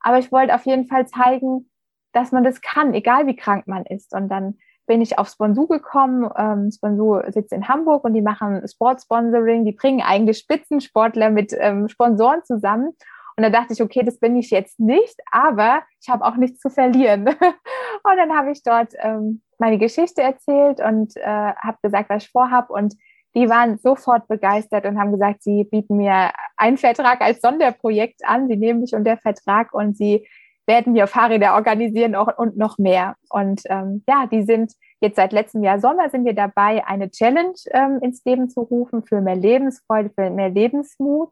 Aber 0.00 0.18
ich 0.18 0.30
wollte 0.30 0.54
auf 0.54 0.66
jeden 0.66 0.86
Fall 0.86 1.06
zeigen, 1.06 1.70
dass 2.12 2.32
man 2.32 2.44
das 2.44 2.60
kann, 2.60 2.94
egal 2.94 3.26
wie 3.26 3.36
krank 3.36 3.66
man 3.66 3.84
ist. 3.84 4.14
Und 4.14 4.28
dann 4.28 4.58
bin 4.86 5.00
ich 5.02 5.18
auf 5.18 5.28
Sponsu 5.28 5.66
gekommen. 5.66 6.28
Ähm, 6.36 6.70
Sponsu 6.70 7.20
sitzt 7.28 7.52
in 7.52 7.68
Hamburg 7.68 8.04
und 8.04 8.14
die 8.14 8.22
machen 8.22 8.66
Sportsponsoring. 8.66 9.64
Die 9.64 9.72
bringen 9.72 10.00
eigentlich 10.00 10.38
Spitzensportler 10.38 11.30
mit 11.30 11.54
ähm, 11.58 11.88
Sponsoren 11.88 12.42
zusammen. 12.44 12.94
Und 13.38 13.44
da 13.44 13.50
dachte 13.50 13.72
ich, 13.72 13.80
okay, 13.80 14.02
das 14.02 14.18
bin 14.18 14.36
ich 14.36 14.50
jetzt 14.50 14.80
nicht, 14.80 15.14
aber 15.30 15.82
ich 16.02 16.08
habe 16.08 16.24
auch 16.24 16.34
nichts 16.34 16.58
zu 16.58 16.70
verlieren. 16.70 17.28
und 17.28 18.16
dann 18.16 18.36
habe 18.36 18.50
ich 18.50 18.64
dort 18.64 18.94
ähm, 18.98 19.42
meine 19.58 19.78
Geschichte 19.78 20.22
erzählt 20.22 20.80
und 20.80 21.16
äh, 21.16 21.22
habe 21.22 21.78
gesagt, 21.80 22.10
was 22.10 22.24
ich 22.24 22.32
vorhabe. 22.32 22.72
Und 22.72 22.96
die 23.36 23.48
waren 23.48 23.78
sofort 23.78 24.26
begeistert 24.26 24.86
und 24.86 24.98
haben 24.98 25.12
gesagt, 25.12 25.44
sie 25.44 25.62
bieten 25.62 25.98
mir 25.98 26.32
einen 26.56 26.78
Vertrag 26.78 27.20
als 27.20 27.40
Sonderprojekt 27.40 28.24
an. 28.24 28.48
Sie 28.48 28.56
nehmen 28.56 28.80
mich 28.80 28.92
unter 28.92 29.16
Vertrag 29.16 29.72
und 29.72 29.96
sie 29.96 30.26
werden 30.66 30.92
mir 30.92 31.06
Fahrräder 31.06 31.54
organisieren 31.54 32.16
und 32.16 32.56
noch 32.56 32.76
mehr. 32.76 33.14
Und 33.30 33.62
ähm, 33.66 34.02
ja, 34.08 34.26
die 34.26 34.42
sind 34.42 34.72
jetzt 35.00 35.14
seit 35.14 35.32
letztem 35.32 35.62
Jahr 35.62 35.78
Sommer 35.78 36.10
sind 36.10 36.24
wir 36.24 36.34
dabei, 36.34 36.84
eine 36.88 37.08
Challenge 37.08 37.54
ähm, 37.70 38.00
ins 38.02 38.24
Leben 38.24 38.50
zu 38.50 38.62
rufen 38.62 39.04
für 39.04 39.20
mehr 39.20 39.36
Lebensfreude, 39.36 40.10
für 40.10 40.28
mehr 40.28 40.50
Lebensmut. 40.50 41.30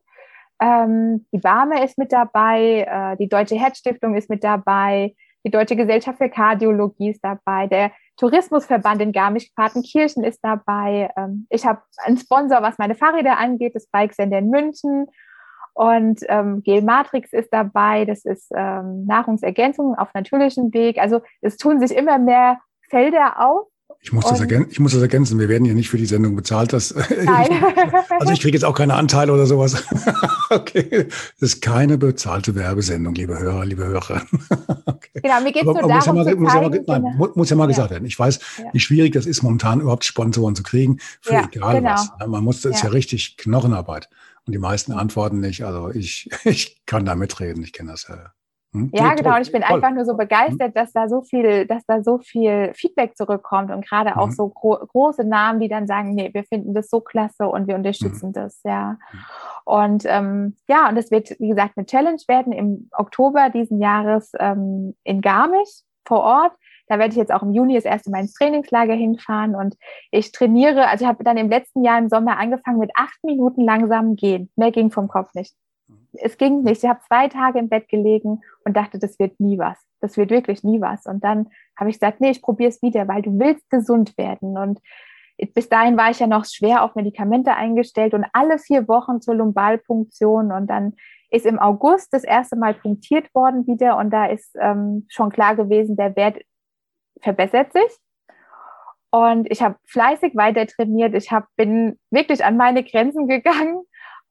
Ähm, 0.60 1.26
die 1.32 1.38
Barme 1.38 1.84
ist 1.84 1.98
mit 1.98 2.12
dabei, 2.12 2.86
äh, 2.88 3.16
die 3.16 3.28
Deutsche 3.28 3.56
Herzstiftung 3.56 4.14
ist 4.14 4.30
mit 4.30 4.42
dabei, 4.42 5.14
die 5.44 5.50
Deutsche 5.50 5.76
Gesellschaft 5.76 6.18
für 6.18 6.28
Kardiologie 6.28 7.10
ist 7.10 7.22
dabei, 7.22 7.66
der 7.66 7.92
Tourismusverband 8.16 9.02
in 9.02 9.12
Garmisch-Partenkirchen 9.12 10.24
ist 10.24 10.40
dabei. 10.42 11.10
Ähm, 11.16 11.46
ich 11.50 11.66
habe 11.66 11.82
einen 12.04 12.16
Sponsor, 12.16 12.62
was 12.62 12.78
meine 12.78 12.94
Fahrräder 12.94 13.38
angeht, 13.38 13.74
das 13.74 13.86
Bike 13.88 14.14
Center 14.14 14.38
in 14.38 14.50
München. 14.50 15.06
Und 15.74 16.20
ähm, 16.28 16.62
Gel 16.62 16.82
Matrix 16.82 17.34
ist 17.34 17.52
dabei, 17.52 18.06
das 18.06 18.24
ist 18.24 18.50
ähm, 18.56 19.04
Nahrungsergänzung 19.04 19.94
auf 19.94 20.08
natürlichem 20.14 20.72
Weg. 20.72 20.98
Also 20.98 21.20
es 21.42 21.58
tun 21.58 21.80
sich 21.80 21.94
immer 21.94 22.18
mehr 22.18 22.58
Felder 22.88 23.46
auf, 23.46 23.68
ich 24.06 24.12
muss, 24.12 24.24
das 24.24 24.38
ergänzen, 24.38 24.70
ich 24.70 24.78
muss 24.78 24.92
das 24.92 25.02
ergänzen, 25.02 25.40
wir 25.40 25.48
werden 25.48 25.64
hier 25.64 25.74
nicht 25.74 25.88
für 25.88 25.96
die 25.96 26.06
Sendung 26.06 26.36
bezahlt. 26.36 26.72
Das, 26.72 26.94
Nein. 27.24 27.48
also 28.20 28.32
ich 28.32 28.40
kriege 28.40 28.56
jetzt 28.56 28.62
auch 28.62 28.76
keine 28.76 28.94
Anteile 28.94 29.32
oder 29.32 29.46
sowas. 29.46 29.82
okay, 30.50 31.08
das 31.40 31.54
ist 31.54 31.60
keine 31.60 31.98
bezahlte 31.98 32.54
Werbesendung, 32.54 33.16
liebe 33.16 33.36
Hörer, 33.36 33.64
liebe 33.64 33.84
Hörerinnen. 33.84 34.28
okay. 34.86 35.20
Genau, 35.20 35.40
mir 35.40 35.50
geht 35.50 35.62
es 35.62 35.64
nur 35.64 35.74
darum, 35.74 35.90
muss 35.92 36.06
ja 36.06 36.12
mal, 36.12 36.36
muss, 36.36 36.54
ja 36.54 36.60
mal, 36.60 36.70
nein, 36.70 37.02
genau. 37.02 37.32
muss 37.34 37.50
ja 37.50 37.56
mal 37.56 37.66
gesagt 37.66 37.90
werden. 37.90 38.06
Ich 38.06 38.16
weiß, 38.16 38.38
ja. 38.58 38.64
wie 38.72 38.78
schwierig 38.78 39.12
das 39.12 39.26
ist, 39.26 39.42
momentan 39.42 39.80
überhaupt 39.80 40.04
Sponsoren 40.04 40.54
zu 40.54 40.62
kriegen, 40.62 40.98
für 41.20 41.32
ja, 41.32 41.48
egal 41.52 41.80
genau. 41.80 41.90
was. 41.90 42.28
Man 42.28 42.44
muss, 42.44 42.60
das 42.60 42.76
ist 42.76 42.84
ja 42.84 42.90
richtig 42.90 43.36
Knochenarbeit. 43.38 44.08
Und 44.44 44.52
die 44.52 44.60
meisten 44.60 44.92
antworten 44.92 45.40
nicht. 45.40 45.64
Also 45.64 45.90
ich, 45.90 46.30
ich 46.44 46.80
kann 46.86 47.04
da 47.04 47.16
mitreden, 47.16 47.64
ich 47.64 47.72
kenne 47.72 47.90
das 47.90 48.06
ja. 48.08 48.35
Hm? 48.76 48.90
Ja, 48.92 49.14
genau. 49.14 49.36
Und 49.36 49.42
ich 49.42 49.52
bin 49.52 49.62
toll. 49.62 49.76
einfach 49.76 49.90
nur 49.90 50.04
so 50.04 50.12
hm? 50.12 50.18
begeistert, 50.18 50.76
dass 50.76 50.92
da 50.92 51.08
so 51.08 51.22
viel, 51.22 51.66
dass 51.66 51.84
da 51.86 52.02
so 52.02 52.18
viel 52.18 52.72
Feedback 52.74 53.16
zurückkommt 53.16 53.70
und 53.70 53.86
gerade 53.86 54.10
mhm. 54.10 54.16
auch 54.16 54.30
so 54.30 54.48
gro 54.48 54.76
große 54.76 55.24
Namen, 55.24 55.60
die 55.60 55.68
dann 55.68 55.86
sagen, 55.86 56.14
nee, 56.14 56.30
wir 56.32 56.44
finden 56.44 56.74
das 56.74 56.90
so 56.90 57.00
klasse 57.00 57.48
und 57.48 57.66
wir 57.66 57.74
unterstützen 57.74 58.28
mhm. 58.28 58.32
das, 58.32 58.60
ja. 58.64 58.92
Mhm. 58.92 59.18
Und 59.64 60.04
ähm, 60.06 60.56
ja, 60.68 60.88
und 60.88 60.96
es 60.96 61.10
wird, 61.10 61.30
wie 61.40 61.48
gesagt, 61.48 61.72
eine 61.76 61.86
Challenge 61.86 62.20
werden 62.28 62.52
im 62.52 62.88
Oktober 62.92 63.50
diesen 63.50 63.80
Jahres 63.80 64.32
ähm, 64.38 64.94
in 65.02 65.20
Garmisch 65.22 65.82
vor 66.06 66.20
Ort. 66.20 66.52
Da 66.88 66.98
werde 66.98 67.10
ich 67.10 67.16
jetzt 67.16 67.32
auch 67.32 67.42
im 67.42 67.52
Juni 67.52 67.74
das 67.74 67.84
erste 67.84 68.10
Mal 68.10 68.20
ins 68.20 68.34
Trainingslager 68.34 68.94
hinfahren 68.94 69.56
und 69.56 69.74
ich 70.12 70.30
trainiere, 70.30 70.86
also 70.86 71.04
ich 71.04 71.08
habe 71.08 71.24
dann 71.24 71.36
im 71.36 71.48
letzten 71.48 71.82
Jahr 71.82 71.98
im 71.98 72.08
Sommer 72.08 72.38
angefangen 72.38 72.78
mit 72.78 72.92
acht 72.94 73.24
Minuten 73.24 73.62
langsam 73.62 74.14
gehen. 74.14 74.50
Mehr 74.54 74.70
ging 74.70 74.92
vom 74.92 75.08
Kopf 75.08 75.34
nicht 75.34 75.52
es 76.20 76.36
ging 76.38 76.62
nicht. 76.62 76.82
Ich 76.82 76.88
habe 76.88 77.00
zwei 77.06 77.28
Tage 77.28 77.58
im 77.58 77.68
Bett 77.68 77.88
gelegen 77.88 78.40
und 78.64 78.76
dachte, 78.76 78.98
das 78.98 79.18
wird 79.18 79.38
nie 79.40 79.58
was. 79.58 79.78
Das 80.00 80.16
wird 80.16 80.30
wirklich 80.30 80.62
nie 80.62 80.80
was. 80.80 81.06
Und 81.06 81.24
dann 81.24 81.48
habe 81.78 81.90
ich 81.90 81.96
gesagt, 81.96 82.20
nee, 82.20 82.30
ich 82.30 82.42
probiere 82.42 82.70
es 82.70 82.82
wieder, 82.82 83.08
weil 83.08 83.22
du 83.22 83.38
willst 83.38 83.68
gesund 83.70 84.16
werden. 84.18 84.56
Und 84.58 84.80
bis 85.54 85.68
dahin 85.68 85.96
war 85.96 86.10
ich 86.10 86.20
ja 86.20 86.26
noch 86.26 86.44
schwer 86.44 86.82
auf 86.82 86.94
Medikamente 86.94 87.54
eingestellt 87.54 88.14
und 88.14 88.26
alle 88.32 88.58
vier 88.58 88.88
Wochen 88.88 89.20
zur 89.20 89.34
Lumbalpunktion 89.34 90.50
und 90.50 90.66
dann 90.68 90.94
ist 91.30 91.44
im 91.44 91.58
August 91.58 92.12
das 92.12 92.24
erste 92.24 92.56
Mal 92.56 92.74
punktiert 92.74 93.34
worden 93.34 93.66
wieder 93.66 93.98
und 93.98 94.10
da 94.10 94.26
ist 94.26 94.56
ähm, 94.58 95.06
schon 95.08 95.30
klar 95.30 95.56
gewesen, 95.56 95.96
der 95.96 96.16
Wert 96.16 96.38
verbessert 97.20 97.72
sich. 97.72 97.98
Und 99.10 99.50
ich 99.50 99.62
habe 99.62 99.76
fleißig 99.86 100.36
weiter 100.36 100.66
trainiert. 100.66 101.14
Ich 101.14 101.32
hab, 101.32 101.46
bin 101.56 101.98
wirklich 102.10 102.44
an 102.44 102.56
meine 102.56 102.84
Grenzen 102.84 103.28
gegangen 103.28 103.82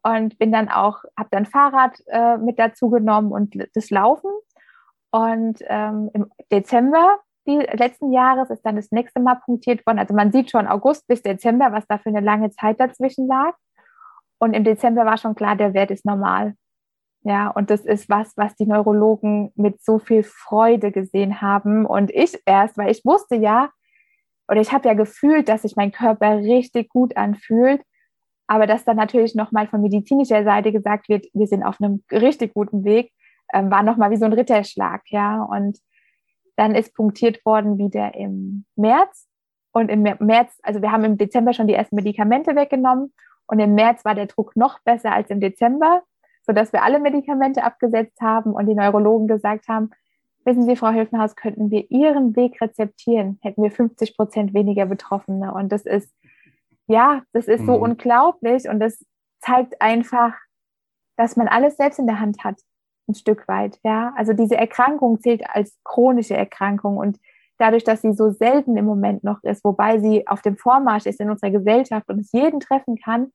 und 0.06 0.38
bin 0.38 0.52
dann 0.52 0.70
auch, 0.70 1.04
habe 1.18 1.30
dann 1.32 1.48
Fahrrad 1.48 2.00
äh, 2.08 2.38
mit 2.38 2.60
dazu 2.60 2.90
genommen 2.90 3.32
und 3.32 3.56
das 3.74 3.90
Laufen. 3.90 4.30
Und 5.12 5.60
ähm, 5.68 6.12
im 6.14 6.32
Dezember 6.52 7.20
die 7.48 7.58
letzten 7.58 8.12
Jahres 8.12 8.50
ist 8.50 8.64
dann 8.64 8.76
das 8.76 8.92
nächste 8.92 9.20
Mal 9.20 9.36
punktiert 9.36 9.86
worden. 9.86 10.00
Also 10.00 10.14
man 10.14 10.32
sieht 10.32 10.52
schon 10.52 10.68
August 10.68 11.08
bis 11.08 11.22
Dezember, 11.22 11.72
was 11.72 11.86
da 11.88 11.98
für 11.98 12.10
eine 12.10 12.22
lange 12.22 12.50
Zeit 12.52 12.80
dazwischen 12.80 13.28
lag. 13.28 13.54
Und 14.40 14.54
im 14.54 14.64
Dezember 14.64 15.06
war 15.06 15.18
schon 15.18 15.36
klar, 15.36 15.56
der 15.56 15.74
Wert 15.74 15.92
ist 15.92 16.06
normal. 16.06 16.56
Ja, 17.22 17.50
und 17.50 17.70
das 17.70 17.82
ist 17.82 18.10
was, 18.10 18.34
was 18.36 18.56
die 18.56 18.66
Neurologen 18.66 19.52
mit 19.56 19.84
so 19.84 20.00
viel 20.00 20.24
Freude 20.24 20.92
gesehen 20.92 21.42
haben. 21.42 21.86
Und 21.86 22.12
ich 22.12 22.40
erst, 22.46 22.78
weil 22.78 22.92
ich 22.92 23.06
wusste 23.06 23.36
ja, 23.36 23.70
oder 24.48 24.62
ich 24.62 24.72
habe 24.72 24.88
ja 24.88 24.94
gefühlt, 24.94 25.50
dass 25.50 25.64
sich 25.64 25.76
mein 25.76 25.92
Körper 25.92 26.38
richtig 26.38 26.90
gut 26.90 27.18
anfühlt. 27.18 27.82
Aber 28.48 28.68
dass 28.68 28.86
dann 28.86 28.98
natürlich 28.98 29.36
nochmal 29.36 29.68
von 29.68 29.82
medizinischer 29.82 30.44
Seite 30.44 30.72
gesagt 30.72 31.10
wird, 31.10 31.26
wir 31.34 31.48
sind 31.48 31.64
auf 31.64 31.82
einem 31.82 32.04
richtig 32.12 32.54
guten 32.54 32.84
Weg, 32.84 33.12
ähm, 33.54 33.72
war 33.72 33.84
nochmal 33.84 34.12
wie 34.12 34.18
so 34.18 34.26
ein 34.26 34.34
Ritterschlag, 34.34 35.02
ja. 35.08 35.44
Und 35.44 35.80
dann 36.56 36.76
ist 36.76 36.96
punktiert 36.96 37.46
worden 37.46 37.78
wieder 37.78 38.16
im 38.16 38.66
März. 38.76 39.28
Und 39.72 39.90
im 39.90 40.04
März, 40.04 40.58
also 40.64 40.82
wir 40.82 40.92
haben 40.92 41.04
im 41.04 41.18
Dezember 41.18 41.54
schon 41.54 41.68
die 41.68 41.74
ersten 41.74 41.96
Medikamente 41.96 42.56
weggenommen. 42.56 43.14
Und 43.48 43.60
im 43.60 43.76
März 43.76 44.06
war 44.06 44.16
der 44.16 44.28
Druck 44.28 44.56
noch 44.56 44.80
besser 44.84 45.12
als 45.12 45.30
im 45.30 45.42
Dezember 45.42 46.02
sodass 46.46 46.72
wir 46.74 46.84
alle 46.84 47.00
Medikamente 47.00 47.64
abgesetzt 47.64 48.22
haben 48.22 48.54
und 48.54 48.68
die 48.68 48.76
Neurologen 48.76 49.28
gesagt 49.28 49.68
haben, 49.68 49.90
wissen 50.46 50.64
Sie, 50.64 50.76
Frau 50.76 50.90
Hilfenhaus, 50.90 51.36
könnten 51.36 51.72
wir 51.72 51.90
Ihren 51.90 52.36
Weg 52.36 52.62
rezeptieren, 52.62 53.40
hätten 53.42 53.64
wir 53.64 53.72
50 53.72 54.16
Prozent 54.16 54.54
weniger 54.54 54.86
Betroffene. 54.86 55.54
Und 55.54 55.72
das 55.72 55.86
ist, 55.86 56.14
ja, 56.88 57.24
das 57.34 57.48
ist 57.48 57.66
so 57.66 57.78
mhm. 57.78 57.84
unglaublich 57.84 58.68
und 58.70 58.80
das 58.80 59.04
zeigt 59.40 59.82
einfach, 59.82 60.34
dass 61.18 61.36
man 61.36 61.48
alles 61.48 61.78
selbst 61.78 62.00
in 62.00 62.08
der 62.08 62.20
Hand 62.20 62.44
hat, 62.44 62.60
ein 63.08 63.16
Stück 63.16 63.48
weit, 63.48 63.80
ja. 63.84 64.14
Also 64.16 64.34
diese 64.34 64.58
Erkrankung 64.58 65.20
zählt 65.22 65.48
als 65.50 65.78
chronische 65.84 66.36
Erkrankung 66.36 66.98
und 66.98 67.20
dadurch, 67.58 67.84
dass 67.84 68.02
sie 68.02 68.14
so 68.14 68.32
selten 68.32 68.78
im 68.78 68.86
Moment 68.86 69.24
noch 69.24 69.44
ist, 69.44 69.64
wobei 69.64 70.00
sie 70.00 70.28
auf 70.28 70.42
dem 70.42 70.58
Vormarsch 70.58 71.06
ist 71.06 71.20
in 71.20 71.30
unserer 71.30 71.52
Gesellschaft 71.52 72.10
und 72.10 72.20
es 72.20 72.32
jeden 72.32 72.60
treffen 72.60 72.98
kann, 72.98 73.32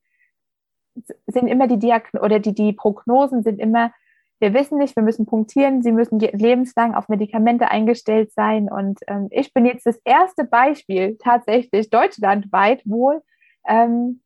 sind 1.27 1.47
immer 1.47 1.67
die 1.67 1.79
Diagn 1.79 2.19
oder 2.19 2.39
die, 2.39 2.55
die 2.55 2.73
Prognosen 2.73 3.43
sind 3.43 3.59
immer, 3.59 3.93
wir 4.41 4.55
wissen 4.55 4.79
nicht, 4.79 4.97
wir 4.97 5.03
müssen 5.03 5.27
punktieren, 5.27 5.83
sie 5.83 5.93
müssen 5.93 6.19
lebenslang 6.19 6.95
auf 6.95 7.09
Medikamente 7.09 7.71
eingestellt 7.71 8.33
sein. 8.33 8.71
Und 8.71 9.01
ähm, 9.07 9.29
ich 9.31 9.53
bin 9.53 9.67
jetzt 9.67 9.87
das 9.87 10.01
erste 10.05 10.45
Beispiel 10.45 11.17
tatsächlich 11.19 11.91
deutschlandweit 11.91 12.83
wohl, 12.87 13.23
ähm, 13.67 14.23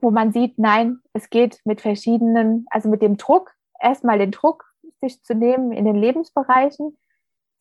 wo 0.00 0.10
man 0.10 0.32
sieht, 0.32 0.58
nein, 0.58 0.98
es 1.12 1.30
geht 1.30 1.60
mit 1.64 1.80
verschiedenen, 1.80 2.66
also 2.70 2.88
mit 2.88 3.02
dem 3.02 3.16
Druck, 3.16 3.52
erstmal 3.80 4.18
den 4.18 4.30
Druck 4.30 4.64
sich 5.00 5.22
zu 5.22 5.34
nehmen 5.34 5.72
in 5.72 5.84
den 5.84 5.96
Lebensbereichen, 5.96 6.96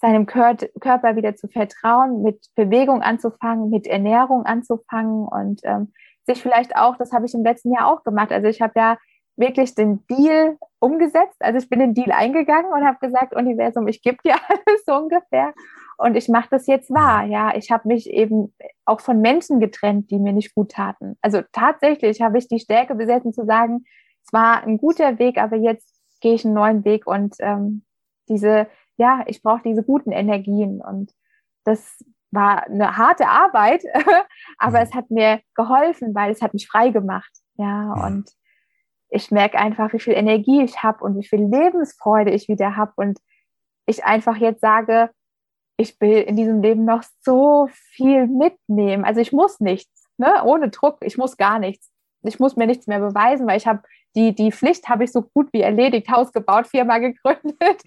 seinem 0.01 0.25
Kör 0.25 0.55
Körper 0.79 1.15
wieder 1.15 1.35
zu 1.35 1.47
vertrauen, 1.47 2.21
mit 2.21 2.45
Bewegung 2.55 3.01
anzufangen, 3.01 3.69
mit 3.69 3.87
Ernährung 3.87 4.45
anzufangen 4.45 5.25
und 5.27 5.61
ähm, 5.63 5.93
sich 6.25 6.41
vielleicht 6.41 6.75
auch, 6.75 6.97
das 6.97 7.13
habe 7.13 7.25
ich 7.25 7.33
im 7.33 7.43
letzten 7.43 7.73
Jahr 7.73 7.87
auch 7.87 8.03
gemacht. 8.03 8.31
Also 8.31 8.47
ich 8.47 8.61
habe 8.61 8.73
ja 8.75 8.97
wirklich 9.35 9.75
den 9.75 10.05
Deal 10.07 10.57
umgesetzt. 10.79 11.37
Also 11.39 11.57
ich 11.59 11.69
bin 11.69 11.79
den 11.79 11.93
Deal 11.93 12.11
eingegangen 12.11 12.71
und 12.71 12.85
habe 12.85 12.99
gesagt, 12.99 13.35
Universum, 13.35 13.87
ich 13.87 14.01
gebe 14.01 14.17
dir 14.23 14.35
alles 14.47 14.83
so 14.85 14.95
ungefähr 14.95 15.53
und 15.97 16.15
ich 16.15 16.29
mache 16.29 16.49
das 16.51 16.67
jetzt 16.67 16.89
wahr. 16.91 17.23
Ja, 17.25 17.55
ich 17.55 17.71
habe 17.71 17.87
mich 17.87 18.09
eben 18.09 18.53
auch 18.85 19.01
von 19.01 19.21
Menschen 19.21 19.59
getrennt, 19.59 20.11
die 20.11 20.19
mir 20.19 20.33
nicht 20.33 20.55
gut 20.55 20.71
taten. 20.71 21.17
Also 21.21 21.41
tatsächlich 21.51 22.21
habe 22.21 22.37
ich 22.37 22.47
die 22.47 22.59
Stärke 22.59 22.95
besessen 22.95 23.33
zu 23.33 23.45
sagen, 23.45 23.85
es 24.25 24.33
war 24.33 24.63
ein 24.63 24.77
guter 24.77 25.19
Weg, 25.19 25.37
aber 25.37 25.55
jetzt 25.55 25.99
gehe 26.21 26.33
ich 26.33 26.45
einen 26.45 26.53
neuen 26.53 26.85
Weg 26.85 27.05
und 27.05 27.35
ähm, 27.39 27.83
diese, 28.29 28.67
ja, 28.97 29.23
ich 29.27 29.41
brauche 29.41 29.63
diese 29.63 29.83
guten 29.83 30.11
Energien 30.11 30.81
und 30.81 31.11
das 31.65 32.03
war 32.31 32.63
eine 32.63 32.97
harte 32.97 33.27
Arbeit, 33.27 33.83
aber 34.57 34.79
mhm. 34.79 34.83
es 34.83 34.93
hat 34.93 35.11
mir 35.11 35.41
geholfen, 35.55 36.15
weil 36.15 36.31
es 36.31 36.41
hat 36.41 36.53
mich 36.53 36.67
frei 36.67 36.89
gemacht. 36.89 37.31
Ja, 37.55 37.95
ja. 37.95 38.05
und 38.07 38.29
ich 39.09 39.29
merke 39.29 39.59
einfach, 39.59 39.93
wie 39.93 39.99
viel 39.99 40.13
Energie 40.13 40.63
ich 40.63 40.81
habe 40.81 41.03
und 41.03 41.15
wie 41.17 41.27
viel 41.27 41.43
Lebensfreude 41.43 42.31
ich 42.31 42.47
wieder 42.47 42.75
habe 42.75 42.93
und 42.95 43.19
ich 43.85 44.03
einfach 44.05 44.37
jetzt 44.37 44.61
sage, 44.61 45.11
ich 45.83 45.99
will 46.01 46.21
in 46.21 46.35
diesem 46.35 46.61
Leben 46.61 46.85
noch 46.85 47.03
so 47.21 47.69
viel 47.71 48.27
mitnehmen. 48.27 49.05
Also 49.05 49.21
ich 49.21 49.31
muss 49.31 49.59
nichts, 49.59 50.09
ne? 50.17 50.43
ohne 50.43 50.69
Druck, 50.69 50.97
ich 51.01 51.17
muss 51.17 51.37
gar 51.37 51.59
nichts. 51.59 51.91
Ich 52.25 52.39
muss 52.39 52.55
mir 52.55 52.67
nichts 52.67 52.87
mehr 52.87 52.99
beweisen, 52.99 53.45
weil 53.47 53.57
ich 53.57 53.67
habe 53.67 53.83
die, 54.15 54.33
die 54.33 54.51
Pflicht 54.51 54.87
habe 54.89 55.03
ich 55.03 55.11
so 55.11 55.21
gut 55.21 55.49
wie 55.51 55.61
erledigt, 55.61 56.09
Haus 56.09 56.31
gebaut, 56.31 56.67
Firma 56.67 56.99
gegründet. 56.99 57.83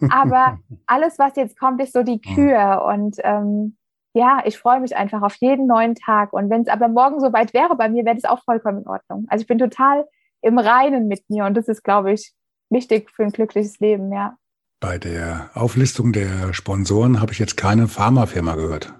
Aber 0.10 0.58
alles, 0.86 1.18
was 1.18 1.36
jetzt 1.36 1.58
kommt, 1.58 1.80
ist 1.80 1.92
so 1.92 2.02
die. 2.02 2.20
Kür. 2.20 2.84
Und 2.86 3.16
ähm, 3.22 3.76
ja, 4.14 4.42
ich 4.44 4.58
freue 4.58 4.80
mich 4.80 4.96
einfach 4.96 5.22
auf 5.22 5.36
jeden 5.36 5.66
neuen 5.66 5.94
Tag. 5.94 6.32
Und 6.32 6.50
wenn 6.50 6.62
es 6.62 6.68
aber 6.68 6.88
morgen 6.88 7.20
so 7.20 7.32
weit 7.32 7.52
wäre 7.52 7.74
bei 7.74 7.88
mir, 7.88 8.04
wäre 8.04 8.14
das 8.14 8.24
auch 8.24 8.42
vollkommen 8.44 8.82
in 8.82 8.88
Ordnung. 8.88 9.26
Also 9.28 9.42
ich 9.42 9.48
bin 9.48 9.58
total 9.58 10.06
im 10.40 10.58
Reinen 10.58 11.08
mit 11.08 11.28
mir 11.28 11.44
und 11.44 11.56
das 11.56 11.68
ist, 11.68 11.82
glaube 11.82 12.12
ich, 12.12 12.32
wichtig 12.70 13.10
für 13.10 13.24
ein 13.24 13.32
glückliches 13.32 13.80
Leben, 13.80 14.12
ja. 14.12 14.36
Bei 14.86 14.98
der 14.98 15.48
Auflistung 15.54 16.12
der 16.12 16.52
Sponsoren 16.52 17.18
habe 17.18 17.32
ich 17.32 17.38
jetzt 17.38 17.56
keine 17.56 17.88
Pharmafirma 17.88 18.54
gehört. 18.54 18.92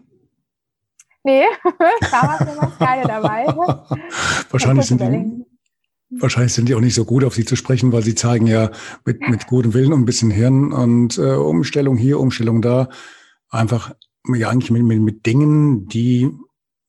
Nee, 1.25 1.45
Pharmafirma 2.05 2.69
ist 2.69 2.79
keine 2.79 3.03
dabei. 3.03 3.47
Wahrscheinlich 4.51 4.87
sind 4.87 5.03
die, 5.03 5.45
Wahrscheinlich 6.23 6.55
sind 6.55 6.71
die 6.71 6.75
auch 6.75 6.81
nicht 6.81 6.95
so 6.95 7.05
gut 7.05 7.23
auf 7.23 7.35
sie 7.35 7.45
zu 7.45 7.55
sprechen, 7.55 7.93
weil 7.93 8.03
sie 8.03 8.15
zeigen 8.15 8.47
ja 8.47 8.71
mit, 9.05 9.29
mit 9.29 9.47
gutem 9.47 9.75
Willen 9.75 9.93
und 9.93 10.01
ein 10.01 10.07
bisschen 10.07 10.31
Hirn 10.31 10.73
und 10.73 11.19
äh, 11.19 11.35
Umstellung 11.35 11.99
hier, 11.99 12.19
Umstellung 12.19 12.63
da, 12.63 12.89
einfach 13.51 13.95
ja 14.35 14.49
eigentlich 14.49 14.71
mit, 14.71 14.85
mit, 14.85 15.03
mit 15.03 15.27
Dingen, 15.27 15.87
die 15.87 16.31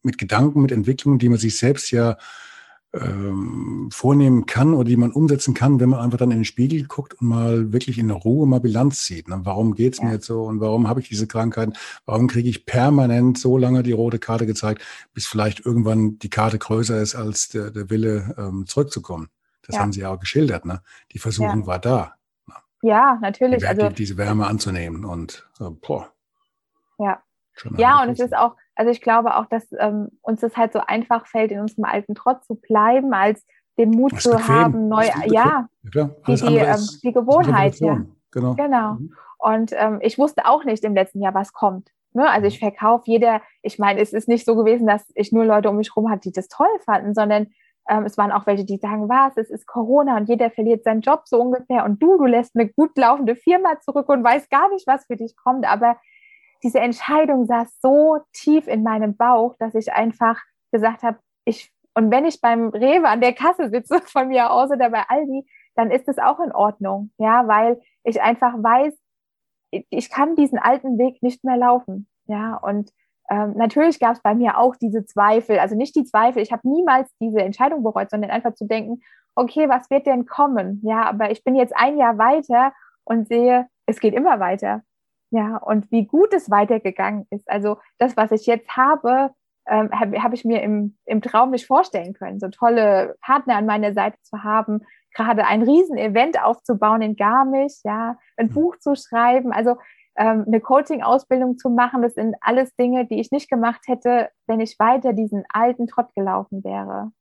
mit 0.04 0.18
Gedanken, 0.18 0.62
mit 0.62 0.72
Entwicklungen, 0.72 1.20
die 1.20 1.28
man 1.28 1.38
sich 1.38 1.58
selbst 1.58 1.92
ja 1.92 2.16
ähm, 3.02 3.90
vornehmen 3.92 4.46
kann 4.46 4.74
oder 4.74 4.86
die 4.86 4.98
man 4.98 5.12
umsetzen 5.12 5.54
kann, 5.54 5.80
wenn 5.80 5.90
man 5.90 6.00
einfach 6.00 6.18
dann 6.18 6.32
in 6.32 6.40
den 6.40 6.46
Spiegel 6.46 6.86
guckt 6.86 7.16
und 7.16 7.28
mal 7.28 7.74
wirklich 7.74 7.98
in 7.98 8.10
Ruhe 8.10 8.48
mal 8.48 8.60
Bilanz 8.60 9.04
zieht. 9.04 9.28
Ne? 9.28 9.42
Warum 9.44 9.76
geht's 9.76 10.00
ja. 10.00 10.06
mir 10.06 10.14
jetzt 10.14 10.26
so 10.26 10.44
und 10.44 10.60
warum 10.60 10.88
habe 10.88 11.00
ich 11.02 11.10
diese 11.10 11.28
Krankheit? 11.28 11.78
Warum 12.06 12.28
kriege 12.28 12.50
ich 12.50 12.66
permanent 12.66 13.38
so 13.38 13.58
lange 13.58 13.84
die 13.84 13.92
rote 13.92 14.20
Karte 14.20 14.46
gezeigt, 14.46 14.84
bis 15.14 15.28
vielleicht 15.28 15.66
irgendwann 15.66 16.18
die 16.20 16.30
Karte 16.30 16.58
größer 16.58 17.02
ist 17.02 17.16
als 17.16 17.50
der, 17.50 17.72
der 17.72 17.90
Wille, 17.90 18.36
ähm, 18.38 18.66
zurückzukommen? 18.68 19.30
Das 19.64 19.76
ja. 19.76 19.82
haben 19.82 19.92
Sie 19.92 20.02
ja 20.02 20.10
auch 20.10 20.20
geschildert. 20.20 20.66
Ne? 20.66 20.82
Die 21.12 21.20
Versuchung 21.20 21.62
ja. 21.62 21.68
war 21.68 21.80
da. 21.80 22.16
Ne? 22.48 22.54
Ja, 22.84 23.18
natürlich. 23.22 23.60
Die, 23.60 23.68
also, 23.68 23.90
diese 23.90 24.18
Wärme 24.18 24.48
anzunehmen 24.48 25.06
und 25.06 25.50
äh, 25.60 25.70
boah. 25.70 26.12
Ja. 27.00 27.22
Ja, 27.78 28.04
und 28.04 28.10
es 28.10 28.20
ist 28.20 28.36
auch, 28.36 28.56
also 28.76 28.92
ich 28.92 29.02
glaube 29.02 29.36
auch, 29.36 29.46
dass 29.46 29.68
ähm, 29.80 30.10
uns 30.22 30.42
das 30.42 30.56
halt 30.58 30.74
so 30.74 30.80
einfach 30.80 31.28
fällt, 31.28 31.52
in 31.52 31.60
unserem 31.60 31.86
alten 31.86 32.16
Trott 32.16 32.44
zu 32.44 32.56
bleiben, 32.56 33.14
als 33.14 33.46
den 33.78 33.92
Mut 33.92 34.22
zu 34.22 34.32
bequem. 34.32 34.48
haben, 34.48 34.88
neu, 34.88 35.06
ja, 35.28 35.68
ja 35.84 36.10
die, 36.28 36.36
die, 36.36 36.58
ähm, 36.58 36.80
die 37.04 37.12
Gewohnheit, 37.12 37.80
ja. 37.80 38.02
Genau. 38.32 38.54
genau. 38.56 38.94
Mhm. 38.94 39.14
Und 39.38 39.72
ähm, 39.74 40.00
ich 40.02 40.18
wusste 40.18 40.46
auch 40.46 40.64
nicht 40.64 40.84
im 40.84 40.94
letzten 40.94 41.22
Jahr, 41.22 41.34
was 41.34 41.54
kommt. 41.54 41.90
Ne? 42.14 42.30
Also 42.30 42.48
ich 42.48 42.62
mhm. 42.62 42.68
verkaufe 42.68 43.04
jeder, 43.06 43.42
ich 43.62 43.80
meine, 43.80 44.00
es 44.00 44.14
ist 44.14 44.28
nicht 44.28 44.46
so 44.46 44.56
gewesen, 44.56 44.88
dass 44.88 45.06
ich 45.16 45.32
nur 45.32 45.46
Leute 45.46 45.70
um 45.70 45.78
mich 45.78 45.90
herum 45.96 46.10
hatte, 46.10 46.30
die 46.30 46.32
das 46.32 46.48
toll 46.48 46.68
fanden, 46.86 47.14
sondern 47.14 47.48
ähm, 47.88 48.06
es 48.06 48.18
waren 48.18 48.32
auch 48.32 48.48
welche, 48.48 48.66
die 48.66 48.78
sagen, 48.78 49.10
was, 49.10 49.38
es 49.38 49.50
ist 49.50 49.68
Corona 49.68 50.18
und 50.18 50.28
jeder 50.28 50.50
verliert 50.50 50.84
seinen 50.84 51.02
Job 51.02 51.24
so 51.26 51.40
ungefähr 51.40 51.86
und 51.86 52.02
du, 52.02 52.18
du 52.18 52.26
lässt 52.26 52.56
eine 52.56 52.70
gut 52.70 52.98
laufende 52.98 53.36
Firma 53.36 53.80
zurück 53.82 54.10
und 54.10 54.24
weißt 54.24 54.50
gar 54.50 54.70
nicht, 54.70 54.88
was 54.88 55.06
für 55.06 55.16
dich 55.16 55.36
kommt. 55.36 55.70
Aber 55.70 55.98
diese 56.66 56.80
Entscheidung 56.80 57.46
saß 57.46 57.80
so 57.80 58.18
tief 58.34 58.68
in 58.68 58.82
meinem 58.82 59.16
Bauch, 59.16 59.56
dass 59.60 59.76
ich 59.76 59.94
einfach 59.94 60.42
gesagt 60.72 61.04
habe, 61.04 61.20
ich, 61.46 61.72
und 61.94 62.10
wenn 62.10 62.26
ich 62.26 62.42
beim 62.42 62.70
Rewe 62.70 63.08
an 63.08 63.22
der 63.22 63.34
Kasse 63.34 63.70
sitze 63.70 64.02
von 64.06 64.30
mir 64.30 64.52
aus 64.52 64.72
oder 64.72 64.90
bei 64.90 65.04
Aldi, 65.08 65.46
dann 65.76 65.92
ist 65.92 66.08
es 66.08 66.18
auch 66.18 66.40
in 66.40 66.52
Ordnung, 66.52 67.12
ja, 67.20 67.48
weil 67.48 67.80
ich 68.04 68.20
einfach 68.20 68.56
weiß, 68.56 68.98
ich 69.70 70.10
kann 70.10 70.36
diesen 70.36 70.58
alten 70.58 70.98
Weg 70.98 71.22
nicht 71.22 71.44
mehr 71.44 71.58
laufen, 71.58 72.08
ja, 72.26 72.56
und 72.56 72.92
ähm, 73.30 73.54
natürlich 73.56 74.00
gab 74.00 74.14
es 74.14 74.22
bei 74.22 74.34
mir 74.34 74.58
auch 74.58 74.76
diese 74.76 75.06
Zweifel, 75.06 75.60
also 75.60 75.76
nicht 75.76 75.96
die 75.96 76.06
Zweifel, 76.06 76.42
ich 76.42 76.52
habe 76.52 76.68
niemals 76.68 77.12
diese 77.20 77.42
Entscheidung 77.42 77.84
bereut, 77.84 78.10
sondern 78.10 78.32
einfach 78.32 78.56
zu 78.56 78.66
denken, 78.66 79.02
okay, 79.36 79.70
was 79.70 79.90
wird 79.92 80.08
denn 80.08 80.26
kommen? 80.26 80.82
Ja, 80.84 81.04
aber 81.04 81.30
ich 81.30 81.44
bin 81.44 81.56
jetzt 81.56 81.76
ein 81.76 81.98
Jahr 81.98 82.18
weiter 82.18 82.74
und 83.04 83.28
sehe, 83.28 83.68
es 83.86 84.00
geht 84.00 84.16
immer 84.16 84.40
weiter. 84.40 84.82
Ja, 85.32 85.58
und 85.58 85.92
wie 85.92 86.06
gut 86.06 86.34
es 86.34 86.50
weitergegangen 86.50 87.26
ist. 87.30 87.50
Also 87.50 87.78
das, 87.98 88.16
was 88.16 88.32
ich 88.32 88.46
jetzt 88.46 88.70
habe, 88.76 89.32
ähm, 89.68 89.90
habe 89.92 90.22
hab 90.22 90.34
ich 90.34 90.46
mir 90.46 90.62
im, 90.62 90.98
im 91.06 91.22
Traum 91.22 91.52
nicht 91.52 91.66
vorstellen 91.66 92.14
können, 92.14 92.40
so 92.40 92.48
tolle 92.50 93.16
Partner 93.22 93.56
an 93.58 93.66
meiner 93.66 93.94
Seite 93.94 94.18
zu 94.22 94.44
haben, 94.44 94.82
gerade 95.14 95.46
ein 95.46 95.64
Riesen-Event 95.64 96.42
aufzubauen 96.44 97.02
in 97.02 97.16
Garmisch, 97.16 97.80
ja, 97.84 98.18
ein 98.38 98.48
mhm. 98.48 98.54
Buch 98.54 98.78
zu 98.78 98.96
schreiben, 98.96 99.52
also 99.52 99.78
ähm, 100.18 100.46
eine 100.48 100.62
Coaching-Ausbildung 100.62 101.58
zu 101.58 101.70
machen. 101.70 102.02
Das 102.02 102.14
sind 102.14 102.36
alles 102.42 102.76
Dinge, 102.76 103.06
die 103.06 103.20
ich 103.20 103.32
nicht 103.32 103.50
gemacht 103.50 103.82
hätte, 103.88 104.30
wenn 104.48 104.60
ich 104.60 104.78
weiter 104.80 105.14
diesen 105.14 105.44
alten 105.50 105.88
Trott 105.88 106.14
gelaufen 106.16 106.64
wäre. 106.64 107.12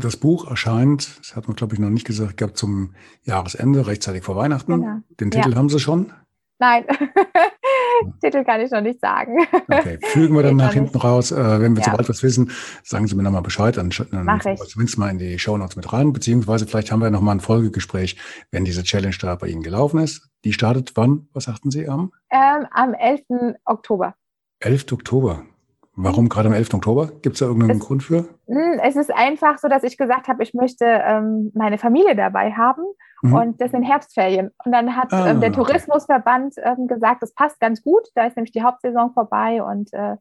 Das 0.00 0.16
Buch 0.16 0.48
erscheint, 0.48 1.18
das 1.18 1.34
hat 1.34 1.48
man, 1.48 1.56
glaube 1.56 1.74
ich, 1.74 1.80
noch 1.80 1.90
nicht 1.90 2.06
gesagt, 2.06 2.36
gab 2.36 2.56
zum 2.56 2.94
Jahresende, 3.24 3.88
rechtzeitig 3.88 4.22
vor 4.22 4.36
Weihnachten. 4.36 4.80
Genau. 4.80 5.00
Den 5.18 5.32
Titel 5.32 5.50
ja. 5.50 5.56
haben 5.56 5.68
Sie 5.68 5.80
schon? 5.80 6.12
Nein, 6.60 6.84
Titel 8.20 8.44
kann 8.44 8.60
ich 8.60 8.70
noch 8.70 8.80
nicht 8.80 9.00
sagen. 9.00 9.46
Okay, 9.68 9.98
fügen 10.02 10.34
wir 10.34 10.42
dann 10.44 10.56
nach 10.56 10.72
hinten 10.72 10.94
nicht. 10.94 11.04
raus. 11.04 11.30
Äh, 11.30 11.60
wenn 11.60 11.76
wir 11.76 11.82
ja. 11.82 11.90
sobald 11.90 12.08
was 12.08 12.22
wissen, 12.22 12.50
sagen 12.82 13.06
Sie 13.06 13.14
mir 13.14 13.22
nochmal 13.22 13.42
Bescheid, 13.42 13.76
dann, 13.76 13.90
dann 14.10 14.40
zumindest 14.40 14.98
mal 14.98 15.10
in 15.10 15.18
die 15.18 15.38
Shownotes 15.38 15.76
mit 15.76 15.92
rein, 15.92 16.12
beziehungsweise 16.12 16.66
vielleicht 16.66 16.90
haben 16.90 17.00
wir 17.00 17.10
nochmal 17.10 17.36
ein 17.36 17.40
Folgegespräch, 17.40 18.16
wenn 18.50 18.64
diese 18.64 18.82
Challenge 18.82 19.14
da 19.20 19.36
bei 19.36 19.46
Ihnen 19.46 19.62
gelaufen 19.62 20.00
ist. 20.00 20.28
Die 20.44 20.52
startet 20.52 20.92
wann? 20.96 21.28
Was 21.32 21.44
sagten 21.44 21.70
Sie 21.70 21.88
am? 21.88 22.12
Ähm, 22.30 22.66
am 22.72 22.94
11. 22.94 23.22
Oktober. 23.64 24.14
11. 24.60 24.92
Oktober. 24.92 25.44
Warum 25.94 26.28
gerade 26.28 26.48
am 26.48 26.54
11. 26.54 26.74
Oktober? 26.74 27.10
Gibt 27.22 27.34
es 27.34 27.40
da 27.40 27.46
irgendeinen 27.46 27.80
es, 27.80 27.86
Grund 27.86 28.02
für? 28.02 28.28
Hm, 28.46 28.80
es 28.82 28.96
ist 28.96 29.12
einfach 29.12 29.58
so, 29.58 29.68
dass 29.68 29.82
ich 29.82 29.96
gesagt 29.96 30.28
habe, 30.28 30.42
ich 30.42 30.54
möchte 30.54 30.84
ähm, 30.84 31.50
meine 31.54 31.78
Familie 31.78 32.14
dabei 32.14 32.52
haben 32.52 32.82
mhm. 33.22 33.34
und 33.34 33.60
das 33.60 33.70
sind 33.70 33.82
Herbstferien. 33.82 34.50
Und 34.64 34.72
dann 34.72 34.96
hat 34.96 35.12
ah, 35.12 35.28
ähm, 35.28 35.40
der 35.40 35.52
Tourismusverband 35.52 36.54
ähm, 36.62 36.86
gesagt, 36.86 37.22
das 37.22 37.34
passt 37.34 37.60
ganz 37.60 37.82
gut. 37.82 38.08
Da 38.14 38.26
ist 38.26 38.36
nämlich 38.36 38.52
die 38.52 38.62
Hauptsaison 38.62 39.12
vorbei 39.12 39.62
und 39.62 39.92
äh, 39.92 40.16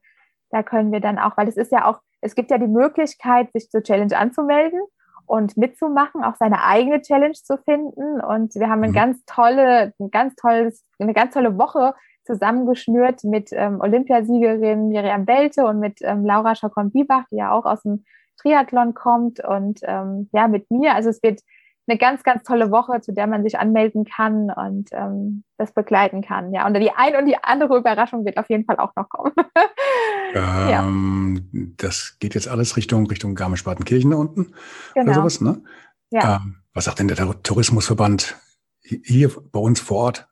da 0.49 0.63
können 0.63 0.91
wir 0.91 0.99
dann 0.99 1.19
auch, 1.19 1.35
weil 1.37 1.47
es 1.47 1.57
ist 1.57 1.71
ja 1.71 1.85
auch, 1.85 1.99
es 2.21 2.35
gibt 2.35 2.51
ja 2.51 2.57
die 2.57 2.67
Möglichkeit, 2.67 3.51
sich 3.51 3.69
zur 3.69 3.83
Challenge 3.83 4.17
anzumelden 4.17 4.79
und 5.25 5.57
mitzumachen, 5.57 6.23
auch 6.23 6.35
seine 6.35 6.63
eigene 6.63 7.01
Challenge 7.01 7.33
zu 7.33 7.57
finden. 7.57 8.21
Und 8.21 8.55
wir 8.55 8.69
haben 8.69 8.81
eine 8.81 8.91
mhm. 8.91 8.95
ganz 8.95 9.25
tolle, 9.25 9.93
ein 9.99 10.09
ganz 10.09 10.35
tolles, 10.35 10.85
eine 10.99 11.13
ganz 11.13 11.33
tolle 11.33 11.57
Woche 11.57 11.93
zusammengeschnürt 12.25 13.23
mit 13.23 13.49
ähm, 13.51 13.79
Olympiasiegerin 13.79 14.87
Miriam 14.89 15.25
Belte 15.25 15.65
und 15.65 15.79
mit 15.79 15.99
ähm, 16.01 16.25
Laura 16.25 16.55
Schokon-Biebach, 16.55 17.25
die 17.31 17.37
ja 17.37 17.51
auch 17.51 17.65
aus 17.65 17.83
dem 17.83 18.03
Triathlon 18.37 18.93
kommt 18.93 19.43
und 19.43 19.79
ähm, 19.83 20.29
ja, 20.31 20.47
mit 20.47 20.69
mir. 20.69 20.93
Also 20.93 21.09
es 21.09 21.21
wird 21.23 21.41
eine 21.87 21.97
ganz, 21.97 22.23
ganz 22.23 22.43
tolle 22.43 22.71
Woche, 22.71 23.01
zu 23.01 23.13
der 23.13 23.27
man 23.27 23.43
sich 23.43 23.57
anmelden 23.59 24.05
kann 24.05 24.51
und 24.51 24.89
ähm, 24.91 25.43
das 25.57 25.71
begleiten 25.71 26.21
kann. 26.21 26.53
Ja, 26.53 26.65
und 26.67 26.73
die 26.73 26.91
eine 26.91 27.17
und 27.19 27.25
die 27.25 27.37
andere 27.41 27.77
Überraschung 27.77 28.25
wird 28.25 28.37
auf 28.37 28.49
jeden 28.49 28.65
Fall 28.65 28.77
auch 28.77 28.91
noch 28.95 29.09
kommen. 29.09 29.33
ähm, 30.33 31.49
ja. 31.53 31.61
Das 31.77 32.17
geht 32.19 32.35
jetzt 32.35 32.47
alles 32.47 32.75
Richtung, 32.77 33.07
Richtung 33.07 33.35
Garmisch-Partenkirchen 33.35 34.11
da 34.11 34.17
unten 34.17 34.53
genau. 34.93 35.05
oder 35.05 35.13
sowas, 35.13 35.41
ne? 35.41 35.61
Ja. 36.09 36.37
Ähm, 36.37 36.57
was 36.73 36.85
sagt 36.85 36.99
denn 36.99 37.07
der 37.07 37.17
Tourismusverband 37.43 38.37
hier 38.81 39.31
bei 39.51 39.59
uns 39.59 39.79
vor 39.79 39.97
Ort? 39.97 40.26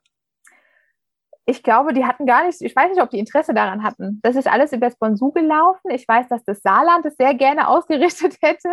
Ich 1.48 1.62
glaube, 1.62 1.92
die 1.92 2.04
hatten 2.04 2.26
gar 2.26 2.44
nicht, 2.44 2.60
ich 2.60 2.74
weiß 2.74 2.90
nicht, 2.90 3.00
ob 3.00 3.10
die 3.10 3.20
Interesse 3.20 3.54
daran 3.54 3.84
hatten. 3.84 4.18
Das 4.24 4.34
ist 4.34 4.48
alles 4.48 4.72
über 4.72 4.90
Sponsor 4.90 5.32
gelaufen. 5.32 5.90
Ich 5.90 6.06
weiß, 6.06 6.26
dass 6.28 6.42
das 6.44 6.60
Saarland 6.60 7.06
es 7.06 7.16
sehr 7.16 7.34
gerne 7.34 7.68
ausgerichtet 7.68 8.36
hätte, 8.42 8.68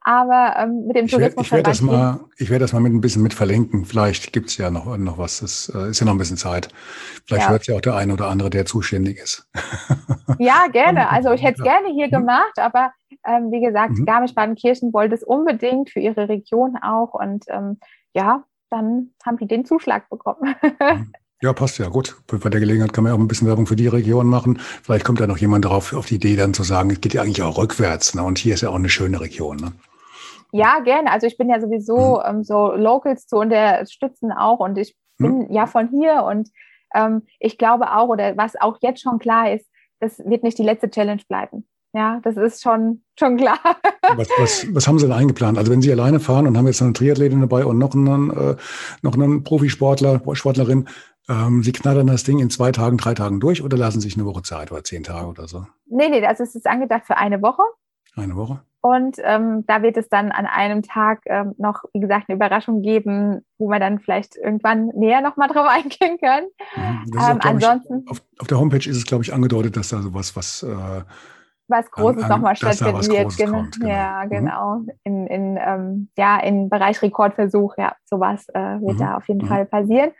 aber 0.00 0.56
ähm, 0.58 0.86
mit 0.88 0.96
dem 0.96 1.04
ich 1.04 1.12
Tourismus. 1.12 1.46
ich 1.46 1.52
werde 1.52 1.70
das 1.70 1.80
mal, 1.80 2.20
ich 2.36 2.50
werde 2.50 2.64
das 2.64 2.72
mal 2.72 2.80
mit 2.80 2.92
ein 2.92 3.00
bisschen 3.00 3.22
mit 3.22 3.32
verlinken. 3.32 3.84
Vielleicht 3.84 4.32
gibt 4.32 4.48
es 4.50 4.56
ja 4.56 4.70
noch, 4.70 4.96
noch 4.98 5.18
was. 5.18 5.38
Das 5.38 5.72
äh, 5.72 5.90
ist 5.90 6.00
ja 6.00 6.06
noch 6.06 6.12
ein 6.14 6.18
bisschen 6.18 6.36
Zeit. 6.36 6.68
Vielleicht 7.26 7.44
ja. 7.44 7.50
hört 7.50 7.66
ja 7.68 7.76
auch 7.76 7.80
der 7.80 7.94
eine 7.94 8.12
oder 8.12 8.26
andere, 8.26 8.50
der 8.50 8.66
zuständig 8.66 9.18
ist. 9.18 9.48
ja, 10.40 10.66
gerne. 10.72 11.10
Also 11.10 11.30
ich 11.30 11.44
hätte 11.44 11.62
es 11.62 11.64
gerne 11.64 11.88
hier 11.90 12.08
mhm. 12.08 12.12
gemacht, 12.12 12.58
aber 12.58 12.92
ähm, 13.24 13.52
wie 13.52 13.60
gesagt, 13.60 13.92
mhm. 13.92 14.04
Garmisch-Badenkirchen 14.04 14.92
wollte 14.92 15.14
es 15.14 15.22
unbedingt 15.22 15.90
für 15.90 16.00
ihre 16.00 16.28
Region 16.28 16.76
auch 16.82 17.14
und 17.14 17.44
ähm, 17.48 17.78
ja, 18.14 18.42
dann 18.70 19.10
haben 19.24 19.36
die 19.36 19.46
den 19.46 19.64
Zuschlag 19.64 20.08
bekommen. 20.08 20.56
Ja, 21.42 21.54
passt 21.54 21.78
ja 21.78 21.88
gut. 21.88 22.16
Bei 22.26 22.50
der 22.50 22.60
Gelegenheit 22.60 22.92
kann 22.92 23.04
man 23.04 23.12
ja 23.12 23.16
auch 23.16 23.20
ein 23.20 23.26
bisschen 23.26 23.48
Werbung 23.48 23.66
für 23.66 23.76
die 23.76 23.86
Region 23.86 24.26
machen. 24.26 24.58
Vielleicht 24.82 25.06
kommt 25.06 25.20
da 25.20 25.26
noch 25.26 25.38
jemand 25.38 25.64
darauf 25.64 25.94
auf 25.94 26.04
die 26.04 26.16
Idee, 26.16 26.36
dann 26.36 26.52
zu 26.52 26.64
sagen, 26.64 26.90
es 26.90 27.00
geht 27.00 27.14
ja 27.14 27.22
eigentlich 27.22 27.42
auch 27.42 27.56
rückwärts. 27.56 28.14
Ne? 28.14 28.22
Und 28.22 28.38
hier 28.38 28.52
ist 28.52 28.60
ja 28.60 28.68
auch 28.68 28.74
eine 28.74 28.90
schöne 28.90 29.20
Region. 29.22 29.56
Ne? 29.56 29.72
Ja, 30.52 30.80
gerne. 30.80 31.10
Also 31.10 31.26
ich 31.26 31.38
bin 31.38 31.48
ja 31.48 31.58
sowieso 31.58 32.18
mhm. 32.18 32.36
ähm, 32.36 32.44
so 32.44 32.72
Locals 32.72 33.26
zu 33.26 33.36
unterstützen 33.36 34.32
auch 34.32 34.58
und 34.58 34.76
ich 34.76 34.94
bin 35.16 35.46
mhm. 35.46 35.52
ja 35.52 35.66
von 35.66 35.88
hier 35.88 36.24
und 36.24 36.50
ähm, 36.94 37.22
ich 37.38 37.56
glaube 37.56 37.90
auch, 37.90 38.08
oder 38.08 38.36
was 38.36 38.60
auch 38.60 38.76
jetzt 38.82 39.00
schon 39.00 39.18
klar 39.18 39.50
ist, 39.50 39.66
das 39.98 40.18
wird 40.18 40.42
nicht 40.42 40.58
die 40.58 40.62
letzte 40.62 40.90
Challenge 40.90 41.22
bleiben. 41.26 41.66
Ja, 41.92 42.20
das 42.22 42.36
ist 42.36 42.62
schon, 42.62 43.02
schon 43.18 43.36
klar. 43.36 43.58
Was, 44.16 44.28
was, 44.38 44.74
was 44.74 44.88
haben 44.88 44.98
Sie 44.98 45.06
denn 45.06 45.14
eingeplant? 45.14 45.56
Also 45.56 45.70
wenn 45.70 45.82
Sie 45.82 45.92
alleine 45.92 46.18
fahren 46.18 46.48
und 46.48 46.58
haben 46.58 46.66
jetzt 46.66 46.82
eine 46.82 46.92
Triathletin 46.94 47.42
dabei 47.42 47.64
und 47.64 47.78
noch 47.78 47.94
einen, 47.94 48.30
äh, 48.30 48.56
noch 49.02 49.14
einen 49.14 49.44
Profisportler, 49.44 50.20
Sportlerin, 50.32 50.88
ähm, 51.30 51.62
Sie 51.62 51.72
knallen 51.72 52.08
das 52.08 52.24
Ding 52.24 52.40
in 52.40 52.50
zwei 52.50 52.72
Tagen, 52.72 52.96
drei 52.96 53.14
Tagen 53.14 53.40
durch 53.40 53.62
oder 53.62 53.76
lassen 53.76 54.00
sich 54.00 54.16
eine 54.16 54.26
Woche 54.26 54.42
Zeit 54.42 54.72
oder 54.72 54.82
zehn 54.82 55.04
Tage 55.04 55.26
oder 55.26 55.46
so? 55.46 55.66
Nee, 55.86 56.08
nee, 56.08 56.26
also 56.26 56.42
es 56.42 56.54
ist 56.54 56.66
angedacht 56.66 57.06
für 57.06 57.16
eine 57.16 57.40
Woche. 57.40 57.62
Eine 58.16 58.34
Woche. 58.34 58.60
Und 58.82 59.16
ähm, 59.22 59.64
da 59.66 59.82
wird 59.82 59.96
es 59.96 60.08
dann 60.08 60.32
an 60.32 60.46
einem 60.46 60.82
Tag 60.82 61.20
ähm, 61.26 61.54
noch, 61.58 61.84
wie 61.92 62.00
gesagt, 62.00 62.28
eine 62.28 62.36
Überraschung 62.36 62.82
geben, 62.82 63.44
wo 63.58 63.68
wir 63.68 63.78
dann 63.78 63.98
vielleicht 63.98 64.36
irgendwann 64.36 64.86
näher 64.88 65.20
nochmal 65.20 65.48
drauf 65.48 65.66
eingehen 65.70 66.18
können. 66.18 66.48
Mhm, 66.74 67.18
ähm, 67.18 67.38
ansonsten. 67.42 68.02
Ich, 68.04 68.10
auf, 68.10 68.22
auf, 68.38 68.46
der 68.48 68.58
Homepage 68.58 68.88
ist 68.88 68.96
es, 68.96 69.04
glaube 69.04 69.22
ich, 69.22 69.32
angedeutet, 69.32 69.76
dass 69.76 69.90
da 69.90 70.00
sowas, 70.00 70.34
was. 70.34 70.62
Äh, 70.62 71.02
was 71.68 71.88
Großes 71.92 72.26
nochmal 72.26 72.56
stattfinden 72.56 73.06
wird. 73.06 73.36
Genau. 73.36 73.64
genau. 73.70 73.88
Ja, 73.88 74.22
mhm. 74.24 74.30
genau. 74.30 74.74
Mhm. 74.76 74.88
In, 75.04 75.26
in, 75.28 75.58
ähm, 75.64 76.08
ja, 76.18 76.40
im 76.40 76.68
Bereich 76.68 77.00
Rekordversuch, 77.00 77.76
ja, 77.78 77.94
sowas 78.06 78.48
äh, 78.48 78.58
wird 78.58 78.94
mhm. 78.94 78.98
da 78.98 79.16
auf 79.16 79.28
jeden 79.28 79.42
mhm. 79.42 79.46
Fall 79.46 79.66
passieren. 79.66 80.10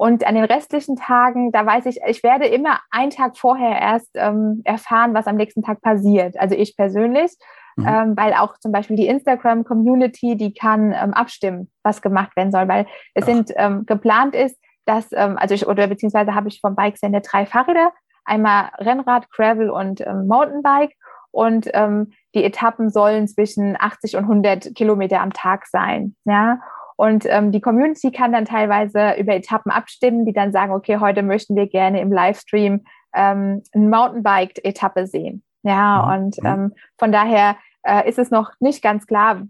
Und 0.00 0.26
an 0.26 0.34
den 0.34 0.44
restlichen 0.44 0.96
Tagen, 0.96 1.52
da 1.52 1.66
weiß 1.66 1.84
ich, 1.84 2.00
ich 2.06 2.22
werde 2.22 2.46
immer 2.46 2.80
einen 2.90 3.10
Tag 3.10 3.36
vorher 3.36 3.78
erst 3.78 4.08
ähm, 4.14 4.62
erfahren, 4.64 5.12
was 5.12 5.26
am 5.26 5.36
nächsten 5.36 5.62
Tag 5.62 5.82
passiert. 5.82 6.40
Also 6.40 6.54
ich 6.54 6.74
persönlich, 6.74 7.32
mhm. 7.76 7.86
ähm, 7.86 8.16
weil 8.16 8.32
auch 8.32 8.56
zum 8.60 8.72
Beispiel 8.72 8.96
die 8.96 9.08
Instagram-Community, 9.08 10.38
die 10.38 10.54
kann 10.54 10.94
ähm, 10.94 11.12
abstimmen, 11.12 11.70
was 11.82 12.00
gemacht 12.00 12.34
werden 12.34 12.50
soll, 12.50 12.66
weil 12.66 12.86
es 13.12 13.24
Ach. 13.24 13.26
sind 13.26 13.52
ähm, 13.56 13.84
geplant 13.84 14.34
ist, 14.34 14.58
dass, 14.86 15.12
ähm, 15.12 15.36
also 15.36 15.54
ich, 15.54 15.68
oder 15.68 15.86
beziehungsweise 15.86 16.34
habe 16.34 16.48
ich 16.48 16.62
vom 16.62 16.74
Bike 16.74 16.96
Center 16.96 17.20
drei 17.20 17.44
Fahrräder, 17.44 17.92
einmal 18.24 18.70
Rennrad, 18.78 19.30
Gravel 19.30 19.68
und 19.68 20.00
ähm, 20.00 20.26
Mountainbike. 20.26 20.96
Und 21.30 21.68
ähm, 21.74 22.12
die 22.34 22.42
Etappen 22.42 22.88
sollen 22.88 23.28
zwischen 23.28 23.76
80 23.78 24.16
und 24.16 24.22
100 24.22 24.74
Kilometer 24.74 25.20
am 25.20 25.34
Tag 25.34 25.66
sein. 25.66 26.16
Ja. 26.24 26.58
Und 27.00 27.24
ähm, 27.26 27.50
die 27.50 27.62
Community 27.62 28.12
kann 28.12 28.32
dann 28.32 28.44
teilweise 28.44 29.14
über 29.18 29.34
Etappen 29.34 29.72
abstimmen, 29.72 30.26
die 30.26 30.34
dann 30.34 30.52
sagen, 30.52 30.74
okay, 30.74 30.98
heute 30.98 31.22
möchten 31.22 31.56
wir 31.56 31.66
gerne 31.66 31.98
im 31.98 32.12
Livestream 32.12 32.84
ähm, 33.14 33.62
eine 33.72 33.88
Mountainbike-Etappe 33.88 35.06
sehen. 35.06 35.42
Ja, 35.62 36.02
mhm. 36.02 36.12
und 36.12 36.42
mhm. 36.42 36.46
ähm, 36.46 36.72
von 36.98 37.10
daher 37.10 37.56
äh, 37.84 38.06
ist 38.06 38.18
es 38.18 38.30
noch 38.30 38.52
nicht 38.60 38.82
ganz 38.82 39.06
klar, 39.06 39.46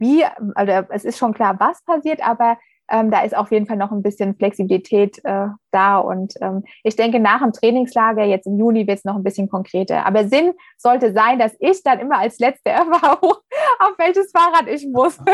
wie, 0.00 0.24
also 0.56 0.72
es 0.90 1.04
ist 1.04 1.18
schon 1.18 1.34
klar, 1.34 1.54
was 1.60 1.84
passiert, 1.84 2.20
aber 2.26 2.58
ähm, 2.90 3.10
da 3.10 3.20
ist 3.20 3.36
auf 3.36 3.50
jeden 3.50 3.66
Fall 3.66 3.76
noch 3.76 3.92
ein 3.92 4.02
bisschen 4.02 4.34
Flexibilität 4.36 5.20
äh, 5.24 5.46
da. 5.70 5.98
Und 5.98 6.34
ähm, 6.40 6.64
ich 6.82 6.96
denke, 6.96 7.20
nach 7.20 7.40
dem 7.40 7.52
Trainingslager, 7.52 8.24
jetzt 8.24 8.46
im 8.46 8.58
Juni, 8.58 8.86
wird 8.86 8.98
es 8.98 9.04
noch 9.04 9.16
ein 9.16 9.22
bisschen 9.22 9.48
konkreter. 9.48 10.06
Aber 10.06 10.26
Sinn 10.26 10.52
sollte 10.76 11.12
sein, 11.12 11.38
dass 11.38 11.52
ich 11.60 11.82
dann 11.82 11.98
immer 12.00 12.18
als 12.18 12.38
Letzte 12.38 12.70
erfahre, 12.70 13.18
auf 13.20 13.98
welches 13.98 14.30
Fahrrad 14.32 14.68
ich 14.68 14.86
muss. 14.86 15.18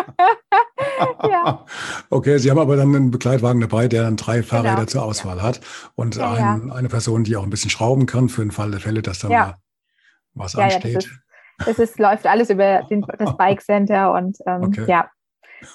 ja. 1.28 1.64
Okay, 2.10 2.38
Sie 2.38 2.50
haben 2.50 2.58
aber 2.58 2.76
dann 2.76 2.94
einen 2.94 3.10
Begleitwagen 3.10 3.60
dabei, 3.60 3.88
der 3.88 4.02
dann 4.02 4.16
drei 4.16 4.42
Fahrräder 4.42 4.74
genau. 4.74 4.86
zur 4.86 5.04
Auswahl 5.04 5.38
ja. 5.38 5.42
hat 5.42 5.60
und 5.94 6.16
ja, 6.16 6.32
ein, 6.32 6.70
eine 6.70 6.88
Person, 6.88 7.24
die 7.24 7.36
auch 7.36 7.44
ein 7.44 7.50
bisschen 7.50 7.70
schrauben 7.70 8.06
kann 8.06 8.28
für 8.28 8.42
den 8.42 8.50
Fall 8.50 8.70
der 8.70 8.80
Fälle, 8.80 9.02
dass 9.02 9.20
da 9.20 9.28
mal 9.28 9.56
was 10.34 10.56
ansteht. 10.56 10.96
Das, 10.96 11.04
ist, 11.04 11.20
das 11.66 11.78
ist, 11.78 11.98
läuft 11.98 12.26
alles 12.26 12.50
über 12.50 12.82
den, 12.90 13.04
das 13.18 13.36
Bike 13.36 13.62
Center 13.62 14.12
und 14.12 14.38
ähm, 14.46 14.64
okay. 14.64 14.84
ja, 14.88 15.08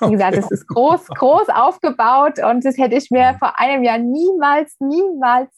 wie 0.02 0.12
gesagt, 0.12 0.38
es 0.38 0.52
ist 0.52 0.68
groß, 0.68 1.08
groß 1.08 1.50
aufgebaut 1.50 2.40
und 2.44 2.66
das 2.66 2.78
hätte 2.78 2.96
ich 2.96 3.12
mir 3.12 3.36
vor 3.40 3.60
einem 3.60 3.84
Jahr 3.84 3.98
niemals, 3.98 4.76
niemals 4.80 5.50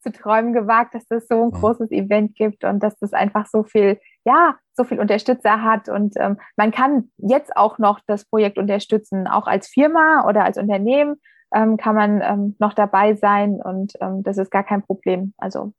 zu 0.00 0.12
träumen 0.12 0.52
gewagt, 0.52 0.94
dass 0.94 1.06
das 1.06 1.26
so 1.26 1.42
ein 1.42 1.50
großes 1.50 1.90
Event 1.90 2.36
gibt 2.36 2.64
und 2.64 2.80
dass 2.82 2.96
das 2.98 3.12
einfach 3.12 3.46
so 3.46 3.64
viel, 3.64 4.00
ja, 4.24 4.56
so 4.72 4.84
viel 4.84 5.00
Unterstützer 5.00 5.62
hat. 5.62 5.88
Und 5.88 6.14
ähm, 6.16 6.38
man 6.56 6.70
kann 6.70 7.10
jetzt 7.16 7.56
auch 7.56 7.78
noch 7.78 8.00
das 8.06 8.24
Projekt 8.24 8.58
unterstützen, 8.58 9.26
auch 9.26 9.46
als 9.46 9.68
Firma 9.68 10.24
oder 10.28 10.44
als 10.44 10.56
Unternehmen 10.56 11.16
ähm, 11.52 11.76
kann 11.76 11.94
man 11.94 12.20
ähm, 12.22 12.56
noch 12.58 12.74
dabei 12.74 13.14
sein 13.14 13.60
und 13.62 13.94
ähm, 14.00 14.22
das 14.22 14.38
ist 14.38 14.50
gar 14.50 14.64
kein 14.64 14.82
Problem. 14.82 15.32
Also, 15.38 15.72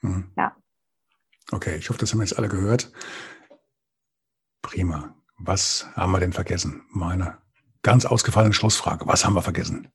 mhm. 0.00 0.30
ja. 0.36 0.54
Okay, 1.50 1.76
ich 1.76 1.88
hoffe, 1.88 1.98
das 1.98 2.12
haben 2.12 2.20
wir 2.20 2.24
jetzt 2.24 2.38
alle 2.38 2.48
gehört. 2.48 2.92
Prima. 4.62 5.14
Was 5.38 5.88
haben 5.94 6.12
wir 6.12 6.20
denn 6.20 6.32
vergessen? 6.32 6.82
Meine 6.90 7.38
ganz 7.82 8.04
ausgefallene 8.04 8.52
Schlussfrage. 8.52 9.06
Was 9.06 9.24
haben 9.24 9.34
wir 9.34 9.42
vergessen? 9.42 9.88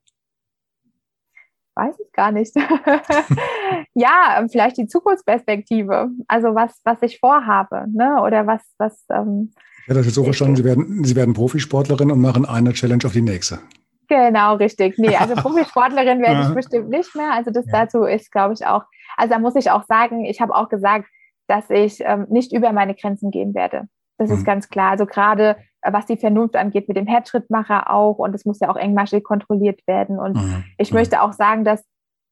Weiß 1.75 1.95
ich 1.99 2.11
gar 2.13 2.31
nicht. 2.31 2.55
ja, 3.93 4.37
ähm, 4.39 4.49
vielleicht 4.49 4.77
die 4.77 4.87
Zukunftsperspektive. 4.87 6.09
Also 6.27 6.55
was, 6.55 6.79
was 6.83 7.01
ich 7.01 7.19
vorhabe, 7.19 7.85
ne? 7.91 8.21
Oder 8.21 8.45
was, 8.45 8.61
was, 8.77 9.05
ähm, 9.11 9.51
Ja, 9.87 9.95
das 9.95 10.05
ist 10.05 10.15
so 10.15 10.23
verstanden, 10.23 10.55
Sie 10.55 10.63
werden, 10.63 11.03
Sie 11.03 11.15
werden 11.15 11.33
Profisportlerin 11.33 12.11
und 12.11 12.21
machen 12.21 12.45
eine 12.45 12.73
Challenge 12.73 13.03
auf 13.05 13.13
die 13.13 13.21
nächste. 13.21 13.59
Genau, 14.07 14.55
richtig. 14.55 14.97
Nee, 14.97 15.15
also 15.15 15.33
Profisportlerin 15.41 16.21
werde 16.21 16.47
ich 16.47 16.55
bestimmt 16.55 16.89
nicht 16.89 17.15
mehr. 17.15 17.33
Also 17.33 17.49
das 17.49 17.65
ja. 17.65 17.71
dazu 17.81 18.03
ist, 18.03 18.31
glaube 18.31 18.53
ich, 18.53 18.65
auch, 18.65 18.83
also 19.17 19.33
da 19.33 19.39
muss 19.39 19.55
ich 19.55 19.71
auch 19.71 19.83
sagen, 19.85 20.25
ich 20.25 20.41
habe 20.41 20.53
auch 20.55 20.69
gesagt, 20.69 21.07
dass 21.47 21.69
ich 21.69 22.01
ähm, 22.01 22.27
nicht 22.29 22.53
über 22.53 22.71
meine 22.71 22.95
Grenzen 22.95 23.31
gehen 23.31 23.55
werde. 23.55 23.87
Das 24.23 24.31
mhm. 24.31 24.37
ist 24.37 24.45
ganz 24.45 24.69
klar. 24.69 24.91
Also 24.91 25.05
gerade 25.05 25.57
äh, 25.81 25.93
was 25.93 26.05
die 26.05 26.17
Vernunft 26.17 26.55
angeht, 26.55 26.87
mit 26.87 26.97
dem 26.97 27.07
Herzschrittmacher 27.07 27.89
auch 27.89 28.17
und 28.17 28.33
es 28.33 28.45
muss 28.45 28.59
ja 28.59 28.69
auch 28.69 28.77
engmaschig 28.77 29.23
kontrolliert 29.23 29.81
werden. 29.87 30.19
Und 30.19 30.35
mhm. 30.35 30.63
ich 30.77 30.91
mhm. 30.91 30.97
möchte 30.97 31.21
auch 31.21 31.33
sagen, 31.33 31.63
dass 31.63 31.83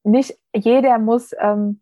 nicht 0.03 0.37
jeder 0.55 0.97
muss 0.97 1.31
ähm, 1.39 1.81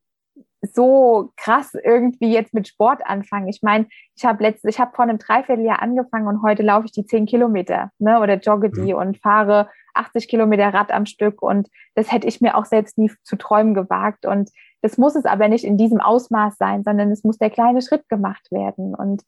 so 0.61 1.31
krass 1.37 1.73
irgendwie 1.73 2.33
jetzt 2.33 2.53
mit 2.53 2.67
Sport 2.67 3.01
anfangen. 3.05 3.47
Ich 3.47 3.61
meine, 3.61 3.87
ich 4.15 4.25
habe 4.25 4.43
letztes, 4.43 4.75
ich 4.75 4.79
habe 4.79 4.91
vor 4.93 5.03
einem 5.03 5.17
Dreivierteljahr 5.17 5.81
angefangen 5.81 6.27
und 6.27 6.43
heute 6.43 6.63
laufe 6.63 6.85
ich 6.85 6.91
die 6.91 7.05
zehn 7.05 7.25
Kilometer, 7.25 7.91
ne, 7.97 8.19
oder 8.19 8.35
jogge 8.35 8.69
die 8.69 8.93
mhm. 8.93 8.99
und 8.99 9.17
fahre 9.19 9.69
80 9.93 10.27
Kilometer 10.27 10.73
Rad 10.73 10.91
am 10.91 11.05
Stück 11.05 11.41
und 11.41 11.69
das 11.95 12.11
hätte 12.11 12.27
ich 12.27 12.41
mir 12.41 12.57
auch 12.57 12.65
selbst 12.65 12.97
nie 12.97 13.11
zu 13.23 13.37
träumen 13.37 13.73
gewagt 13.73 14.25
und 14.25 14.49
das 14.81 14.97
muss 14.97 15.15
es 15.15 15.25
aber 15.25 15.47
nicht 15.47 15.65
in 15.65 15.77
diesem 15.77 15.99
Ausmaß 15.99 16.55
sein, 16.57 16.83
sondern 16.83 17.11
es 17.11 17.23
muss 17.23 17.37
der 17.37 17.49
kleine 17.49 17.81
Schritt 17.81 18.07
gemacht 18.09 18.51
werden 18.51 18.95
und 18.95 19.23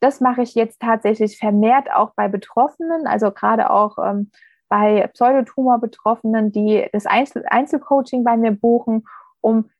das 0.00 0.20
mache 0.20 0.42
ich 0.42 0.54
jetzt 0.54 0.80
tatsächlich 0.80 1.38
vermehrt 1.38 1.90
auch 1.92 2.12
bei 2.16 2.28
Betroffenen, 2.28 3.06
also 3.06 3.30
gerade 3.30 3.70
auch 3.70 3.98
ähm, 3.98 4.30
bei 4.68 5.06
Pseudotumor-Betroffenen, 5.08 6.52
die 6.52 6.88
das 6.92 7.06
Einzel 7.06 7.44
Einzelcoaching 7.48 8.24
bei 8.24 8.36
mir 8.36 8.52
buchen, 8.52 9.06
um 9.40 9.70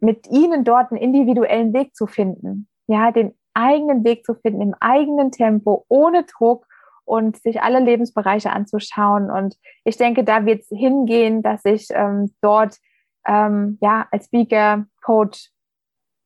mit 0.00 0.28
ihnen 0.28 0.64
dort 0.64 0.90
einen 0.90 1.00
individuellen 1.00 1.72
Weg 1.72 1.94
zu 1.94 2.06
finden. 2.06 2.68
Ja, 2.88 3.12
den 3.12 3.34
eigenen 3.54 4.04
Weg 4.04 4.24
zu 4.26 4.34
finden, 4.34 4.60
im 4.60 4.74
eigenen 4.80 5.30
Tempo, 5.30 5.84
ohne 5.88 6.24
Druck 6.24 6.66
und 7.04 7.36
sich 7.36 7.62
alle 7.62 7.80
Lebensbereiche 7.80 8.50
anzuschauen. 8.50 9.30
Und 9.30 9.56
ich 9.84 9.96
denke, 9.96 10.24
da 10.24 10.44
wird 10.44 10.62
es 10.62 10.68
hingehen, 10.68 11.42
dass 11.42 11.64
ich 11.64 11.88
ähm, 11.90 12.32
dort 12.40 12.78
ähm, 13.26 13.78
ja 13.80 14.06
als 14.10 14.26
Speaker, 14.26 14.86
Coach 15.02 15.50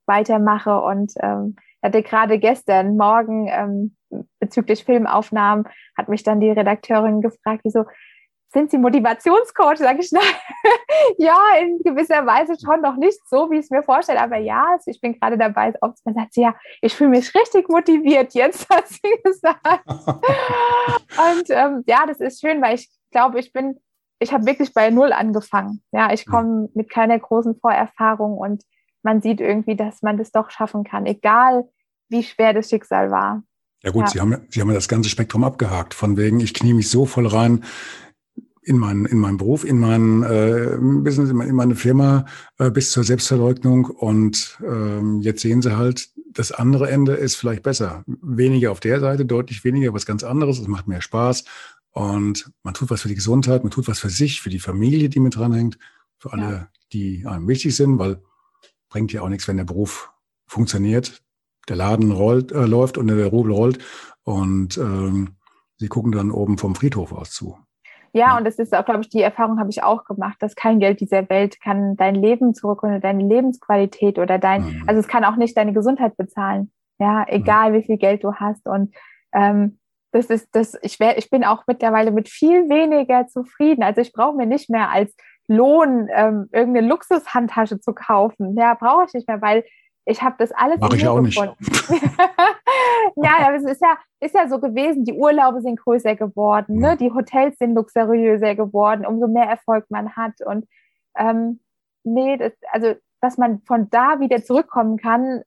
weitermache 0.07 0.79
und 0.81 1.13
ähm, 1.21 1.55
hatte 1.87 2.03
gerade 2.03 2.37
gestern 2.39 2.97
Morgen 2.97 3.47
ähm, 3.47 3.95
bezüglich 4.39 4.83
Filmaufnahmen 4.83 5.65
hat 5.97 6.09
mich 6.09 6.23
dann 6.23 6.39
die 6.39 6.51
Redakteurin 6.51 7.21
gefragt, 7.21 7.61
wieso 7.63 7.85
sind 8.49 8.71
Sie 8.71 8.77
Motivationscoach? 8.77 9.77
Sag 9.77 9.99
ich, 9.99 10.11
nein, 10.11 10.23
ja, 11.17 11.37
in 11.59 11.79
gewisser 11.83 12.25
Weise 12.25 12.53
schon 12.63 12.81
noch 12.81 12.95
nicht 12.95 13.19
so, 13.27 13.49
wie 13.51 13.55
ich 13.55 13.65
es 13.65 13.69
mir 13.69 13.83
vorstelle, 13.83 14.21
aber 14.21 14.37
ja, 14.37 14.67
also 14.71 14.89
ich 14.89 15.01
bin 15.01 15.19
gerade 15.19 15.37
dabei, 15.37 15.73
man 15.81 16.15
sagt 16.15 16.33
sie, 16.33 16.41
ja, 16.41 16.55
ich 16.81 16.95
fühle 16.95 17.11
mich 17.11 17.33
richtig 17.35 17.69
motiviert 17.69 18.33
jetzt, 18.33 18.69
hat 18.73 18.87
sie 18.87 19.13
gesagt. 19.23 19.85
Und 19.87 21.49
ähm, 21.49 21.83
ja, 21.87 22.05
das 22.05 22.19
ist 22.19 22.41
schön, 22.41 22.61
weil 22.61 22.75
ich 22.75 22.89
glaube, 23.11 23.39
ich 23.39 23.51
bin, 23.51 23.79
ich 24.19 24.33
habe 24.33 24.45
wirklich 24.45 24.73
bei 24.73 24.89
Null 24.89 25.13
angefangen. 25.13 25.83
Ja, 25.91 26.11
ich 26.11 26.25
komme 26.25 26.69
mit 26.73 26.89
keiner 26.89 27.19
großen 27.19 27.59
Vorerfahrung 27.59 28.37
und 28.37 28.63
man 29.03 29.21
sieht 29.21 29.39
irgendwie, 29.39 29.75
dass 29.75 30.01
man 30.01 30.17
das 30.17 30.31
doch 30.31 30.49
schaffen 30.49 30.83
kann, 30.83 31.05
egal 31.05 31.69
wie 32.09 32.23
schwer 32.23 32.53
das 32.53 32.69
Schicksal 32.69 33.11
war. 33.11 33.43
Ja 33.83 33.91
gut, 33.91 34.03
ja. 34.03 34.07
Sie, 34.07 34.19
haben, 34.19 34.37
Sie 34.49 34.61
haben 34.61 34.69
ja 34.69 34.75
das 34.75 34.87
ganze 34.87 35.09
Spektrum 35.09 35.43
abgehakt, 35.43 35.93
von 35.93 36.17
wegen, 36.17 36.39
ich 36.39 36.53
knie 36.53 36.73
mich 36.73 36.89
so 36.89 37.05
voll 37.05 37.27
rein, 37.27 37.63
in 38.67 38.77
meinen 38.77 39.05
in 39.05 39.19
meinem 39.19 39.37
Beruf, 39.37 39.63
in 39.63 39.79
mein 39.79 40.23
äh, 40.23 40.77
Business, 40.77 41.29
in 41.29 41.55
meine 41.55 41.75
Firma 41.75 42.25
äh, 42.57 42.69
bis 42.69 42.91
zur 42.91 43.05
Selbstverleugnung 43.05 43.85
und 43.85 44.59
ähm, 44.61 45.21
jetzt 45.21 45.41
sehen 45.41 45.61
sie 45.61 45.77
halt, 45.77 46.09
das 46.31 46.51
andere 46.51 46.89
Ende 46.89 47.13
ist 47.13 47.35
vielleicht 47.35 47.63
besser. 47.63 48.03
Weniger 48.05 48.71
auf 48.71 48.81
der 48.81 48.99
Seite, 48.99 49.25
deutlich 49.25 49.63
weniger, 49.63 49.93
was 49.93 50.05
ganz 50.05 50.23
anderes, 50.25 50.59
es 50.59 50.67
macht 50.67 50.87
mehr 50.87 51.01
Spaß 51.01 51.45
und 51.91 52.51
man 52.63 52.73
tut 52.73 52.89
was 52.89 53.03
für 53.03 53.07
die 53.07 53.15
Gesundheit, 53.15 53.63
man 53.63 53.71
tut 53.71 53.87
was 53.87 53.99
für 53.99 54.09
sich, 54.09 54.41
für 54.41 54.49
die 54.49 54.59
Familie, 54.59 55.07
die 55.07 55.21
mit 55.21 55.37
dranhängt, 55.37 55.77
für 56.19 56.33
alle, 56.33 56.51
ja. 56.51 56.67
die 56.91 57.25
einem 57.25 57.47
wichtig 57.47 57.73
sind, 57.73 57.99
weil 57.99 58.21
bringt 58.89 59.13
ja 59.13 59.21
auch 59.21 59.29
nichts, 59.29 59.47
wenn 59.47 59.57
der 59.57 59.63
Beruf 59.63 60.11
funktioniert, 60.45 61.23
der 61.69 61.75
Laden 61.75 62.11
rollt, 62.11 62.51
äh, 62.51 62.65
läuft 62.65 62.97
und 62.97 63.07
der 63.07 63.27
Rubel 63.27 63.51
rollt 63.51 63.79
und 64.23 64.77
ähm, 64.77 65.35
sie 65.77 65.87
gucken 65.87 66.11
dann 66.11 66.31
oben 66.31 66.57
vom 66.57 66.75
Friedhof 66.75 67.11
aus 67.11 67.31
zu. 67.31 67.57
Ja, 68.13 68.37
und 68.37 68.45
das 68.45 68.55
ist 68.55 68.73
auch, 68.73 68.85
glaube 68.85 69.01
ich, 69.01 69.09
die 69.09 69.21
Erfahrung 69.21 69.59
habe 69.59 69.69
ich 69.69 69.83
auch 69.83 70.05
gemacht, 70.05 70.37
dass 70.39 70.55
kein 70.55 70.79
Geld 70.79 71.01
dieser 71.01 71.29
Welt 71.29 71.61
kann 71.61 71.95
dein 71.97 72.15
Leben 72.15 72.53
zurückholen, 72.53 73.01
deine 73.01 73.23
Lebensqualität 73.23 74.17
oder 74.17 74.39
dein, 74.39 74.63
mhm. 74.63 74.83
also 74.87 74.99
es 74.99 75.07
kann 75.07 75.23
auch 75.23 75.35
nicht 75.35 75.55
deine 75.55 75.73
Gesundheit 75.73 76.17
bezahlen. 76.17 76.71
Ja, 76.99 77.25
egal 77.27 77.71
mhm. 77.71 77.75
wie 77.75 77.83
viel 77.83 77.97
Geld 77.97 78.23
du 78.23 78.33
hast. 78.33 78.65
Und 78.65 78.95
ähm, 79.33 79.77
das 80.11 80.27
ist 80.27 80.47
das, 80.53 80.75
ich 80.81 80.99
wär, 80.99 81.17
ich 81.17 81.29
bin 81.29 81.43
auch 81.43 81.63
mittlerweile 81.67 82.11
mit 82.11 82.29
viel 82.29 82.69
weniger 82.69 83.27
zufrieden. 83.27 83.83
Also 83.83 84.01
ich 84.01 84.13
brauche 84.13 84.35
mir 84.35 84.47
nicht 84.47 84.69
mehr 84.69 84.89
als 84.89 85.15
Lohn 85.47 86.07
ähm, 86.13 86.49
irgendeine 86.51 86.87
Luxushandtasche 86.87 87.79
zu 87.79 87.93
kaufen. 87.93 88.57
Ja, 88.57 88.73
brauche 88.73 89.05
ich 89.05 89.13
nicht 89.13 89.27
mehr, 89.27 89.41
weil 89.41 89.63
ich 90.07 90.21
habe 90.21 90.35
das 90.37 90.51
alles 90.53 90.79
Mach 90.79 90.93
ich 90.93 91.07
auch 91.07 91.21
gefunden. 91.21 91.55
nicht. 91.59 91.89
ja, 93.17 93.31
aber 93.39 93.55
es 93.55 93.63
ist 93.63 93.81
ja, 93.81 93.97
ist 94.21 94.33
ja 94.33 94.47
so 94.47 94.59
gewesen, 94.59 95.03
die 95.03 95.13
Urlaube 95.13 95.61
sind 95.61 95.79
größer 95.79 96.15
geworden, 96.15 96.79
ne? 96.79 96.95
die 96.95 97.11
Hotels 97.11 97.57
sind 97.57 97.75
luxuriöser 97.75 98.55
geworden, 98.55 99.05
umso 99.05 99.27
mehr 99.27 99.47
Erfolg 99.47 99.85
man 99.89 100.15
hat. 100.15 100.33
Und 100.45 100.65
ähm, 101.17 101.59
nee, 102.03 102.37
das, 102.37 102.53
also 102.71 102.95
dass 103.19 103.37
man 103.37 103.61
von 103.63 103.89
da 103.89 104.19
wieder 104.19 104.43
zurückkommen 104.43 104.97
kann, 104.97 105.41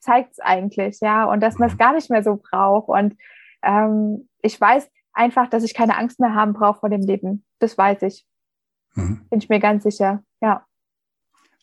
zeigt 0.00 0.32
es 0.32 0.40
eigentlich, 0.40 0.98
ja, 1.00 1.24
und 1.24 1.40
dass 1.40 1.58
man 1.58 1.68
es 1.68 1.78
gar 1.78 1.92
nicht 1.92 2.10
mehr 2.10 2.24
so 2.24 2.36
braucht. 2.36 2.88
Und 2.88 3.16
ähm, 3.62 4.28
ich 4.40 4.60
weiß 4.60 4.90
einfach, 5.12 5.48
dass 5.48 5.62
ich 5.62 5.74
keine 5.74 5.96
Angst 5.96 6.18
mehr 6.18 6.34
haben 6.34 6.54
brauche 6.54 6.80
vor 6.80 6.88
dem 6.88 7.02
Leben. 7.02 7.44
Das 7.60 7.78
weiß 7.78 8.02
ich. 8.02 8.26
Mhm. 8.94 9.26
Bin 9.30 9.38
ich 9.38 9.48
mir 9.48 9.60
ganz 9.60 9.84
sicher, 9.84 10.24
ja. 10.40 10.66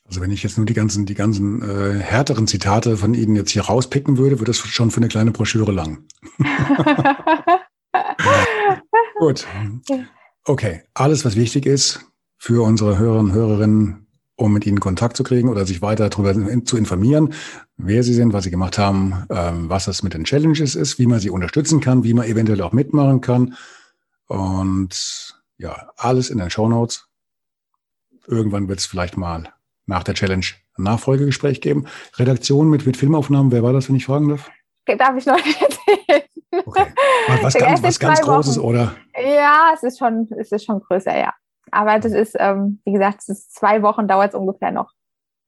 Also 0.10 0.22
wenn 0.22 0.32
ich 0.32 0.42
jetzt 0.42 0.58
nur 0.58 0.66
die 0.66 0.74
ganzen, 0.74 1.06
die 1.06 1.14
ganzen 1.14 1.62
äh, 1.62 2.00
härteren 2.00 2.48
Zitate 2.48 2.98
von 2.98 3.14
Ihnen 3.14 3.36
jetzt 3.36 3.52
hier 3.52 3.62
rauspicken 3.62 4.18
würde, 4.18 4.40
würde 4.40 4.50
das 4.50 4.58
schon 4.58 4.90
für 4.90 4.98
eine 4.98 5.08
kleine 5.08 5.30
Broschüre 5.30 5.72
lang. 5.72 6.04
Gut. 9.20 9.46
Okay, 10.46 10.82
alles, 10.96 11.26
was 11.26 11.36
wichtig 11.36 11.68
ist 11.68 12.00
für 12.38 12.64
unsere 12.64 12.98
Hörer 12.98 13.20
und 13.20 13.34
Hörerinnen, 13.34 14.08
um 14.36 14.52
mit 14.52 14.66
Ihnen 14.66 14.80
Kontakt 14.80 15.16
zu 15.16 15.24
kriegen 15.24 15.48
oder 15.48 15.68
sich 15.68 15.84
weiter 15.84 16.10
darüber 16.10 16.34
zu 16.66 16.76
informieren, 16.76 17.36
wer 17.78 18.02
Sie 18.02 18.16
sind, 18.16 18.34
was 18.34 18.46
Sie 18.46 18.52
gemacht 18.52 18.80
haben, 18.80 19.28
ähm, 19.30 19.70
was 19.70 19.86
das 19.86 20.02
mit 20.02 20.16
den 20.16 20.24
Challenges 20.24 20.74
ist, 20.74 20.98
wie 20.98 21.06
man 21.06 21.20
sie 21.20 21.30
unterstützen 21.30 21.82
kann, 21.82 22.04
wie 22.04 22.16
man 22.16 22.26
eventuell 22.26 22.64
auch 22.64 22.72
mitmachen 22.72 23.22
kann. 23.22 23.54
Und 24.26 25.40
ja, 25.60 25.92
alles 25.98 26.32
in 26.32 26.40
den 26.40 26.50
Show 26.50 26.68
Notes. 26.68 27.06
Irgendwann 28.26 28.68
wird 28.68 28.80
es 28.80 28.88
vielleicht 28.88 29.16
mal 29.16 29.54
nach 29.90 30.04
der 30.04 30.14
Challenge 30.14 30.46
ein 30.78 30.84
Nachfolgegespräch 30.84 31.62
geben. 31.62 31.86
Redaktion 32.16 32.70
mit, 32.70 32.86
mit 32.86 32.96
Filmaufnahmen, 32.96 33.52
wer 33.52 33.64
war 33.64 33.74
das, 33.74 33.90
wenn 33.90 33.96
ich 33.96 34.06
fragen 34.06 34.30
darf? 34.30 34.50
Darf 34.86 35.16
ich 35.18 35.26
noch 35.26 35.44
nicht 35.44 35.62
erzählen. 35.62 36.24
Okay. 36.66 36.86
Was 37.42 37.54
ganz, 37.54 37.84
was 37.84 38.00
ganz 38.00 38.22
Großes, 38.22 38.58
oder? 38.60 38.96
Ja, 39.16 39.72
es 39.74 39.84
ist 39.84 40.00
schon, 40.00 40.28
es 40.38 40.52
ist 40.52 40.66
schon 40.66 40.80
größer, 40.80 41.16
ja. 41.18 41.34
Aber 41.72 42.00
das 42.00 42.14
ist, 42.14 42.36
ähm, 42.40 42.82
wie 42.86 42.94
gesagt, 42.94 43.20
es 43.20 43.30
ist 43.30 43.56
zwei 43.56 43.84
Wochen 43.84 44.08
dauert 44.08 44.30
es 44.30 44.40
ungefähr 44.40 44.72
noch, 44.72 44.92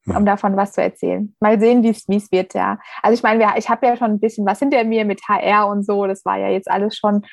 um 0.06 0.14
ja. 0.14 0.20
davon 0.22 0.56
was 0.58 0.74
zu 0.74 0.82
erzählen. 0.82 1.36
Mal 1.40 1.60
sehen, 1.60 1.82
wie 1.82 1.90
es 1.90 2.32
wird, 2.32 2.54
ja. 2.54 2.78
Also 3.02 3.16
ich 3.16 3.24
meine, 3.24 3.58
ich 3.58 3.70
habe 3.70 3.88
ja 3.88 3.98
schon 3.98 4.12
ein 4.12 4.20
bisschen 4.20 4.46
was 4.46 4.60
hinter 4.60 4.84
mir 4.84 5.06
mit 5.06 5.22
HR 5.28 5.68
und 5.68 5.84
so, 5.86 6.06
das 6.06 6.24
war 6.26 6.38
ja 6.38 6.50
jetzt 6.50 6.70
alles 6.70 6.96
schon. 6.96 7.26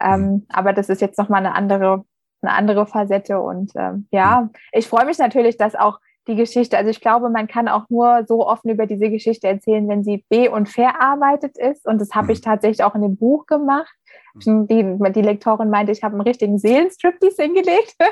Ähm, 0.00 0.20
mhm. 0.20 0.46
Aber 0.50 0.72
das 0.72 0.88
ist 0.88 1.00
jetzt 1.00 1.18
nochmal 1.18 1.44
eine 1.44 1.54
andere, 1.54 2.04
eine 2.42 2.52
andere 2.52 2.86
Facette. 2.86 3.40
Und 3.40 3.72
ähm, 3.76 4.06
ja, 4.12 4.42
mhm. 4.42 4.50
ich 4.72 4.86
freue 4.86 5.06
mich 5.06 5.18
natürlich, 5.18 5.56
dass 5.56 5.74
auch 5.74 5.98
die 6.28 6.36
Geschichte. 6.36 6.76
Also 6.76 6.90
ich 6.90 7.00
glaube, 7.00 7.30
man 7.30 7.46
kann 7.46 7.68
auch 7.68 7.88
nur 7.88 8.24
so 8.26 8.46
offen 8.46 8.70
über 8.70 8.86
diese 8.86 9.10
Geschichte 9.10 9.46
erzählen, 9.46 9.88
wenn 9.88 10.04
sie 10.04 10.24
be- 10.28 10.50
und 10.50 10.68
verarbeitet 10.68 11.56
ist. 11.56 11.86
Und 11.86 12.00
das 12.00 12.14
habe 12.14 12.32
ich 12.32 12.40
mhm. 12.40 12.44
tatsächlich 12.44 12.82
auch 12.82 12.94
in 12.94 13.02
dem 13.02 13.16
Buch 13.16 13.46
gemacht. 13.46 13.94
Mhm. 14.34 14.66
Die, 14.66 15.12
die 15.12 15.22
Lektorin 15.22 15.70
meinte, 15.70 15.92
ich 15.92 16.02
habe 16.02 16.14
einen 16.14 16.22
richtigen 16.22 16.58
Seelenstriptease 16.58 17.42
hingelegt. 17.42 17.94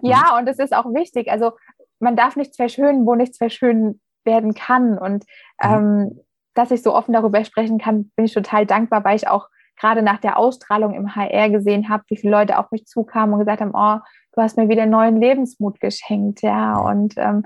Mhm. 0.00 0.10
ja, 0.10 0.38
und 0.38 0.46
das 0.46 0.58
ist 0.58 0.74
auch 0.74 0.86
wichtig. 0.94 1.30
Also 1.30 1.52
man 1.98 2.14
darf 2.14 2.36
nichts 2.36 2.56
verschönen, 2.56 3.06
wo 3.06 3.14
nichts 3.14 3.38
verschönen 3.38 4.00
werden 4.24 4.54
kann. 4.54 4.98
Und 4.98 5.24
ähm, 5.60 6.20
dass 6.54 6.70
ich 6.70 6.82
so 6.82 6.94
offen 6.94 7.12
darüber 7.12 7.44
sprechen 7.44 7.78
kann, 7.78 8.10
bin 8.14 8.26
ich 8.26 8.34
total 8.34 8.66
dankbar, 8.66 9.04
weil 9.04 9.16
ich 9.16 9.26
auch 9.26 9.48
gerade 9.78 10.02
nach 10.02 10.18
der 10.18 10.38
Ausstrahlung 10.38 10.94
im 10.94 11.14
HR 11.14 11.50
gesehen 11.50 11.88
habe, 11.88 12.04
wie 12.08 12.16
viele 12.16 12.32
Leute 12.32 12.58
auf 12.58 12.70
mich 12.70 12.86
zukamen 12.86 13.32
und 13.32 13.40
gesagt 13.40 13.60
haben, 13.60 13.72
oh, 13.74 13.98
du 14.38 14.42
hast 14.44 14.56
mir 14.56 14.68
wieder 14.68 14.86
neuen 14.86 15.20
Lebensmut 15.20 15.80
geschenkt, 15.80 16.42
ja. 16.42 16.78
Und 16.78 17.14
ähm, 17.16 17.44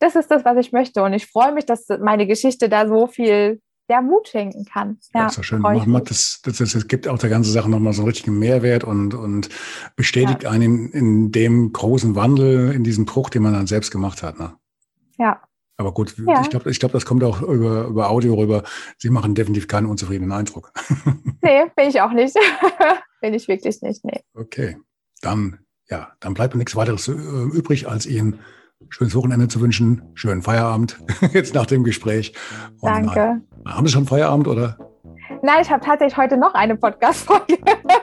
das 0.00 0.16
ist 0.16 0.30
das, 0.30 0.44
was 0.44 0.56
ich 0.58 0.72
möchte. 0.72 1.02
Und 1.02 1.12
ich 1.12 1.26
freue 1.26 1.52
mich, 1.52 1.66
dass 1.66 1.86
meine 2.00 2.26
Geschichte 2.26 2.68
da 2.68 2.88
so 2.88 3.06
viel 3.06 3.60
der 3.88 4.02
Mut 4.02 4.28
schenken 4.28 4.64
kann. 4.64 4.98
Ja, 5.14 5.24
das 5.24 5.38
ist 5.38 5.46
schön. 5.46 5.60
Macht, 5.60 6.10
das, 6.10 6.40
das, 6.42 6.58
das, 6.58 6.88
gibt 6.88 7.06
auch 7.06 7.18
der 7.18 7.30
ganze 7.30 7.50
Sache 7.50 7.70
nochmal 7.70 7.92
so 7.92 8.02
einen 8.02 8.08
richtigen 8.08 8.38
Mehrwert 8.38 8.84
und, 8.84 9.14
und 9.14 9.48
bestätigt 9.96 10.44
ja. 10.44 10.50
einen 10.50 10.88
in, 10.88 10.92
in, 10.92 11.32
dem 11.32 11.72
großen 11.72 12.16
Wandel, 12.16 12.72
in 12.72 12.84
diesem 12.84 13.04
Bruch, 13.04 13.30
den 13.30 13.42
man 13.42 13.52
dann 13.52 13.66
selbst 13.66 13.90
gemacht 13.90 14.22
hat. 14.22 14.38
Ne? 14.38 14.54
Ja. 15.18 15.42
Aber 15.76 15.92
gut, 15.92 16.14
ja. 16.26 16.40
ich 16.42 16.50
glaube, 16.50 16.70
ich 16.70 16.80
glaub, 16.80 16.92
das 16.92 17.04
kommt 17.04 17.22
auch 17.24 17.40
über, 17.42 17.86
über 17.86 18.10
Audio 18.10 18.34
rüber. 18.34 18.62
Sie 18.98 19.10
machen 19.10 19.34
definitiv 19.34 19.68
keinen 19.68 19.86
unzufriedenen 19.86 20.32
Eindruck. 20.32 20.72
nee, 21.42 21.64
bin 21.76 21.88
ich 21.88 22.00
auch 22.00 22.12
nicht. 22.12 22.36
bin 23.20 23.34
ich 23.34 23.46
wirklich 23.48 23.80
nicht, 23.82 24.04
nee. 24.04 24.20
Okay, 24.34 24.76
dann, 25.20 25.58
ja, 25.92 26.08
dann 26.20 26.32
bleibt 26.32 26.54
mir 26.54 26.58
nichts 26.58 26.74
weiteres 26.74 27.06
äh, 27.06 27.12
übrig, 27.12 27.86
als 27.86 28.06
Ihnen 28.06 28.40
schönes 28.88 29.14
Wochenende 29.14 29.46
zu 29.48 29.60
wünschen, 29.60 30.00
schönen 30.14 30.40
Feierabend 30.40 30.98
jetzt 31.34 31.54
nach 31.54 31.66
dem 31.66 31.84
Gespräch. 31.84 32.32
Und 32.80 32.90
Danke. 32.90 33.42
Dann, 33.62 33.74
haben 33.74 33.86
Sie 33.86 33.92
schon 33.92 34.06
Feierabend 34.06 34.48
oder? 34.48 34.78
Nein, 35.42 35.60
ich 35.60 35.70
habe 35.70 35.84
tatsächlich 35.84 36.16
heute 36.16 36.38
noch 36.38 36.54
eine 36.54 36.76
Podcast-Folge. 36.76 37.58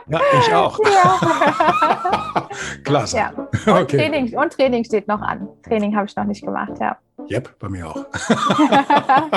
Ja, 0.07 0.21
ich 0.39 0.53
auch. 0.53 0.79
Ja. 0.89 2.47
Klasse. 2.83 3.17
Ja. 3.17 3.29
Und, 3.31 3.67
okay. 3.67 3.97
Training, 3.97 4.37
und 4.37 4.53
Training 4.53 4.83
steht 4.83 5.07
noch 5.07 5.21
an. 5.21 5.47
Training 5.63 5.95
habe 5.95 6.05
ich 6.05 6.15
noch 6.15 6.25
nicht 6.25 6.43
gemacht, 6.43 6.73
ja. 6.79 6.97
Yep, 7.29 7.57
bei 7.59 7.69
mir 7.69 7.87
auch. 7.87 8.05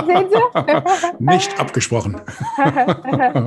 Sehen 0.07 0.29
Sie? 0.31 1.25
Nicht 1.25 1.59
abgesprochen. 1.59 2.21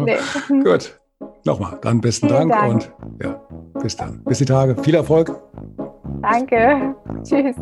nee. 0.06 0.18
Gut. 0.64 1.00
Nochmal, 1.46 1.78
dann 1.82 2.02
besten 2.02 2.28
Dank, 2.28 2.52
Dank, 2.52 2.74
und 2.74 2.92
ja, 3.22 3.40
bis 3.80 3.96
dann. 3.96 4.24
Bis 4.24 4.40
die 4.40 4.46
Tage. 4.46 4.76
Viel 4.82 4.96
Erfolg. 4.96 5.32
Danke. 6.24 6.96
Tschüss. 7.24 7.56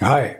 Hi, 0.00 0.39